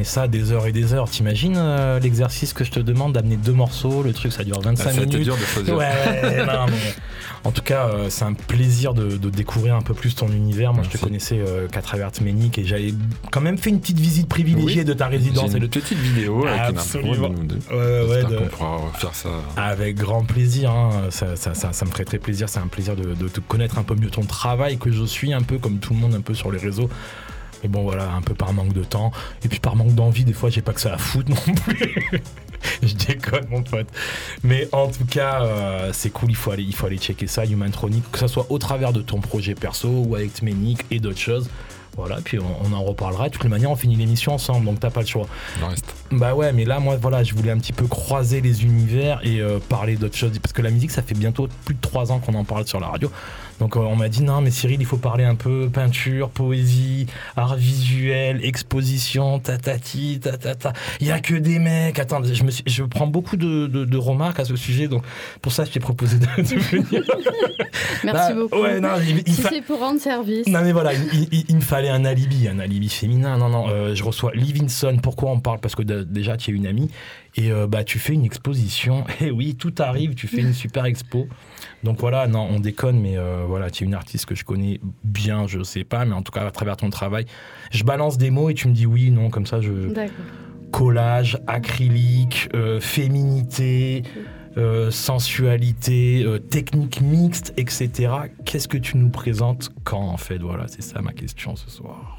Ça 0.06 0.28
des 0.28 0.51
heures 0.51 0.68
et 0.68 0.72
des 0.72 0.93
heures. 0.93 1.10
T'imagines 1.10 1.56
euh, 1.58 1.99
l'exercice 1.99 2.53
que 2.53 2.64
je 2.64 2.72
te 2.72 2.80
demande 2.80 3.14
d'amener 3.14 3.38
deux 3.38 3.53
morceaux, 3.53 4.03
le 4.03 4.14
truc 4.14 4.32
ça 4.32 4.43
dure 4.43 4.62
25 4.62 4.89
ah, 4.89 4.99
minutes. 4.99 5.24
dur 5.24 5.36
de 5.36 5.41
choisir. 5.41 5.76
Ouais, 5.76 6.45
non, 6.45 6.66
en 7.43 7.51
tout 7.51 7.62
cas, 7.62 7.88
euh, 7.88 8.08
c'est 8.10 8.26
un 8.26 8.34
plaisir 8.34 8.95
de, 8.95 9.18
découvrir 9.30 9.76
un 9.76 9.82
peu 9.82 9.93
plus 9.93 10.16
ton 10.16 10.28
univers. 10.28 10.74
Moi, 10.74 10.84
je 10.84 10.97
te 10.97 11.03
connaissais 11.03 11.38
euh, 11.39 11.68
qu'à 11.68 11.82
travers 11.82 12.12
Tménic 12.12 12.58
et 12.58 12.66
j'avais 12.66 12.93
quand 13.32 13.41
même 13.41 13.58
fait 13.58 13.70
une 13.70 13.80
petite 13.80 13.99
visite 13.99 14.28
privilégiée 14.28 14.84
de 14.84 14.93
ta 14.93 15.08
résidence. 15.08 15.53
Une 15.53 15.68
petite 15.68 15.97
vidéo 15.97 16.45
avec 16.47 16.78
Absolument. 16.78 17.30
ouais, 17.30 18.08
ouais, 18.10 18.24
de... 18.24 18.47
pourra 18.49 18.80
faire 18.97 19.14
ça. 19.14 19.30
Avec 19.58 19.95
grand 19.95 20.24
plaisir. 20.24 20.72
Hein. 20.72 21.10
Ça, 21.12 21.36
ça, 21.36 21.53
ça, 21.53 21.86
me 21.86 21.91
ferait 21.91 22.06
très 22.06 22.18
plaisir. 22.18 22.49
C'est 22.49 22.60
un 22.60 22.68
plaisir 22.68 22.95
de, 22.95 23.14
de 23.14 23.28
te 23.28 23.39
connaître 23.41 23.78
un 23.78 23.84
peu 23.84 23.95
mieux 23.95 24.10
ton 24.10 24.24
travail 24.24 24.78
que 24.78 24.91
je 24.91 25.03
suis 25.03 25.34
un 25.34 25.41
peu 25.41 25.60
comme 25.60 25.78
tout 25.78 25.93
le 25.93 25.99
monde 25.99 26.16
un 26.16 26.22
peu 26.22 26.34
sur 26.34 26.51
les 26.51 26.60
réseaux. 26.60 26.89
Mais 27.66 27.70
bon, 27.70 27.82
voilà, 27.82 28.11
un 28.11 28.22
peu 28.22 28.36
par 28.36 28.53
manque 28.53 28.74
de 28.74 28.84
temps. 28.84 29.11
Et 29.43 29.47
puis 29.47 29.59
par 29.59 29.76
manque 29.76 29.95
d'envie, 29.95 30.24
des 30.24 30.34
fois, 30.34 30.51
j'ai 30.51 30.61
pas 30.61 30.72
que 30.72 30.80
ça 30.82 30.93
à 30.93 30.97
foutre 30.99 31.32
non 31.32 31.55
plus. 31.55 31.95
je 32.84 32.93
déconne, 32.93 33.47
mon 33.49 33.63
pote. 33.63 33.88
Mais 34.43 34.68
en 34.72 34.88
tout 34.88 35.05
cas, 35.05 35.41
euh, 35.41 35.89
c'est 35.91 36.11
cool. 36.11 36.30
Il 36.30 36.36
faut, 36.36 36.51
aller, 36.51 36.61
il 36.61 36.76
faut 36.76 36.86
aller 36.86 36.99
checker 36.99 37.26
ça, 37.26 37.43
Humantronic, 37.43 38.03
que 38.11 38.20
ce 38.20 38.28
soit 38.28 38.45
au 38.49 38.59
travers 38.59 38.93
de 38.93 39.01
ton 39.01 39.20
projet 39.20 39.55
perso 39.55 39.89
ou 39.89 40.13
avec 40.13 40.36
Tmenic 40.36 40.86
et 40.91 40.99
d'autres 40.99 41.18
choses. 41.18 41.49
Voilà, 41.97 42.18
puis 42.24 42.38
on, 42.39 42.74
en 42.74 42.84
reparlera. 42.84 43.30
De 43.30 43.34
toutes 43.34 43.43
les 43.43 43.49
manières, 43.49 43.72
on 43.72 43.76
finit 43.76 43.95
l'émission 43.95 44.34
ensemble, 44.34 44.66
donc 44.66 44.80
t'as 44.80 44.91
pas 44.91 44.99
le 44.99 45.07
choix. 45.07 45.28
reste. 45.68 45.95
Bah 46.11 46.36
ouais, 46.36 46.51
mais 46.53 46.66
là, 46.66 46.80
moi, 46.80 46.97
voilà, 46.97 47.24
je 47.24 47.34
voulais 47.34 47.51
un 47.51 47.57
petit 47.57 47.74
peu 47.74 47.88
croiser 47.88 48.41
les 48.41 48.63
univers 48.63 49.22
et 49.24 49.39
euh, 49.39 49.59
parler 49.70 49.95
d'autres 49.95 50.18
choses. 50.18 50.38
Parce 50.39 50.53
que 50.53 50.61
la 50.61 50.72
musique, 50.72 50.91
ça 50.91 51.01
fait 51.01 51.16
bientôt 51.16 51.47
plus 51.63 51.74
de 51.74 51.82
trois 51.82 52.11
ans 52.11 52.20
qu'on 52.20 52.36
en 52.36 52.43
parle 52.43 52.68
sur 52.68 52.80
la 52.80 52.88
radio. 52.88 53.09
Donc 53.60 53.78
euh, 53.78 53.80
on 53.80 53.95
m'a 53.95 54.10
dit 54.10 54.24
non 54.24 54.41
mais 54.41 54.51
Cyril 54.51 54.82
il 54.82 54.86
faut 54.86 54.97
parler 54.97 55.24
un 55.24 55.36
peu 55.36 55.70
peinture, 55.72 56.30
poésie, 56.30 57.08
art 57.36 57.56
visuel, 57.56 58.43
exposition, 58.43 59.39
tatati, 59.39 60.20
tatata. 60.20 60.74
Il 60.99 61.08
y 61.08 61.12
a 61.12 61.20
que 61.20 61.36
des 61.36 61.60
mecs. 61.60 61.99
Attends, 61.99 62.24
je, 62.24 62.43
me 62.43 62.51
je 62.66 62.84
prends 62.84 63.08
beaucoup 63.08 63.38
de, 63.38 63.97
remarques 63.97 64.39
à 64.39 64.45
ce 64.45 64.56
sujet 64.56 64.88
donc 64.88 65.03
pour 65.41 65.51
ça 65.51 65.64
je 65.66 65.72
t'ai 65.72 65.80
proposé 65.80 66.18
de, 66.18 66.26
venir. 66.26 67.03
Merci 68.03 68.34
bah, 68.34 68.34
beaucoup. 68.34 68.62
Ouais, 68.62 68.80
non, 68.80 68.89
il, 69.26 69.34
si 69.34 69.41
c'est 69.41 69.62
pour 69.62 69.80
rendre 69.80 69.99
service. 69.99 70.47
Non 70.47 70.62
mais 70.62 70.72
voilà, 70.72 70.91
il, 70.93 71.56
me 71.56 71.62
fallait 71.62 71.89
un 71.89 72.06
alibi, 72.06 72.47
un 72.47 72.60
alibi 72.60 72.89
féminin. 72.89 73.38
Non 73.38 73.49
non, 73.49 73.68
euh, 73.70 73.95
je 73.95 74.03
reçois 74.03 74.32
Livingston. 74.34 74.97
Pourquoi 75.01 75.32
on 75.32 75.39
parle? 75.39 75.60
Parce 75.60 75.76
que 75.76 75.82
déjà 75.82 76.38
tu 76.38 76.51
es 76.51 76.53
une 76.53 76.68
amie 76.68 76.89
et 77.36 77.52
euh, 77.52 77.68
bah 77.68 77.84
tu 77.84 78.00
fais 78.00 78.14
une 78.14 78.26
exposition. 78.26 79.04
Et 79.22 79.32
oui, 79.32 79.56
tout 79.56 79.74
arrive. 79.80 80.16
Tu 80.16 80.28
fais 80.28 80.42
une 80.42 80.54
super 80.54 80.86
expo. 80.86 81.28
Donc 81.84 82.00
voilà, 82.00 82.28
non, 82.28 82.48
on 82.50 82.60
déconne, 82.60 83.00
mais 83.00 83.18
euh, 83.18 83.44
voilà, 83.48 83.70
tu 83.70 83.84
es 83.84 83.88
une 83.88 83.94
artiste 83.94 84.26
que 84.26 84.36
je 84.36 84.46
connais 84.46 84.80
bien, 85.04 85.46
je 85.48 85.62
sais 85.64 85.84
pas, 85.84 86.06
mais 86.06 86.14
en 86.14 86.22
tout 86.22 86.32
cas 86.32 86.46
à 86.46 86.52
travers 86.52 86.78
ton 86.78 86.90
travail, 86.90 87.26
je 87.72 87.84
balance 87.84 88.18
des 88.18 88.32
mots 88.32 88.50
et 88.50 88.54
tu 88.54 88.68
me 88.68 88.74
dis 88.74 88.86
oui, 88.86 89.12
non, 89.12 89.30
comme 89.30 89.46
ça 89.46 89.62
je. 89.62 89.94
Collage, 90.72 91.40
acrylique, 91.48 92.50
euh, 92.54 92.80
féminité. 92.80 94.04
Euh, 94.58 94.90
sensualité, 94.90 96.26
technique 96.50 97.02
mixte, 97.02 97.54
etc. 97.58 98.14
Qu'est-ce 98.46 98.70
que 98.70 98.78
tu 98.78 98.96
nous 98.96 99.10
présentes 99.10 99.70
quand 99.84 100.08
en 100.08 100.16
fait? 100.16 100.38
Voilà, 100.38 100.70
c'est 100.70 100.82
ça 100.82 101.02
ma 101.02 101.12
question 101.12 101.58
ce 101.58 101.70
soir. 101.70 102.14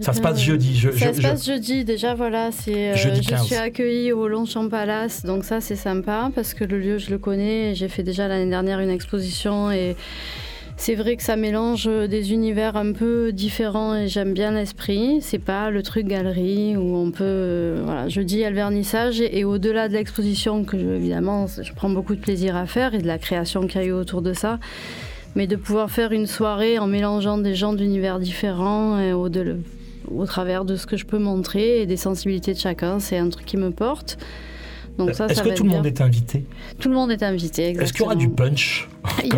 Ça 0.00 0.12
se 0.12 0.20
passe 0.20 0.40
jeudi. 0.40 0.78
Je, 0.78 0.90
ça 0.90 1.12
se 1.12 1.20
passe 1.20 1.46
jeudi. 1.46 1.84
Déjà, 1.84 2.14
voilà, 2.14 2.50
c'est. 2.52 2.92
Euh, 2.92 2.96
je 2.96 3.44
suis 3.44 3.54
accueillie 3.54 4.12
au 4.12 4.28
Longchamp 4.28 4.68
Palace, 4.68 5.24
donc 5.24 5.44
ça, 5.44 5.60
c'est 5.60 5.76
sympa 5.76 6.30
parce 6.34 6.54
que 6.54 6.64
le 6.64 6.78
lieu, 6.78 6.98
je 6.98 7.10
le 7.10 7.18
connais. 7.18 7.74
J'ai 7.74 7.88
fait 7.88 8.02
déjà 8.02 8.28
l'année 8.28 8.50
dernière 8.50 8.80
une 8.80 8.90
exposition 8.90 9.70
et 9.70 9.96
c'est 10.76 10.94
vrai 10.94 11.16
que 11.16 11.22
ça 11.22 11.36
mélange 11.36 11.84
des 11.84 12.32
univers 12.32 12.74
un 12.76 12.92
peu 12.92 13.32
différents 13.32 13.94
et 13.94 14.08
j'aime 14.08 14.32
bien 14.32 14.52
l'esprit. 14.52 15.18
C'est 15.20 15.38
pas 15.38 15.68
le 15.68 15.82
truc 15.82 16.06
galerie 16.06 16.74
où 16.76 16.96
on 16.96 17.10
peut. 17.10 17.24
Euh, 17.24 17.82
voilà, 17.84 18.08
jeudi, 18.08 18.36
il 18.36 18.40
y 18.40 18.44
a 18.44 18.50
le 18.50 18.56
vernissage 18.56 19.20
et, 19.20 19.44
au-delà 19.44 19.88
de 19.88 19.92
l'exposition, 19.92 20.64
que 20.64 20.76
évidemment, 20.76 21.46
je 21.46 21.72
prends 21.74 21.90
beaucoup 21.90 22.14
de 22.14 22.20
plaisir 22.20 22.56
à 22.56 22.64
faire 22.64 22.94
et 22.94 22.98
de 22.98 23.06
la 23.06 23.18
création 23.18 23.66
qu'il 23.66 23.80
y 23.82 23.84
a 23.84 23.86
eu 23.88 23.92
autour 23.92 24.22
de 24.22 24.32
ça 24.32 24.58
mais 25.36 25.46
de 25.46 25.54
pouvoir 25.54 25.92
faire 25.92 26.10
une 26.10 26.26
soirée 26.26 26.80
en 26.80 26.88
mélangeant 26.88 27.38
des 27.38 27.54
gens 27.54 27.72
d'univers 27.72 28.18
différents 28.18 28.98
et 28.98 29.12
au-delà 29.12 29.52
au 30.14 30.26
travers 30.26 30.64
de 30.64 30.76
ce 30.76 30.86
que 30.86 30.96
je 30.96 31.06
peux 31.06 31.18
montrer 31.18 31.82
et 31.82 31.86
des 31.86 31.96
sensibilités 31.96 32.54
de 32.54 32.58
chacun. 32.58 32.98
C'est 32.98 33.18
un 33.18 33.28
truc 33.28 33.46
qui 33.46 33.56
me 33.56 33.70
porte. 33.70 34.18
Est-ce 35.08 35.42
que 35.42 35.54
tout 35.54 35.64
le 35.64 35.70
monde 35.70 35.86
est 35.86 36.00
invité 36.00 36.44
Tout 36.78 36.88
le 36.88 36.94
monde 36.94 37.10
est 37.10 37.22
invité, 37.22 37.70
Est-ce 37.70 37.92
qu'il 37.92 38.02
y 38.02 38.04
aura 38.04 38.14
du 38.14 38.28
punch 38.28 38.88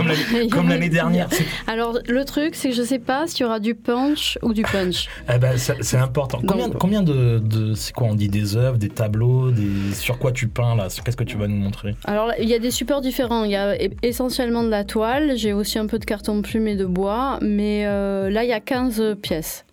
Comme 0.51 0.69
l'année 0.69 0.89
dernière 0.89 1.29
Alors, 1.67 1.99
le 2.09 2.25
truc, 2.25 2.55
c'est 2.55 2.71
que 2.71 2.75
je 2.75 2.81
ne 2.81 2.87
sais 2.87 2.99
pas 2.99 3.27
s'il 3.27 3.43
y 3.43 3.45
aura 3.45 3.61
du 3.61 3.75
punch 3.75 4.39
ou 4.43 4.53
du 4.53 4.63
punch. 4.63 5.09
eh 5.33 5.39
ben, 5.39 5.57
c'est 5.57 5.97
important. 5.97 6.41
Combien, 6.47 6.71
combien 6.71 7.03
de, 7.03 7.39
de 7.39 7.75
c'est 7.75 7.93
quoi 7.93 8.09
on 8.09 8.15
dit 8.15 8.29
des 8.29 8.57
œuvres, 8.57 8.77
des 8.77 8.89
tableaux, 8.89 9.51
des 9.51 9.95
sur 9.95 10.19
quoi 10.19 10.33
tu 10.33 10.49
peins 10.49 10.75
là? 10.75 10.89
Qu'est-ce 11.05 11.17
que 11.17 11.25
tu 11.25 11.37
vas 11.37 11.47
nous 11.47 11.57
montrer? 11.57 11.95
Alors, 12.05 12.33
il 12.41 12.49
y 12.49 12.55
a 12.55 12.59
des 12.59 12.71
supports 12.73 13.01
différents. 13.01 13.45
Il 13.45 13.53
y 13.53 13.57
a 13.57 13.77
essentiellement 14.03 14.65
de 14.65 14.71
la 14.71 14.85
toile. 14.85 15.37
J'ai 15.37 15.53
aussi 15.53 15.79
un 15.79 15.87
peu 15.87 15.99
de 15.99 16.05
carton 16.05 16.43
plume 16.43 16.67
et 16.67 16.77
de 16.77 16.87
bois. 16.87 17.39
Mais 17.41 17.85
euh, 17.87 18.31
là, 18.31 18.43
il 18.43 18.51
y 18.51 18.55
a 18.55 18.61
15 18.61 19.17
pièces. 19.23 19.65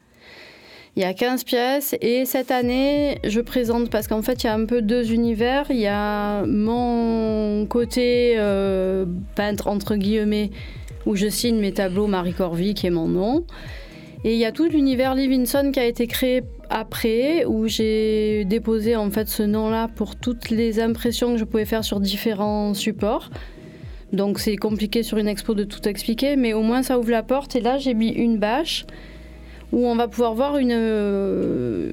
Il 1.00 1.04
y 1.04 1.06
a 1.06 1.14
15 1.14 1.46
pièces 1.46 1.96
et 2.02 2.26
cette 2.26 2.52
année, 2.52 3.20
je 3.24 3.40
présente 3.40 3.90
parce 3.90 4.10
qu'en 4.10 4.22
fait, 4.22 4.44
il 4.44 4.48
y 4.48 4.50
a 4.50 4.54
un 4.54 4.66
peu 4.66 4.82
deux 4.82 5.14
univers. 5.14 5.68
Il 5.70 5.80
y 5.80 5.88
a 5.88 6.44
mon 6.46 7.66
côté 7.68 8.34
euh, 8.36 9.06
peintre 9.34 9.70
entre 9.70 9.96
guillemets 9.96 10.50
où 11.06 11.16
je 11.16 11.30
signe 11.30 11.58
mes 11.58 11.72
tableaux 11.72 12.08
Marie 12.08 12.34
Corvie 12.34 12.74
qui 12.74 12.86
est 12.86 12.90
mon 12.90 13.08
nom. 13.08 13.46
Et 14.26 14.34
il 14.34 14.40
y 14.40 14.44
a 14.44 14.52
tout 14.52 14.66
l'univers 14.66 15.16
Livingston 15.16 15.72
qui 15.72 15.80
a 15.80 15.86
été 15.86 16.06
créé 16.06 16.44
après, 16.70 17.46
où 17.46 17.70
j'ai 17.70 18.44
déposé 18.44 18.98
en 18.98 19.10
fait 19.10 19.30
ce 19.30 19.44
nom-là 19.44 19.88
pour 19.96 20.18
toutes 20.18 20.50
les 20.50 20.82
impressions 20.82 21.32
que 21.32 21.38
je 21.38 21.46
pouvais 21.46 21.64
faire 21.64 21.86
sur 21.86 22.02
différents 22.02 22.74
supports. 22.74 23.30
Donc 24.12 24.38
c'est 24.38 24.58
compliqué 24.58 25.04
sur 25.04 25.18
une 25.18 25.30
expo 25.30 25.54
de 25.54 25.64
tout 25.64 25.88
expliquer, 25.88 26.36
mais 26.36 26.52
au 26.52 26.62
moins 26.62 26.84
ça 26.84 27.00
ouvre 27.00 27.12
la 27.12 27.24
porte. 27.24 27.56
Et 27.56 27.62
là 27.62 27.78
j'ai 27.78 27.94
mis 27.94 28.10
une 28.10 28.38
bâche 28.38 28.86
où 29.72 29.88
on 29.88 29.96
va 29.96 30.08
pouvoir 30.08 30.34
voir 30.34 30.58
une. 30.58 30.74
Euh, 30.74 31.92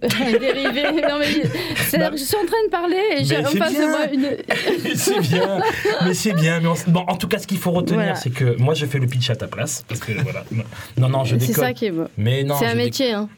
dérivé. 0.00 0.82
Non, 0.92 1.18
mais 1.18 1.98
bah, 1.98 2.10
je 2.12 2.22
suis 2.22 2.36
en 2.36 2.46
train 2.46 2.64
de 2.64 2.70
parler 2.70 3.02
et 3.16 3.24
j'ai 3.24 3.38
en 3.38 3.44
face 3.44 3.74
de 3.74 3.88
moi 3.88 4.06
une. 4.12 4.94
c'est 4.94 5.20
bien, 5.20 5.60
mais 6.04 6.14
c'est 6.14 6.32
bien. 6.34 6.60
Mais 6.60 6.68
bon, 6.86 7.00
en 7.08 7.16
tout 7.16 7.26
cas, 7.26 7.38
ce 7.38 7.46
qu'il 7.46 7.58
faut 7.58 7.72
retenir, 7.72 8.16
c'est 8.16 8.30
que 8.30 8.56
moi, 8.58 8.74
je 8.74 8.86
fais 8.86 8.98
le 8.98 9.06
pitch 9.06 9.30
à 9.30 9.36
ta 9.36 9.48
place. 9.48 9.84
Parce 9.88 10.00
que 10.00 10.12
voilà. 10.22 10.44
Non, 10.96 11.08
non, 11.08 11.24
je 11.24 11.36
déconne. 11.36 11.54
C'est 11.54 11.60
ça 11.60 11.72
qui 11.72 11.86
est 11.86 11.90
beau. 11.90 12.04
Mais 12.16 12.44
non. 12.44 12.56
C'est 12.58 12.66
un 12.66 12.74
métier, 12.74 13.12
hein. 13.12 13.28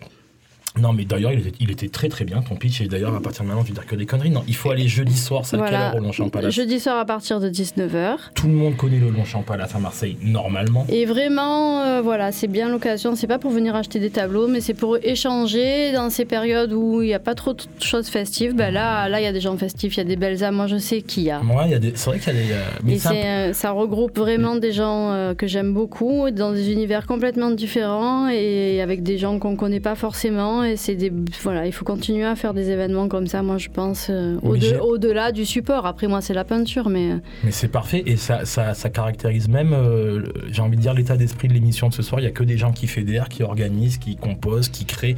Non, 0.79 0.93
mais 0.93 1.05
d'ailleurs, 1.05 1.33
il, 1.33 1.71
était 1.71 1.89
très 1.89 2.09
très 2.09 2.25
bien 2.25 2.43
ton 2.43 2.55
pitch. 2.55 2.81
Et 2.81 2.87
d'ailleurs, 2.87 3.15
à 3.15 3.21
partir 3.21 3.43
de 3.43 3.49
maintenant, 3.49 3.65
tu 3.65 3.73
dire 3.73 3.87
que 3.87 3.97
des 3.97 4.07
conneries. 4.07 4.31
Non, 4.31 4.45
il 4.47 4.55
faut 4.55 4.71
aller 4.71 4.87
jeudi 4.87 5.17
soir, 5.17 5.45
c'est 5.45 5.61
à 5.61 5.65
quelle 5.65 5.75
heure 5.75 5.97
au 5.97 6.01
Longchamp 6.01 6.29
Palace 6.29 6.55
Jeudi 6.55 6.79
soir 6.79 6.99
à 6.99 7.05
partir 7.05 7.41
de 7.41 7.51
19h. 7.51 8.17
Tout 8.35 8.47
le 8.47 8.53
monde 8.53 8.77
connaît 8.77 9.01
le 9.01 9.11
Longchamp 9.11 9.43
Palace 9.43 9.75
à 9.75 9.81
Marseille, 9.81 10.17
normalement. 10.23 10.87
Et 10.89 11.07
vraiment, 11.07 11.83
euh, 11.83 12.01
voilà, 12.03 12.31
c'est 12.31 12.47
bien 12.47 12.69
l'occasion. 12.69 13.17
C'est 13.17 13.27
pas 13.27 13.39
pour 13.39 13.51
venir 13.51 13.75
acheter 13.75 13.99
des 13.99 14.11
tableaux, 14.11 14.47
mais 14.47 14.61
c'est 14.61 14.75
pour 14.75 14.97
échanger 15.03 15.93
dans 15.93 16.09
ces 16.09 16.25
périodes 16.25 16.73
où 16.73 17.03
il 17.03 17.07
n'y 17.07 17.15
a 17.15 17.19
pas 17.19 17.35
trop 17.35 17.53
de 17.55 17.63
choses 17.81 18.09
festives. 18.09 18.55
Ben 18.55 18.73
là, 18.73 19.09
là, 19.09 19.21
il 19.21 19.25
y 19.25 19.29
a 19.29 19.33
des 19.33 19.41
gens 19.41 19.57
festifs, 19.57 19.97
il 19.97 19.99
y 19.99 20.03
a 20.03 20.05
des 20.05 20.17
belles 20.17 20.45
âmes. 20.45 20.55
Moi, 20.55 20.69
je 20.69 20.77
sais 20.77 21.03
qui 21.03 21.23
y 21.23 21.31
a. 21.31 21.41
Moi, 21.41 21.67
des... 21.67 21.93
c'est 21.97 22.11
vrai 22.11 22.19
qu'il 22.21 22.33
y 22.33 22.37
a 22.37 22.41
des. 22.41 22.55
Mais 22.85 22.95
et 22.95 23.53
ça 23.55 23.73
regroupe 23.73 24.17
vraiment 24.17 24.55
des 24.55 24.73
gens 24.73 25.11
euh, 25.11 25.35
que 25.35 25.49
j'aime 25.49 25.75
beaucoup, 25.75 26.31
dans 26.31 26.53
des 26.53 26.71
univers 26.71 27.07
complètement 27.07 27.51
différents 27.51 28.29
et 28.29 28.81
avec 28.81 29.03
des 29.03 29.19
gens 29.19 29.39
qu'on 29.41 29.57
connaît 29.57 29.81
pas 29.81 29.97
forcément. 29.97 30.60
Et 30.65 30.77
c'est 30.77 30.95
des 30.95 31.13
voilà, 31.43 31.67
il 31.67 31.73
faut 31.73 31.85
continuer 31.85 32.25
à 32.25 32.37
faire 32.37 32.55
des 32.55 32.71
événements 32.71 33.09
comme 33.09 33.27
ça, 33.27 33.43
moi 33.43 33.59
je 33.59 33.69
pense, 33.69 34.09
euh, 34.11 34.39
au-delà 34.43 35.33
du 35.33 35.45
support. 35.45 35.87
Après, 35.87 36.07
moi, 36.07 36.21
c'est 36.21 36.35
la 36.35 36.45
peinture, 36.45 36.89
mais. 36.89 37.13
Euh, 37.13 37.19
mais 37.45 37.51
c'est 37.51 37.69
parfait 37.69 38.03
et 38.07 38.17
ça, 38.17 38.45
ça, 38.45 38.91
caractérise 38.91 39.49
même, 39.49 39.73
euh, 39.73 40.25
j'ai 40.51 40.63
envie 40.63 40.77
de 40.77 40.83
dire, 40.83 40.95
l'état 40.95 41.17
d'esprit 41.17 41.49
de 41.49 41.55
l'émission 41.55 41.89
de 41.89 41.95
ce 41.95 42.03
soir. 42.03 42.21
Il 42.21 42.25
n'y 42.25 42.29
a 42.29 42.33
que 42.33 42.45
des 42.45 42.59
gens 42.59 42.73
qui 42.73 42.87
fédèrent, 42.87 43.29
qui 43.29 43.43
organisent, 43.43 43.99
qui 43.99 44.17
composent, 44.17 44.69
qui 44.69 44.85
créent 44.85 45.17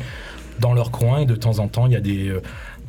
dans 0.60 0.74
leur 0.74 0.90
coin 0.90 1.20
et 1.20 1.26
de 1.26 1.34
temps 1.34 1.58
en 1.58 1.68
temps, 1.68 1.86
il 1.86 1.92
y 1.92 1.96
a 1.96 2.00
des 2.00 2.32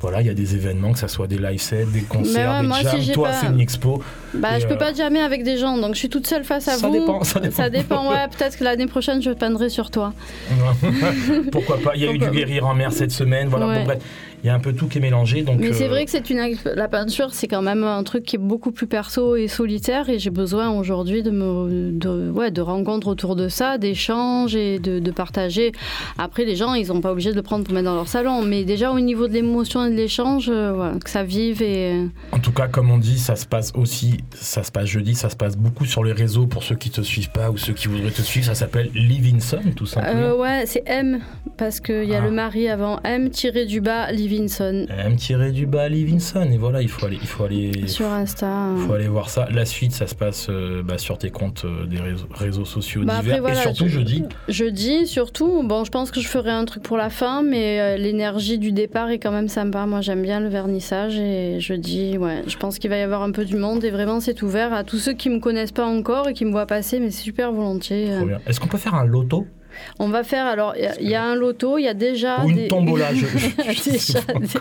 voilà, 0.04 0.20
il 0.20 0.28
y 0.28 0.30
a 0.30 0.34
des 0.34 0.54
événements, 0.54 0.92
que 0.92 1.00
ce 1.00 1.08
soit 1.08 1.28
des 1.28 1.38
live 1.38 1.62
sets, 1.62 1.86
des 1.86 2.02
concerts, 2.02 2.62
des 2.62 2.68
jams. 2.84 3.14
Toi, 3.14 3.32
c'est 3.32 3.48
une 3.48 3.62
expo. 3.62 4.04
Bah, 4.34 4.60
je 4.60 4.68
peux 4.68 4.78
pas 4.78 4.94
jammer 4.94 5.22
avec 5.22 5.46
des 5.46 5.58
gens, 5.58 5.78
donc 5.78 5.94
je 5.94 6.00
suis 6.00 6.10
toute 6.10 6.28
seule 6.28 6.44
face 6.44 6.68
à 6.68 6.74
ça 6.74 6.88
vous. 6.88 6.94
Dépend, 6.94 7.24
ça 7.24 7.40
dépend. 7.40 7.56
Ça 7.56 7.70
dépend, 7.70 8.12
ouais. 8.12 8.28
Peut-être 8.38 8.58
que 8.58 8.66
l'année 8.66 8.88
prochaine, 8.88 9.22
je 9.22 9.32
peindrai 9.32 9.70
sur 9.70 9.92
toi. 9.92 10.14
Pourquoi 11.54 11.78
pas 11.78 11.96
Il 11.96 12.02
y 12.04 12.08
a 12.08 12.12
eu 12.12 12.18
du 12.18 12.30
guérir 12.30 12.68
en 12.68 12.76
mer 12.76 12.92
cette 12.92 13.12
semaine. 13.12 13.48
Voilà, 13.48 13.86
bref 13.86 14.00
il 14.44 14.48
y 14.48 14.50
a 14.50 14.54
un 14.54 14.60
peu 14.60 14.74
tout 14.74 14.88
qui 14.88 14.98
est 14.98 15.02
mélangé. 15.02 15.42
Donc, 15.42 15.60
Mais 15.60 15.72
c'est 15.72 15.86
euh, 15.86 15.90
vrai 15.90 16.04
que 16.04 16.12
c'est 16.12 16.30
une 16.30 16.44
la 16.76 16.88
peinture, 16.90 17.34
c'est 17.34 17.48
quand 17.48 17.62
même 17.62 17.84
un 17.84 18.04
truc 18.04 18.26
qui 18.26 18.36
est 18.36 18.40
beaucoup 18.40 18.72
plus 18.72 18.88
perso 18.88 19.38
et 19.38 19.48
solitaire, 19.48 20.10
et 20.10 20.20
j'ai 20.20 20.32
besoin 20.32 20.70
aujourd'hui 20.70 21.24
de 21.24 21.32
me 21.32 21.92
de, 21.92 22.30
ouais, 22.30 22.52
de 22.52 22.62
rencontres 22.62 23.08
autour 23.08 23.38
de 23.38 23.48
ça, 23.48 23.78
d'échanges 23.78 24.56
et 24.56 24.80
de, 24.80 25.00
de, 25.00 25.12
partager. 25.12 25.72
Après, 26.18 26.44
les 26.44 26.58
gens, 26.58 26.74
ils 26.74 26.88
n'ont 26.88 27.00
pas 27.00 27.12
obligé 27.12 27.32
de 27.32 27.36
le 27.36 27.42
prendre 27.42 27.64
pour 27.64 27.74
mettre 27.74 27.86
dans 27.86 27.96
leur 27.96 28.10
salon, 28.10 28.42
mais 28.42 28.66
déjà 28.66 28.92
au 28.92 29.00
niveau 29.00 29.30
de 29.30 29.34
l'émotion 29.34 29.86
et 29.86 29.90
de 29.90 29.96
l'échange, 29.96 30.50
euh, 30.50 30.74
voilà, 30.74 30.98
que 31.00 31.10
ça 31.10 31.24
vive 31.24 31.62
et. 31.62 32.06
En 32.34 32.40
tout 32.40 32.52
cas, 32.52 32.68
comme 32.68 32.92
on 32.92 32.98
dit, 32.98 33.20
ça 33.20 33.38
se 33.38 33.46
passe 33.46 33.72
aussi, 33.76 34.18
ça 34.36 34.64
se 34.64 34.72
passe 34.72 34.88
jeudi, 34.88 35.16
ça 35.16 35.30
se 35.30 35.38
passe 35.38 35.56
beaucoup 35.56 35.86
sur 35.86 36.04
les 36.04 36.12
réseaux 36.12 36.48
pour 36.48 36.64
ceux 36.64 36.76
qui 36.76 36.90
te 36.90 37.02
suivent 37.02 37.32
pas 37.32 37.50
ou 37.50 37.58
ceux 37.58 37.74
qui 37.74 37.88
voudraient 37.88 38.12
te 38.12 38.22
suivre. 38.22 38.48
Ça 38.48 38.56
s'appelle 38.56 38.90
Livinson, 38.94 39.62
tout 39.74 39.86
simplement. 39.86 40.20
Euh, 40.20 40.36
ouais, 40.36 40.66
c'est 40.66 40.84
M 40.86 41.22
parce 41.58 41.80
qu'il 41.80 42.06
y 42.06 42.16
a 42.16 42.22
ah. 42.22 42.26
le 42.26 42.32
mari 42.32 42.68
avant 42.68 43.00
M 43.04 43.30
tiré 43.30 43.66
du 43.66 43.80
bas 43.80 44.12
Livinson. 44.12 44.33
Livinson. 44.34 44.86
M 44.90 45.16
tiré 45.16 45.52
du 45.52 45.66
bas 45.66 45.90
Livinson. 45.90 46.50
Et 46.52 46.58
voilà, 46.58 46.82
il 46.82 46.90
faut 46.90 47.06
aller, 47.06 47.20
il 47.22 47.28
faut 47.28 47.44
aller 47.44 47.88
sur 47.88 48.08
Insta. 48.08 48.70
Il 48.76 48.84
faut 48.86 48.94
aller 48.94 49.08
voir 49.08 49.30
ça. 49.30 49.48
La 49.52 49.66
suite, 49.66 49.92
ça 49.92 50.08
se 50.08 50.16
passe 50.16 50.48
euh, 50.50 50.82
bah, 50.84 50.98
sur 50.98 51.18
tes 51.18 51.30
comptes 51.30 51.66
euh, 51.66 51.86
des 51.86 52.00
réseaux, 52.34 52.66
sociaux 52.66 53.04
bah, 53.04 53.22
divers. 53.22 53.48
et 53.48 53.56
surtout 53.56 53.88
jeudi. 53.88 54.24
Jeudi, 54.48 55.08
surtout. 55.08 55.64
Bon, 55.64 55.84
je 55.84 55.92
pense 55.92 56.12
que 56.12 56.20
je 56.20 56.28
ferai 56.28 56.52
un 56.52 56.66
truc 56.66 56.84
pour 56.84 56.98
la 56.98 57.10
fin, 57.10 57.44
mais 57.44 57.80
euh, 57.80 57.98
l'énergie 57.98 58.58
du 58.58 58.72
départ 58.72 59.10
est 59.10 59.20
quand 59.20 59.32
même 59.32 59.50
sympa. 59.50 59.86
Moi, 59.86 60.02
j'aime 60.02 60.22
bien 60.22 60.40
le 60.40 60.50
vernissage 60.50 61.18
et 61.18 61.60
jeudi, 61.60 62.18
ouais, 62.18 62.44
je 62.48 62.58
pense 62.58 62.80
qu'il 62.80 62.90
va 62.90 62.98
y 62.98 63.02
avoir 63.02 63.22
un 63.22 63.32
peu 63.32 63.46
du 63.46 63.56
monde 63.56 63.84
et 63.84 63.92
vraiment, 63.92 64.20
c'est 64.20 64.42
ouvert 64.42 64.74
à 64.74 64.84
tous 64.84 64.98
ceux 64.98 65.14
qui 65.14 65.30
me 65.30 65.40
connaissent 65.40 65.72
pas 65.72 65.86
encore 65.86 66.30
et 66.30 66.34
qui 66.34 66.46
me 66.46 66.52
voient 66.52 66.66
passer, 66.66 67.00
mais 67.00 67.12
c'est 67.12 67.24
super 67.24 67.52
volontiers. 67.52 68.10
Est-ce 68.48 68.60
qu'on 68.60 68.68
peut 68.68 68.78
faire 68.78 68.96
un 68.96 69.06
loto? 69.06 69.46
On 70.00 70.10
va 70.10 70.24
faire, 70.24 70.46
alors, 70.46 70.76
il 71.00 71.08
y, 71.08 71.16
a 71.16 71.24
un 71.24 71.36
loto, 71.36 71.78
il 71.78 71.84
y 71.84 71.88
a 71.88 71.94
déjà. 71.94 72.44
Ou 72.44 72.50
une 72.50 72.68
tombola, 72.68 73.10
je, 73.14 73.26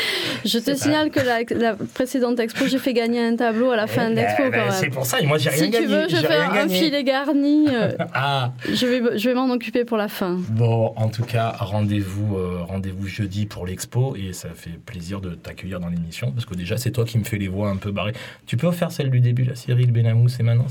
Je 0.44 0.58
te 0.58 0.74
signale 0.74 1.10
que 1.10 1.20
la, 1.20 1.74
précédente 1.74 2.40
expo, 2.40 2.66
j'ai 2.66 2.78
fait 2.78 2.92
gagner 2.92 3.20
un 3.24 3.36
tableau 3.36 3.70
à 3.70 3.76
la 3.76 3.86
fin 3.86 4.10
de 4.10 4.16
l'expo. 4.16 4.42
Eh 4.46 4.50
ben, 4.50 4.70
c'est 4.70 4.88
pour 4.88 5.06
ça, 5.06 5.20
et 5.20 5.26
moi 5.26 5.38
j'ai 5.38 5.50
rien 5.50 5.68
gagné. 5.68 5.76
Si 5.76 5.82
tu 5.82 5.88
veux, 5.88 6.08
je 6.08 6.16
fais 6.16 6.36
un 6.36 6.68
filet 6.68 7.04
garni. 7.04 7.66
Euh, 7.68 7.92
ah. 8.14 8.52
Je 8.70 8.86
vais, 8.86 9.18
je 9.18 9.28
vais 9.28 9.34
m'en 9.34 9.50
occuper 9.50 9.84
pour 9.84 9.96
la 9.96 10.08
fin. 10.08 10.38
Bon, 10.50 10.92
en 10.96 11.08
tout 11.08 11.24
cas, 11.24 11.54
rendez-vous 11.58 12.36
euh, 12.36 12.62
rendez-vous 12.62 13.06
jeudi 13.06 13.46
pour 13.46 13.66
l'expo 13.66 14.16
et 14.16 14.32
ça 14.32 14.48
fait 14.54 14.78
plaisir 14.84 15.20
de 15.20 15.30
t'accueillir 15.30 15.80
dans 15.80 15.88
l'émission 15.88 16.32
parce 16.32 16.46
que 16.46 16.54
déjà, 16.54 16.76
c'est 16.76 16.90
toi 16.90 17.04
qui 17.04 17.18
me 17.18 17.24
fais 17.24 17.38
les 17.38 17.48
voix 17.48 17.68
un 17.68 17.76
peu 17.76 17.90
barrées. 17.90 18.14
Tu 18.46 18.56
peux 18.56 18.70
faire 18.72 18.92
celle 18.92 19.10
du 19.10 19.20
début, 19.20 19.44
la 19.44 19.54
Cyril 19.54 19.92
Benamou, 19.92 20.28
c'est 20.28 20.42
maintenant 20.42 20.66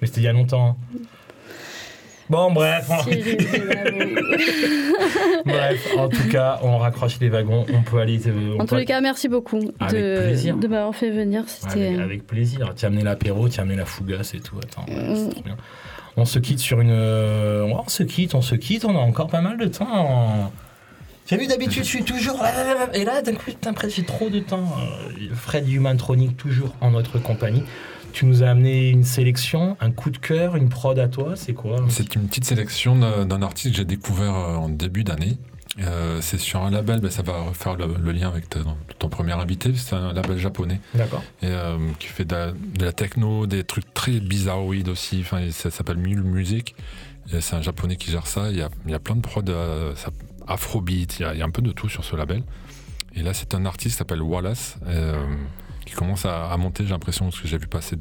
Mais 0.00 0.06
c'était 0.06 0.20
il 0.20 0.24
y 0.24 0.28
a 0.28 0.32
longtemps. 0.32 0.76
Bon, 2.28 2.50
bref. 2.50 2.88
bref, 5.46 5.88
en 5.96 6.08
tout 6.08 6.28
cas, 6.28 6.58
on 6.62 6.78
raccroche 6.78 7.20
les 7.20 7.28
wagons. 7.28 7.64
On 7.72 7.82
peut 7.82 7.98
aller. 7.98 8.20
Euh, 8.26 8.58
en 8.58 8.66
tous 8.66 8.74
les 8.74 8.84
cas, 8.84 9.00
merci 9.00 9.28
beaucoup 9.28 9.60
de, 9.60 10.52
de 10.60 10.68
m'avoir 10.68 10.94
fait 10.94 11.10
venir. 11.10 11.44
Avec, 11.64 11.98
avec, 11.98 12.26
plaisir. 12.26 12.74
Tu 12.76 12.84
as 12.84 12.88
amené 12.88 13.04
l'apéro, 13.04 13.48
tu 13.48 13.60
as 13.60 13.62
amené 13.62 13.76
la 13.76 13.86
fougasse 13.86 14.34
et 14.34 14.40
tout. 14.40 14.56
Attends, 14.62 14.86
mm. 14.88 15.30
trop 15.30 15.42
bien. 15.42 15.56
On 16.16 16.24
se 16.24 16.38
quitte 16.38 16.58
sur 16.58 16.80
une. 16.80 16.90
Euh, 16.90 17.62
on 17.64 17.88
se 17.88 18.02
quitte, 18.02 18.34
on 18.34 18.42
se 18.42 18.54
quitte. 18.54 18.84
On 18.84 18.96
a 18.96 19.00
encore 19.00 19.28
pas 19.28 19.40
mal 19.40 19.58
de 19.58 19.66
temps. 19.66 20.50
As 21.30 21.36
vu, 21.36 21.46
d'habitude, 21.46 21.82
je 21.82 21.88
suis 21.88 22.04
toujours. 22.04 22.44
Et 22.94 23.04
là, 23.04 23.20
d'un 23.20 23.34
coup, 23.34 23.50
j'ai 23.88 24.04
trop 24.04 24.30
de 24.30 24.40
temps. 24.40 24.72
Euh, 24.78 25.34
Fred 25.34 25.68
Humantronic, 25.68 26.36
toujours 26.36 26.74
en 26.80 26.92
notre 26.92 27.18
compagnie. 27.18 27.64
Tu 28.16 28.24
nous 28.24 28.42
as 28.42 28.48
amené 28.48 28.88
une 28.88 29.04
sélection, 29.04 29.76
un 29.78 29.90
coup 29.90 30.08
de 30.08 30.16
cœur, 30.16 30.56
une 30.56 30.70
prod 30.70 30.98
à 30.98 31.06
toi, 31.06 31.36
c'est 31.36 31.52
quoi 31.52 31.84
C'est 31.90 32.14
une 32.14 32.28
petite 32.28 32.46
sélection 32.46 32.96
d'un 32.96 33.42
artiste 33.42 33.72
que 33.72 33.76
j'ai 33.76 33.84
découvert 33.84 34.34
euh, 34.34 34.56
en 34.56 34.70
début 34.70 35.04
d'année. 35.04 35.36
Euh, 35.80 36.22
c'est 36.22 36.38
sur 36.38 36.62
un 36.62 36.70
label, 36.70 37.00
ben, 37.00 37.10
ça 37.10 37.20
va 37.20 37.42
refaire 37.42 37.76
le, 37.76 38.12
lien 38.12 38.28
avec 38.28 38.46
ton 38.48 39.08
premier 39.10 39.32
invité, 39.32 39.70
c'est 39.74 39.94
un 39.94 40.14
label 40.14 40.38
japonais. 40.38 40.80
D'accord. 40.94 41.22
Et 41.42 41.48
euh, 41.48 41.76
qui 41.98 42.06
fait 42.06 42.24
de 42.24 42.54
la, 42.80 42.92
techno, 42.94 43.46
des 43.46 43.64
trucs 43.64 43.92
très 43.92 44.18
bizarroïdes 44.18 44.88
aussi. 44.88 45.18
Enfin, 45.20 45.50
ça 45.50 45.70
s'appelle 45.70 45.98
Mule 45.98 46.22
Music. 46.22 46.74
C'est 47.38 47.54
un 47.54 47.60
japonais 47.60 47.96
qui 47.96 48.10
gère 48.10 48.26
ça. 48.26 48.48
Il 48.50 48.56
y 48.56 48.62
a, 48.62 48.70
il 48.86 48.92
y 48.92 48.94
a 48.94 48.98
plein 48.98 49.16
de 49.16 49.20
prods 49.20 49.42
afrobeat, 50.48 51.18
il 51.18 51.22
y, 51.22 51.24
a, 51.26 51.34
il 51.34 51.40
y, 51.40 51.42
a, 51.42 51.44
un 51.44 51.50
peu 51.50 51.60
de 51.60 51.72
tout 51.72 51.90
sur 51.90 52.02
ce 52.02 52.16
label. 52.16 52.42
Et 53.14 53.22
là, 53.22 53.34
c'est 53.34 53.54
un 53.54 53.66
artiste 53.66 53.96
qui 53.96 53.98
s'appelle 53.98 54.22
Wallace 54.22 54.78
qui 55.86 55.94
commence 55.94 56.26
à, 56.26 56.54
monter, 56.58 56.84
j'ai 56.84 56.90
l'impression, 56.90 57.26
parce 57.26 57.40
que 57.40 57.48
j'ai 57.48 57.56
vu 57.56 57.68
passer 57.68 57.96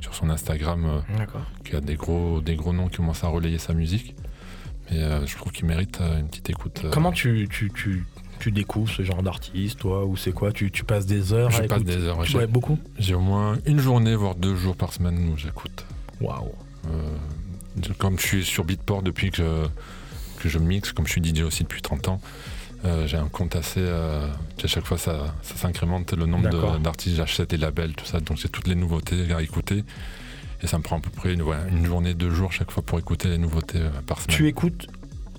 sur 0.00 0.14
son 0.14 0.30
Instagram 0.30 0.84
euh, 0.84 1.24
qu'il 1.64 1.74
y 1.74 1.76
a 1.76 1.80
des 1.80 1.96
gros, 1.96 2.40
des 2.40 2.54
gros 2.54 2.72
noms 2.72 2.88
qui 2.88 2.98
commencent 2.98 3.24
à 3.24 3.28
relayer 3.28 3.58
sa 3.58 3.72
musique. 3.72 4.14
Mais 4.90 4.98
euh, 4.98 5.26
je 5.26 5.36
trouve 5.36 5.50
qu'il 5.50 5.64
mérite 5.64 6.00
euh, 6.00 6.20
une 6.20 6.28
petite 6.28 6.50
écoute. 6.50 6.84
Comment 6.92 7.10
tu, 7.10 7.48
tu, 7.50 7.72
tu, 7.72 8.04
tu, 8.38 8.52
découvres 8.52 8.92
ce 8.92 9.02
genre 9.02 9.22
d'artiste, 9.22 9.78
toi 9.78 10.04
Ou 10.04 10.16
c'est 10.16 10.32
quoi? 10.32 10.52
Tu, 10.52 10.70
tu, 10.70 10.84
passes 10.84 11.06
des 11.06 11.32
heures 11.32 11.50
Je 11.50 11.62
passe 11.62 11.82
des 11.82 11.96
heures. 11.96 12.18
Ouais, 12.18 12.46
beaucoup? 12.46 12.78
J'ai 12.98 13.14
au 13.14 13.20
moins 13.20 13.56
une 13.64 13.80
journée, 13.80 14.14
voire 14.14 14.34
deux 14.34 14.54
jours 14.54 14.76
par 14.76 14.92
semaine 14.92 15.30
où 15.30 15.38
j'écoute. 15.38 15.86
Waouh 16.20 16.52
Comme 17.96 18.18
je 18.18 18.26
suis 18.26 18.44
sur 18.44 18.64
Beatport 18.64 19.02
depuis 19.02 19.30
que, 19.30 19.66
que 20.38 20.50
je 20.50 20.58
mixe, 20.58 20.92
comme 20.92 21.06
je 21.06 21.12
suis 21.12 21.24
DJ 21.24 21.40
aussi 21.40 21.62
depuis 21.62 21.80
30 21.80 22.08
ans, 22.08 22.20
euh, 22.84 23.06
j'ai 23.06 23.16
un 23.16 23.28
compte 23.28 23.56
assez. 23.56 23.80
Euh, 23.80 24.26
à 24.62 24.66
chaque 24.66 24.86
fois, 24.86 24.98
ça, 24.98 25.34
ça 25.42 25.56
s'incrémente 25.56 26.12
le 26.12 26.26
nombre 26.26 26.78
d'artistes, 26.78 27.16
j'achète 27.16 27.50
des 27.50 27.56
labels, 27.56 27.94
tout 27.94 28.04
ça. 28.04 28.20
Donc, 28.20 28.38
j'ai 28.38 28.48
toutes 28.48 28.68
les 28.68 28.74
nouveautés 28.74 29.32
à 29.32 29.42
écouter. 29.42 29.84
Et 30.62 30.66
ça 30.66 30.78
me 30.78 30.82
prend 30.82 30.98
à 30.98 31.00
peu 31.00 31.10
près 31.10 31.32
une, 31.32 31.44
une 31.70 31.86
journée, 31.86 32.14
deux 32.14 32.30
jours 32.30 32.52
chaque 32.52 32.70
fois 32.70 32.82
pour 32.84 32.98
écouter 32.98 33.28
les 33.28 33.38
nouveautés 33.38 33.78
euh, 33.78 33.90
par 34.06 34.20
semaine. 34.20 34.36
Tu 34.36 34.48
écoutes 34.48 34.86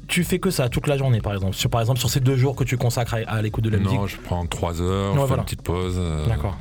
tu 0.05 0.25
fais 0.25 0.37
que 0.37 0.51
ça 0.51 0.67
toute 0.67 0.85
la 0.85 0.97
journée, 0.97 1.21
par 1.21 1.33
exemple? 1.33 1.55
Sur, 1.55 1.69
par 1.69 1.79
exemple, 1.79 1.97
sur 1.97 2.09
ces 2.09 2.19
deux 2.19 2.35
jours 2.35 2.57
que 2.57 2.65
tu 2.65 2.77
consacres 2.77 3.15
à, 3.25 3.41
l'écoute 3.41 3.63
de 3.63 3.69
la 3.69 3.77
musique? 3.77 3.97
Non, 3.97 4.05
je 4.05 4.17
prends 4.17 4.45
trois 4.45 4.81
heures, 4.81 5.15
je 5.15 5.25
fais 5.25 5.33
une 5.33 5.43
petite 5.43 5.61
pause. 5.61 5.99
D'accord 6.27 6.57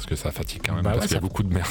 parce 0.00 0.08
que 0.08 0.16
ça 0.16 0.30
fatigue 0.30 0.62
quand 0.66 0.74
même, 0.74 0.82
bah 0.82 0.92
parce 0.94 1.08
qu'il 1.08 1.16
y 1.16 1.18
a 1.18 1.20
beaucoup 1.20 1.42
de 1.42 1.52
merde. 1.52 1.68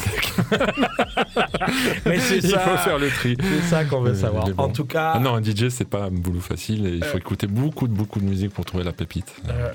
Mais 2.06 2.20
c'est 2.20 2.40
ça. 2.40 2.48
Il 2.64 2.70
faut 2.70 2.76
faire 2.76 2.98
le 2.98 3.08
tri. 3.08 3.36
C'est 3.40 3.68
ça 3.68 3.84
qu'on 3.84 4.02
veut 4.02 4.14
savoir. 4.14 4.46
En 4.56 4.68
tout 4.68 4.84
cas. 4.84 5.14
Ah 5.16 5.18
non, 5.18 5.34
un 5.34 5.42
DJ, 5.42 5.68
c'est 5.68 5.88
pas 5.88 6.04
un 6.04 6.10
boulot 6.12 6.38
facile 6.38 6.86
et 6.86 6.90
il 6.90 7.02
faut 7.02 7.16
euh. 7.16 7.20
écouter 7.20 7.48
beaucoup, 7.48 7.88
de, 7.88 7.92
beaucoup 7.92 8.20
de 8.20 8.24
musique 8.24 8.54
pour 8.54 8.64
trouver 8.64 8.84
la 8.84 8.92
pépite. 8.92 9.34
Euh, 9.48 9.50
euh, 9.50 9.72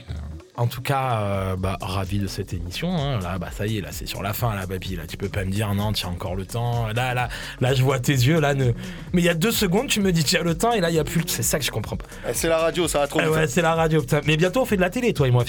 en 0.56 0.68
tout 0.68 0.82
cas, 0.82 1.58
bah, 1.58 1.78
ravi 1.82 2.18
de 2.20 2.28
cette 2.28 2.54
émission. 2.54 2.96
Hein. 2.96 3.20
Là, 3.20 3.38
bah, 3.40 3.50
ça 3.52 3.68
y 3.68 3.80
est, 3.80 3.82
là, 3.82 3.90
c'est 3.92 4.06
sur 4.06 4.24
la 4.24 4.32
fin, 4.32 4.56
la 4.56 4.66
papy. 4.66 4.96
Là, 4.96 5.04
tu 5.06 5.18
peux 5.18 5.28
pas 5.28 5.44
me 5.44 5.52
dire 5.52 5.74
non, 5.74 5.92
tu 5.92 6.06
as 6.06 6.10
encore 6.10 6.38
le 6.38 6.46
temps. 6.46 6.88
Là, 6.96 7.14
là, 7.14 7.28
là, 7.60 7.74
je 7.74 7.84
vois 7.84 8.00
tes 8.00 8.14
yeux. 8.14 8.40
Là, 8.40 8.54
ne... 8.54 8.72
mais 9.12 9.22
il 9.22 9.26
y 9.26 9.30
a 9.30 9.34
deux 9.34 9.52
secondes, 9.52 9.88
tu 9.88 10.00
me 10.00 10.14
dis 10.14 10.24
tu 10.24 10.38
as 10.38 10.44
le 10.44 10.58
temps, 10.58 10.72
et 10.72 10.80
là, 10.80 10.92
il 10.92 10.96
y 10.96 11.00
a 11.00 11.04
plus. 11.04 11.24
C'est 11.28 11.44
ça 11.44 11.60
que 11.60 11.66
je 11.66 11.72
comprends 11.72 11.98
pas. 11.98 12.06
Eh, 12.30 12.34
c'est 12.34 12.48
la 12.48 12.60
radio, 12.60 12.88
ça 12.88 13.00
va 13.00 13.08
trop 13.08 13.20
vite. 13.20 13.32
ouais, 13.32 13.48
c'est 13.48 13.62
la 13.62 13.76
radio. 13.76 14.02
Mais 14.26 14.38
bientôt, 14.38 14.62
on 14.62 14.66
fait 14.66 14.78
de 14.78 14.82
la 14.82 14.90
télé, 14.90 15.12
toi 15.14 15.28
et 15.28 15.32
moi. 15.32 15.44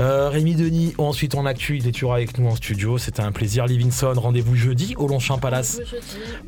Euh, 0.00 0.28
Rémi 0.28 0.54
Denis, 0.54 0.94
ensuite 0.98 1.34
en 1.34 1.46
actu, 1.46 1.76
il 1.78 1.86
est 1.86 1.92
toujours 1.92 2.14
avec 2.14 2.38
nous 2.38 2.48
en 2.48 2.56
studio. 2.56 2.98
C'était 2.98 3.22
un 3.22 3.32
plaisir. 3.32 3.66
Livingston, 3.66 4.14
rendez-vous 4.16 4.56
jeudi 4.56 4.94
au 4.96 5.06
Longchamp 5.06 5.38
Palace. 5.38 5.80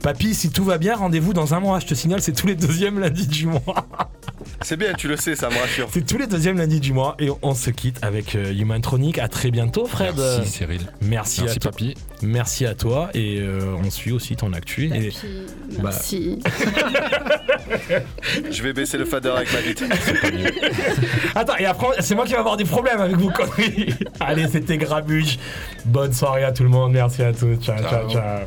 Papy, 0.02 0.34
si 0.34 0.50
tout 0.50 0.64
va 0.64 0.78
bien, 0.78 0.96
rendez-vous 0.96 1.32
dans 1.32 1.54
un 1.54 1.60
mois. 1.60 1.78
Je 1.78 1.86
te 1.86 1.94
signale, 1.94 2.20
c'est 2.20 2.32
tous 2.32 2.46
les 2.46 2.56
deuxièmes 2.56 2.98
lundis 2.98 3.26
du 3.26 3.46
mois. 3.46 3.62
C'est 4.62 4.76
bien, 4.76 4.94
tu 4.94 5.08
le 5.08 5.16
sais, 5.16 5.36
ça 5.36 5.48
me 5.48 5.58
rassure. 5.58 5.88
C'est 5.92 6.06
tous 6.06 6.18
les 6.18 6.26
deuxièmes 6.26 6.58
lundis 6.58 6.80
du 6.80 6.92
mois 6.92 7.16
et 7.18 7.30
on 7.42 7.54
se 7.54 7.70
quitte 7.70 7.98
avec 8.02 8.34
euh, 8.34 8.52
Humantronic. 8.52 9.18
À 9.18 9.28
très 9.28 9.50
bientôt, 9.50 9.86
Fred. 9.86 10.14
Merci, 10.16 10.50
Cyril. 10.50 10.80
Merci, 11.00 11.42
à 11.42 11.54
toi. 11.54 11.70
Papy. 11.70 11.94
Merci 12.22 12.66
à 12.66 12.74
toi 12.74 13.10
et 13.14 13.40
euh, 13.40 13.74
on 13.84 13.90
suit 13.90 14.12
aussi 14.12 14.36
ton 14.36 14.52
actu. 14.52 14.90
Et... 14.94 15.12
Merci. 15.82 16.38
Je 18.50 18.62
vais 18.62 18.72
baisser 18.72 18.98
le 18.98 19.04
fader 19.04 19.30
avec 19.30 19.52
ma 19.52 19.60
bite. 19.60 19.84
Attends, 21.34 21.56
et 21.58 21.66
après, 21.66 21.88
c'est 22.00 22.14
moi 22.14 22.24
qui 22.24 22.32
vais 22.32 22.38
avoir 22.38 22.56
des 22.56 22.64
problèmes 22.64 23.00
avec 23.00 23.16
vos 23.16 23.30
conneries. 23.30 23.94
Allez, 24.20 24.48
c'était 24.48 24.78
Grabuge. 24.78 25.38
Bonne 25.84 26.12
soirée 26.12 26.44
à 26.44 26.52
tout 26.52 26.62
le 26.62 26.70
monde. 26.70 26.92
Merci 26.92 27.22
à 27.22 27.32
tous. 27.32 27.56
ciao. 27.56 27.78
ciao. 27.78 28.10
ciao. 28.10 28.46